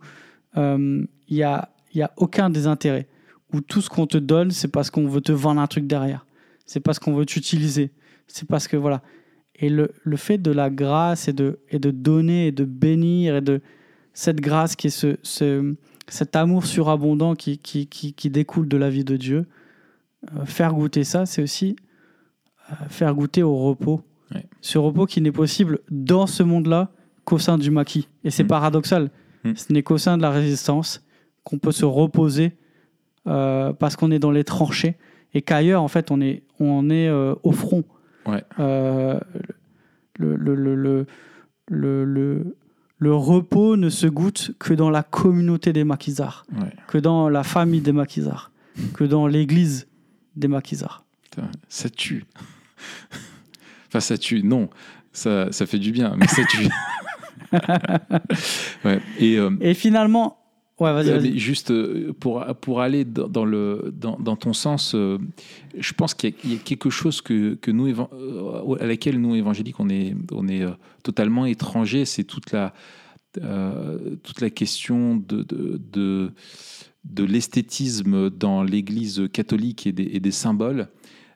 il 0.56 1.06
n'y 1.30 1.42
a, 1.42 1.68
y 1.94 2.02
a 2.02 2.12
aucun 2.16 2.48
désintérêt, 2.50 3.08
où 3.52 3.60
tout 3.60 3.80
ce 3.80 3.88
qu'on 3.90 4.06
te 4.06 4.18
donne, 4.18 4.50
c'est 4.52 4.68
parce 4.68 4.90
qu'on 4.90 5.08
veut 5.08 5.20
te 5.20 5.32
vendre 5.32 5.60
un 5.60 5.66
truc 5.66 5.86
derrière, 5.86 6.26
c'est 6.66 6.80
parce 6.80 6.98
qu'on 7.00 7.14
veut 7.14 7.26
t'utiliser, 7.26 7.90
c'est 8.28 8.46
parce 8.46 8.68
que 8.68 8.76
voilà. 8.76 9.02
Et 9.56 9.68
le, 9.68 9.90
le 10.02 10.16
fait 10.16 10.38
de 10.38 10.50
la 10.52 10.70
grâce 10.70 11.28
et 11.28 11.32
de, 11.32 11.58
et 11.70 11.78
de 11.78 11.90
donner 11.90 12.48
et 12.48 12.52
de 12.52 12.64
bénir 12.64 13.36
et 13.36 13.40
de 13.40 13.60
cette 14.12 14.40
grâce 14.40 14.76
qui 14.76 14.88
est 14.88 14.90
ce, 14.90 15.16
ce- 15.22 15.74
cet 16.08 16.36
amour 16.36 16.66
surabondant 16.66 17.34
qui, 17.34 17.58
qui, 17.58 17.86
qui, 17.86 18.12
qui 18.14 18.30
découle 18.30 18.68
de 18.68 18.76
la 18.76 18.90
vie 18.90 19.04
de 19.04 19.16
Dieu, 19.16 19.38
euh, 19.38 19.44
faire 20.44 20.72
goûter 20.74 21.04
ça, 21.04 21.26
c'est 21.26 21.42
aussi 21.42 21.76
euh, 22.70 22.74
faire 22.88 23.14
goûter 23.14 23.42
au 23.42 23.56
repos. 23.56 24.00
Ouais. 24.34 24.46
Ce 24.60 24.78
repos 24.78 25.06
qui 25.06 25.20
n'est 25.20 25.32
possible 25.32 25.80
dans 25.90 26.26
ce 26.26 26.42
monde-là 26.42 26.90
qu'au 27.24 27.38
sein 27.38 27.58
du 27.58 27.70
maquis. 27.70 28.08
Et 28.24 28.30
c'est 28.30 28.44
Mm. 28.44 28.48
paradoxal. 28.48 29.10
Mm. 29.44 29.52
Ce 29.56 29.72
n'est 29.72 29.82
qu'au 29.82 29.98
sein 29.98 30.16
de 30.16 30.22
la 30.22 30.30
résistance 30.30 31.04
qu'on 31.44 31.58
peut 31.58 31.72
se 31.72 31.84
reposer 31.84 32.56
euh, 33.26 33.72
parce 33.72 33.96
qu'on 33.96 34.10
est 34.10 34.18
dans 34.18 34.30
les 34.30 34.44
tranchées 34.44 34.96
et 35.34 35.42
qu'ailleurs, 35.42 35.82
en 35.82 35.88
fait, 35.88 36.10
on 36.10 36.20
est, 36.20 36.42
on 36.60 36.88
est 36.90 37.08
euh, 37.08 37.34
au 37.42 37.52
front. 37.52 37.84
Ouais. 38.26 38.42
Euh, 38.58 39.18
le, 40.18 40.36
le, 40.36 40.54
le, 40.54 40.74
le, 40.74 41.06
le, 41.68 42.04
le- 42.04 42.56
le 42.98 43.14
repos 43.14 43.76
ne 43.76 43.90
se 43.90 44.06
goûte 44.06 44.52
que 44.58 44.72
dans 44.72 44.88
la 44.88 45.02
communauté 45.02 45.72
des 45.74 45.84
maquisards, 45.84 46.46
Ouais. 46.58 46.70
que 46.86 46.96
dans 46.96 47.28
la 47.28 47.42
famille 47.42 47.80
des 47.82 47.92
maquisards, 47.92 48.50
que 48.94 49.04
dans 49.04 49.26
l'église 49.26 49.86
des 50.36 50.48
maquisards. 50.48 51.04
Ça 51.68 51.88
tue. 51.90 52.24
enfin, 53.88 54.00
ça 54.00 54.16
tue. 54.18 54.42
Non, 54.42 54.70
ça, 55.12 55.50
ça 55.52 55.66
fait 55.66 55.78
du 55.78 55.90
bien, 55.92 56.14
mais 56.16 56.26
ça 56.28 56.42
tue. 56.44 56.68
ouais. 58.84 59.00
Et 59.18 59.38
euh, 59.38 59.50
Et 59.60 59.74
finalement, 59.74 60.38
ouais, 60.80 60.92
vas-y, 60.92 61.10
Euh, 61.34 61.36
juste 61.38 61.70
euh, 61.70 62.12
pour, 62.18 62.44
pour 62.60 62.80
aller 62.80 63.04
dans, 63.04 63.28
dans 63.28 63.44
le, 63.44 63.92
dans, 63.96 64.18
dans 64.18 64.36
ton 64.36 64.52
sens, 64.52 64.94
euh, 64.94 65.18
je 65.78 65.92
pense 65.92 66.14
qu'il 66.14 66.30
y, 66.30 66.32
a- 66.32 66.36
il 66.44 66.52
y 66.52 66.56
a 66.56 66.58
quelque 66.58 66.90
chose 66.90 67.20
que, 67.20 67.54
que 67.54 67.70
nous, 67.70 67.88
à 68.80 68.86
laquelle 68.86 69.20
nous, 69.20 69.34
évangéliques, 69.34 69.80
on 69.80 69.88
est, 69.88 70.14
on 70.32 70.48
est 70.48 70.64
totalement 71.02 71.46
étrangers. 71.46 72.04
C'est 72.04 72.24
toute 72.24 72.52
la, 72.52 72.72
toute 74.22 74.40
la 74.40 74.50
question 74.50 75.16
de, 75.16 75.42
de, 75.42 75.80
de, 75.92 76.32
de 77.04 77.24
l'esthétisme 77.24 78.30
dans 78.30 78.62
l'Église 78.62 79.28
catholique 79.32 79.86
et 79.86 79.92
des, 79.92 80.30
symboles. 80.30 80.88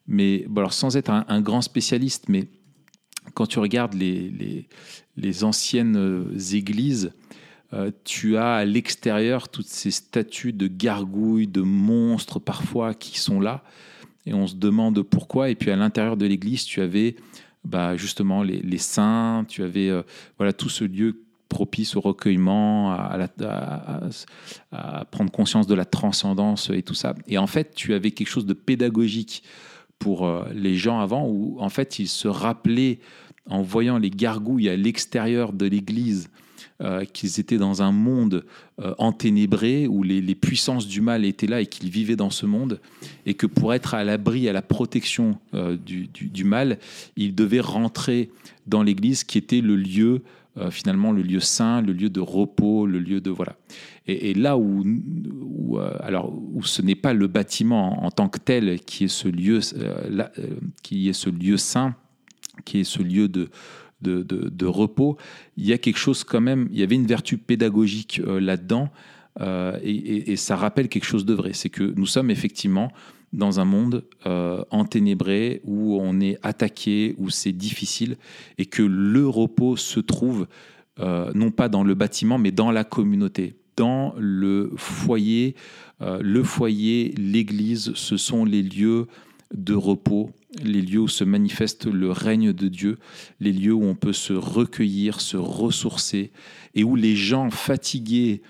Mais 0.07 0.47
alors, 0.57 0.73
sans 0.73 0.97
être 0.97 1.11
un, 1.11 1.41
grand 1.41 1.61
spécialiste, 1.61 2.29
mais 2.29 2.49
quand 3.35 3.47
tu 3.47 3.59
regardes 3.59 3.95
les, 3.95 4.67
les, 5.17 5.45
anciennes 5.45 6.35
églises, 6.53 7.13
euh, 7.75 7.91
tu 8.05 8.39
as 8.39 8.55
à 8.55 8.65
l'extérieur 8.65 9.51
toutes 9.51 9.67
ces 9.67 9.91
statues 9.91 10.55
de 10.55 10.67
gargouilles, 10.67 11.47
de 11.47 11.61
monstres 11.61 12.39
parfois 12.39 12.95
qui 12.95 13.19
sont 13.19 13.41
là. 13.41 13.63
Et 14.25 14.33
on 14.33 14.47
se 14.47 14.57
demande 14.57 15.03
pourquoi. 15.03 15.51
Et 15.51 15.55
puis 15.55 15.71
à 15.71 15.77
l'intérieur 15.77 16.17
de 16.17 16.25
l'église, 16.25 16.65
tu 16.65 16.81
avais 16.81 17.17
bah, 17.65 17.97
justement 17.97 18.43
les, 18.43 18.61
les 18.61 18.79
saints, 18.79 19.45
tu 19.49 19.63
avais 19.63 19.91
euh, 19.91 20.03
voilà, 20.39 20.55
tout 20.55 20.71
ce 20.71 20.85
lieu 20.85 21.25
propice 21.49 21.97
au 21.97 22.01
recueillement, 22.01 22.93
à, 22.93 23.17
la- 23.17 25.05
prendre 25.11 25.31
conscience 25.31 25.67
de 25.67 25.75
la 25.75 25.85
transcendance 25.85 26.71
et 26.71 26.83
tout 26.83 26.95
ça. 26.95 27.15
Et 27.27 27.39
en 27.39 27.47
fait, 27.47 27.75
tu 27.75 27.95
avais 27.95 28.11
quelque 28.11 28.29
chose 28.29 28.47
de 28.47 28.55
pédagogique 28.55 29.43
pour 29.99 30.27
euh, 30.27 30.45
les 30.55 30.77
gens 30.77 31.01
avant, 31.01 31.27
où 31.27 31.57
en 31.61 31.69
fait, 31.69 31.99
ils 31.99 32.09
se 32.09 32.29
rappelaient, 32.29 32.99
en 33.51 33.63
voyant 33.63 33.99
les 33.99 34.11
gargouilles 34.11 34.69
à 34.69 34.77
l'extérieur 34.77 35.53
de 35.53 35.67
l'église, 35.67 36.29
euh, 36.81 37.05
qu'ils 37.05 37.41
étaient 37.41 37.57
dans 37.57 37.83
un 37.83 37.93
monde 37.93 38.45
euh, 38.81 38.95
enténébré, 38.99 39.89
où 39.89 40.03
les, 40.03 40.35
puissances 40.35 40.87
du 40.87 41.01
mal 41.01 41.25
étaient 41.25 41.47
là 41.47 41.61
et 41.61 41.67
qu'ils 41.67 41.89
vivaient 41.89 42.15
dans 42.15 42.31
ce 42.31 42.47
monde, 42.47 42.81
et 43.27 43.35
que 43.35 43.47
pour 43.47 43.75
être 43.75 43.95
à 43.95 44.05
l'abri, 44.05 44.49
à 44.49 44.53
la 44.53 44.63
protection 44.63 45.39
du 45.53 46.45
mal, 46.45 46.79
ils 47.17 47.35
devaient 47.35 47.61
rentrer 47.61 48.31
dans 48.67 48.83
l'église 48.83 49.25
qui 49.25 49.39
était 49.39 49.63
le 49.63 49.77
lieu, 49.77 50.23
euh, 50.59 50.71
finalement, 50.71 51.13
le 51.13 51.23
lieu 51.23 51.41
saint, 51.41 51.83
le 51.83 51.93
lieu 51.93 52.11
de 52.11 52.21
repos, 52.21 52.87
le 52.87 52.99
lieu 52.99 53.21
de... 53.21 53.31
Voilà. 53.31 53.57
Et, 54.07 54.33
là 54.33 54.57
où, 54.57 54.85
euh, 55.79 55.95
alors, 56.01 56.33
où 56.55 56.63
ce 56.63 56.81
n'est 56.81 56.95
pas 56.95 57.13
le 57.13 57.27
bâtiment 57.27 58.05
en, 58.05 58.11
tant 58.11 58.29
que 58.29 58.39
tel 58.39 58.81
qui 58.81 59.05
est 59.05 59.09
ce 59.09 59.29
lieu, 59.29 59.61
euh, 59.77 60.27
euh, 60.39 60.47
qui 60.83 61.11
est 61.11 61.13
ce 61.13 61.29
lieu 61.29 61.59
saint, 61.59 61.95
qui 62.65 62.81
est 62.81 62.85
ce 62.85 63.03
lieu 63.03 63.29
de, 63.29 63.51
de, 64.01 64.23
de- 64.23 64.67
repos, 64.67 65.19
il 65.59 65.67
y 65.67 65.75
a 65.75 65.79
quelque 65.79 65.99
chose 65.99 66.25
quand 66.25 66.41
même, 66.41 66.69
il 66.73 66.79
y 66.79 66.83
avait 66.83 66.95
une 66.95 67.07
vertu 67.07 67.37
pédagogique 67.37 68.23
euh, 68.27 68.41
là-dedans, 68.41 68.91
et 69.85 70.35
ça 70.35 70.57
rappelle 70.57 70.89
quelque 70.89 71.05
chose 71.05 71.25
de 71.25 71.33
vrai. 71.33 71.53
C'est 71.53 71.69
que 71.69 71.93
nous 71.95 72.07
sommes 72.07 72.29
effectivement 72.29 72.91
dans 73.33 73.61
un 73.61 73.65
monde 73.65 74.05
euh, 74.27 74.63
enténébré, 74.71 75.61
où 75.65 75.99
on 76.01 76.21
est 76.21 76.39
attaqué, 76.43 77.15
où 77.19 77.31
c'est 77.31 77.53
difficile, 77.53 78.17
et 78.57 78.67
que 78.67 78.83
le 78.83 79.29
repos 79.29 79.77
se 79.77 80.01
trouve 80.01 80.47
euh, 81.01 81.31
non 81.35 81.51
pas 81.51 81.69
dans 81.69 81.85
le 81.85 81.95
bâtiment, 81.95 82.39
mais 82.39 82.51
dans 82.51 82.71
la 82.71 82.85
communauté, 82.85 83.57
dans 83.77 84.15
le 84.19 84.73
foyer. 84.77 85.55
Euh, 86.01 86.21
le 86.23 86.43
foyer, 86.43 87.15
l'église, 87.17 87.93
ce 87.95 88.17
sont 88.17 88.45
les 88.45 88.63
lieux 88.63 89.07
de 89.55 89.75
repos, 89.75 90.31
les 90.63 90.83
lieux 90.83 91.01
où 91.01 91.09
se 91.09 91.25
manifeste 91.25 91.87
le 91.87 92.11
règne 92.11 92.53
de 92.53 92.69
Dieu, 92.69 92.99
les 93.41 93.53
lieux 93.53 93.73
où 93.73 93.85
on 93.85 93.95
peut 93.95 94.13
se 94.13 94.33
recueillir, 94.33 95.21
se 95.21 95.37
ressourcer, 95.37 96.33
et 96.75 96.85
où 96.85 96.97
les 96.97 97.17
gens 97.17 97.51
fatigués, 97.51 98.43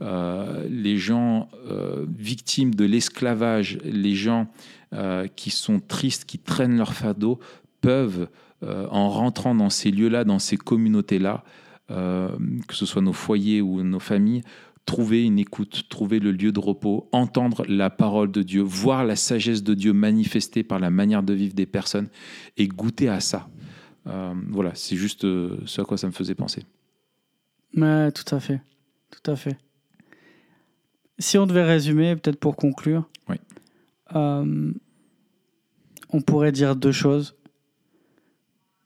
les 0.00 0.96
gens 0.96 1.48
euh, 1.66 2.06
victimes 2.08 2.74
de 2.74 2.84
l'esclavage, 2.84 3.78
les 3.84 4.14
gens 4.14 4.48
euh, 4.94 5.26
qui 5.26 5.50
sont 5.50 5.80
tristes, 5.80 6.24
qui 6.24 6.38
traînent 6.38 6.76
leur 6.76 6.94
fardeau, 6.94 7.38
peuvent, 7.80 8.28
euh, 8.62 8.86
en 8.90 9.08
rentrant 9.08 9.54
dans 9.54 9.70
ces 9.70 9.90
lieux-là, 9.90 10.24
dans 10.24 10.38
ces 10.38 10.56
communautés-là, 10.56 11.44
euh, 11.90 12.28
que 12.66 12.74
ce 12.74 12.86
soit 12.86 13.02
nos 13.02 13.12
foyers 13.12 13.62
ou 13.62 13.82
nos 13.82 14.00
familles, 14.00 14.42
trouver 14.84 15.24
une 15.24 15.38
écoute, 15.38 15.84
trouver 15.88 16.18
le 16.18 16.32
lieu 16.32 16.50
de 16.52 16.60
repos, 16.60 17.08
entendre 17.12 17.64
la 17.68 17.90
parole 17.90 18.32
de 18.32 18.42
Dieu, 18.42 18.62
voir 18.62 19.04
la 19.04 19.16
sagesse 19.16 19.62
de 19.62 19.74
Dieu 19.74 19.92
manifestée 19.92 20.62
par 20.62 20.78
la 20.78 20.90
manière 20.90 21.22
de 21.22 21.34
vivre 21.34 21.54
des 21.54 21.66
personnes 21.66 22.08
et 22.56 22.66
goûter 22.68 23.08
à 23.08 23.20
ça. 23.20 23.48
Euh, 24.06 24.34
voilà, 24.48 24.74
c'est 24.74 24.96
juste 24.96 25.24
euh, 25.24 25.58
ce 25.66 25.82
à 25.82 25.84
quoi 25.84 25.98
ça 25.98 26.06
me 26.06 26.12
faisait 26.12 26.34
penser. 26.34 26.62
Tout 28.12 28.34
à 28.34 28.40
fait. 28.40 28.60
Tout 29.10 29.30
à 29.30 29.36
fait. 29.36 29.58
Si 31.18 31.36
on 31.38 31.46
devait 31.46 31.64
résumer, 31.64 32.14
peut-être 32.16 32.38
pour 32.38 32.56
conclure, 32.56 33.08
Oui. 33.28 33.36
euh, 34.14 34.72
on 36.10 36.20
pourrait 36.20 36.52
dire 36.52 36.76
deux 36.76 36.92
choses. 36.92 37.36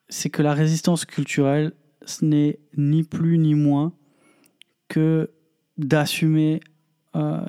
C'est 0.08 0.30
que 0.30 0.42
la 0.42 0.54
résistance 0.54 1.04
culturelle, 1.04 1.72
ce 2.04 2.24
n'est 2.24 2.58
ni 2.76 3.02
plus 3.02 3.38
ni 3.38 3.54
moins 3.54 3.92
que 4.88 5.30
d'assumer 5.78 6.60
euh, 7.16 7.40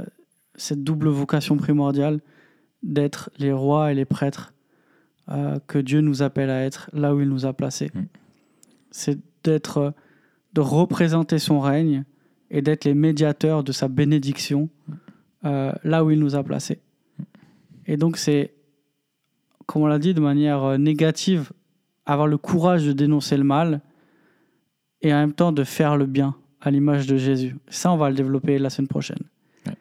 cette 0.55 0.83
double 0.83 1.09
vocation 1.09 1.57
primordiale 1.57 2.21
d'être 2.83 3.29
les 3.37 3.51
rois 3.53 3.91
et 3.91 3.95
les 3.95 4.05
prêtres 4.05 4.53
euh, 5.29 5.59
que 5.67 5.79
Dieu 5.79 6.01
nous 6.01 6.21
appelle 6.21 6.49
à 6.49 6.63
être 6.65 6.89
là 6.93 7.15
où 7.15 7.21
il 7.21 7.29
nous 7.29 7.45
a 7.45 7.53
placés. 7.53 7.91
Mm. 7.93 8.03
C'est 8.91 9.19
d'être, 9.43 9.93
de 10.53 10.61
représenter 10.61 11.39
son 11.39 11.59
règne 11.59 12.03
et 12.53 12.61
d'être 12.61 12.85
les 12.85 12.93
médiateurs 12.93 13.63
de 13.65 13.71
sa 13.73 13.89
bénédiction 13.89 14.69
euh, 15.43 15.73
là 15.83 16.05
où 16.05 16.11
il 16.11 16.19
nous 16.19 16.35
a 16.35 16.43
placés. 16.43 16.79
Et 17.87 17.97
donc 17.97 18.15
c'est, 18.15 18.53
comme 19.65 19.81
on 19.81 19.87
l'a 19.87 19.99
dit 19.99 20.13
de 20.13 20.21
manière 20.21 20.63
euh, 20.63 20.77
négative, 20.77 21.51
avoir 22.05 22.27
le 22.27 22.37
courage 22.37 22.85
de 22.85 22.93
dénoncer 22.93 23.35
le 23.35 23.43
mal 23.43 23.81
et 25.01 25.13
en 25.13 25.17
même 25.17 25.33
temps 25.33 25.51
de 25.51 25.63
faire 25.65 25.97
le 25.97 26.05
bien 26.05 26.35
à 26.61 26.71
l'image 26.71 27.07
de 27.07 27.17
Jésus. 27.17 27.55
Ça, 27.67 27.91
on 27.91 27.97
va 27.97 28.09
le 28.09 28.15
développer 28.15 28.57
la 28.59 28.69
semaine 28.69 28.87
prochaine. 28.87 29.19
Ouais. 29.65 29.73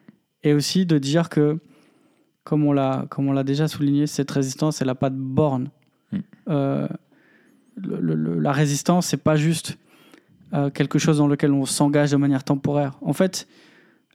Et 0.43 0.53
aussi 0.53 0.85
de 0.85 0.97
dire 0.97 1.29
que, 1.29 1.59
comme 2.43 2.65
on 2.65 2.73
l'a, 2.73 3.05
comme 3.09 3.29
on 3.29 3.31
l'a 3.31 3.43
déjà 3.45 3.69
souligné, 3.69 4.05
cette 4.07 4.31
résistance, 4.31 4.81
elle 4.81 4.87
n'a 4.87 4.95
pas 4.95 5.09
de 5.09 5.15
borne. 5.15 5.69
Mm. 6.11 6.17
Euh, 6.49 6.87
le- 7.77 8.01
le- 8.01 8.15
le- 8.15 8.39
la 8.39 8.51
résistance, 8.51 9.07
c'est 9.07 9.23
pas 9.23 9.37
juste 9.37 9.77
euh, 10.53 10.69
quelque 10.69 10.99
chose 10.99 11.17
dans 11.17 11.27
lequel 11.27 11.51
on 11.51 11.65
s'engage 11.65 12.11
de 12.11 12.17
manière 12.17 12.43
temporaire. 12.43 12.97
En 13.01 13.13
fait, 13.13 13.47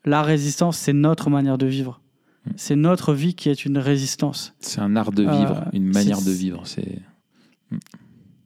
la 0.05 0.23
résistance, 0.23 0.77
c'est 0.78 0.93
notre 0.93 1.31
manière 1.31 1.59
de 1.59 1.66
vivre. 1.66 2.01
C'est 2.56 2.77
notre 2.77 3.12
vie 3.12 3.35
qui 3.35 3.51
est 3.51 3.65
une 3.66 3.77
résistance. 3.78 4.55
C'est 4.60 4.81
un 4.81 4.97
art 4.97 5.12
de 5.12 5.27
Euh, 5.27 5.31
vivre, 5.31 5.65
une 5.73 5.93
manière 5.93 6.23
de 6.23 6.31
vivre. 6.31 6.62
C'est 6.65 6.98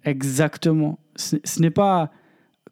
Exactement. 0.05 0.99
Ce, 1.17 1.37
n'est 1.61 1.71
pas, 1.71 2.11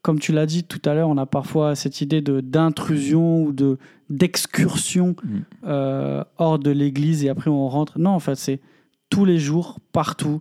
comme 0.03 0.19
tu 0.19 0.33
l'as 0.33 0.47
dit 0.47 0.65
tout 0.65 0.81
à 0.85 0.95
l'heure, 0.95 1.09
on 1.09 1.19
a 1.19 1.27
parfois 1.27 1.75
cette 1.77 2.01
idée 2.01 2.21
de 2.21 2.41
d'intrusion 2.41 3.43
ou 3.45 3.53
de 3.53 3.79
d'excursion 4.09 5.15
Mm. 5.23 5.39
euh, 5.67 6.25
hors 6.39 6.59
de 6.59 6.71
l'église 6.71 7.25
et 7.25 7.29
après 7.29 7.51
on 7.51 7.69
rentre. 7.69 7.99
Non, 8.01 8.11
en 8.11 8.19
fait, 8.19 8.35
c'est 8.35 8.61
tous 9.09 9.25
les 9.25 9.39
jours, 9.39 9.79
partout, 9.93 10.41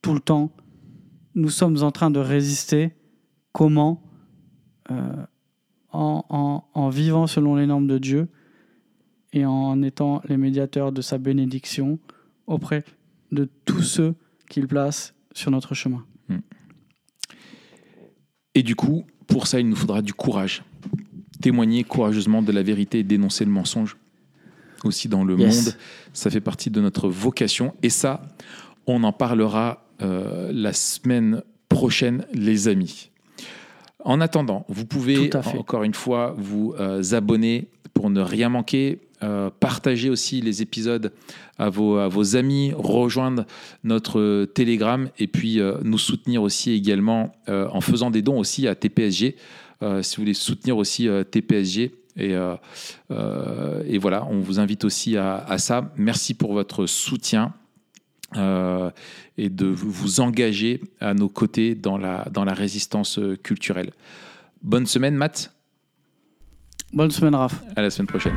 tout 0.00 0.14
le 0.14 0.20
temps. 0.20 0.50
Nous 1.34 1.50
sommes 1.50 1.82
en 1.82 1.90
train 1.90 2.10
de 2.10 2.18
résister. 2.20 2.92
Comment? 3.52 4.00
Euh, 4.90 5.24
en, 5.92 6.24
en- 6.28 6.64
en 6.74 6.88
vivant 6.88 7.26
selon 7.26 7.56
les 7.56 7.66
normes 7.66 7.86
de 7.88 7.98
Dieu 7.98 8.28
et 9.32 9.44
en 9.44 9.82
étant 9.82 10.22
les 10.28 10.36
médiateurs 10.36 10.92
de 10.92 11.02
sa 11.02 11.18
bénédiction 11.18 11.98
auprès 12.46 12.84
de 13.32 13.48
tous 13.64 13.82
ceux 13.82 14.14
qu'il 14.48 14.68
place 14.68 15.14
sur 15.32 15.50
notre 15.50 15.74
chemin. 15.74 16.04
Et 18.54 18.62
du 18.62 18.74
coup, 18.76 19.04
pour 19.26 19.46
ça, 19.46 19.60
il 19.60 19.68
nous 19.68 19.76
faudra 19.76 20.02
du 20.02 20.12
courage. 20.12 20.62
Témoigner 21.40 21.84
courageusement 21.84 22.42
de 22.42 22.52
la 22.52 22.62
vérité 22.62 22.98
et 22.98 23.04
dénoncer 23.04 23.44
le 23.44 23.50
mensonge. 23.50 23.96
Aussi 24.84 25.08
dans 25.08 25.24
le 25.24 25.38
Yes. 25.38 25.64
monde, 25.66 25.74
ça 26.12 26.30
fait 26.30 26.40
partie 26.40 26.70
de 26.70 26.80
notre 26.80 27.08
vocation. 27.08 27.74
Et 27.82 27.90
ça, 27.90 28.22
on 28.86 29.04
en 29.04 29.12
parlera 29.12 29.86
euh, 30.02 30.50
la 30.52 30.72
semaine 30.72 31.42
prochaine, 31.68 32.26
les 32.32 32.66
amis. 32.68 33.09
En 34.04 34.20
attendant, 34.20 34.64
vous 34.68 34.86
pouvez 34.86 35.30
encore 35.58 35.82
une 35.84 35.94
fois 35.94 36.34
vous 36.38 36.74
euh, 36.78 37.02
abonner 37.12 37.68
pour 37.94 38.10
ne 38.10 38.20
rien 38.20 38.48
manquer. 38.48 39.00
euh, 39.22 39.50
partager 39.60 40.08
aussi 40.08 40.40
les 40.40 40.62
épisodes 40.62 41.12
à 41.58 41.68
vos, 41.68 41.98
à 41.98 42.08
vos 42.08 42.36
amis, 42.36 42.72
rejoindre 42.74 43.44
notre 43.84 44.18
euh, 44.18 44.46
Telegram 44.46 45.10
et 45.18 45.26
puis 45.26 45.60
euh, 45.60 45.74
nous 45.82 45.98
soutenir 45.98 46.42
aussi 46.42 46.72
également 46.72 47.32
en 47.46 47.82
faisant 47.82 48.10
des 48.10 48.22
dons 48.22 48.38
aussi 48.38 48.66
à 48.66 48.74
TPSG. 48.74 49.36
si 50.02 50.16
vous 50.16 50.22
voulez 50.22 50.32
soutenir 50.34 50.78
aussi 50.78 51.06
TPSG. 51.30 51.92
Et, 52.16 52.34
et 53.86 53.98
voilà, 53.98 54.26
on 54.30 54.40
vous 54.40 54.58
invite 54.58 54.84
aussi 54.84 55.16
à, 55.16 55.36
à 55.36 55.58
ça. 55.58 55.92
Merci 55.96 56.34
pour 56.34 56.52
votre 56.54 56.86
soutien 56.86 57.52
euh, 58.36 58.90
et 59.36 59.48
de 59.48 59.66
vous 59.66 60.20
engager 60.20 60.80
à 61.00 61.14
nos 61.14 61.28
côtés 61.28 61.74
dans 61.74 61.98
la, 61.98 62.26
dans 62.30 62.44
la 62.44 62.54
résistance 62.54 63.18
euh, 63.18 63.36
culturelle. 63.36 63.92
Bonne 64.62 64.86
semaine, 64.86 65.14
Matt. 65.16 65.52
Bonne 66.92 67.10
semaine, 67.10 67.34
Raph. 67.34 67.62
À 67.76 67.82
la 67.82 67.90
semaine 67.90 68.08
prochaine. 68.08 68.34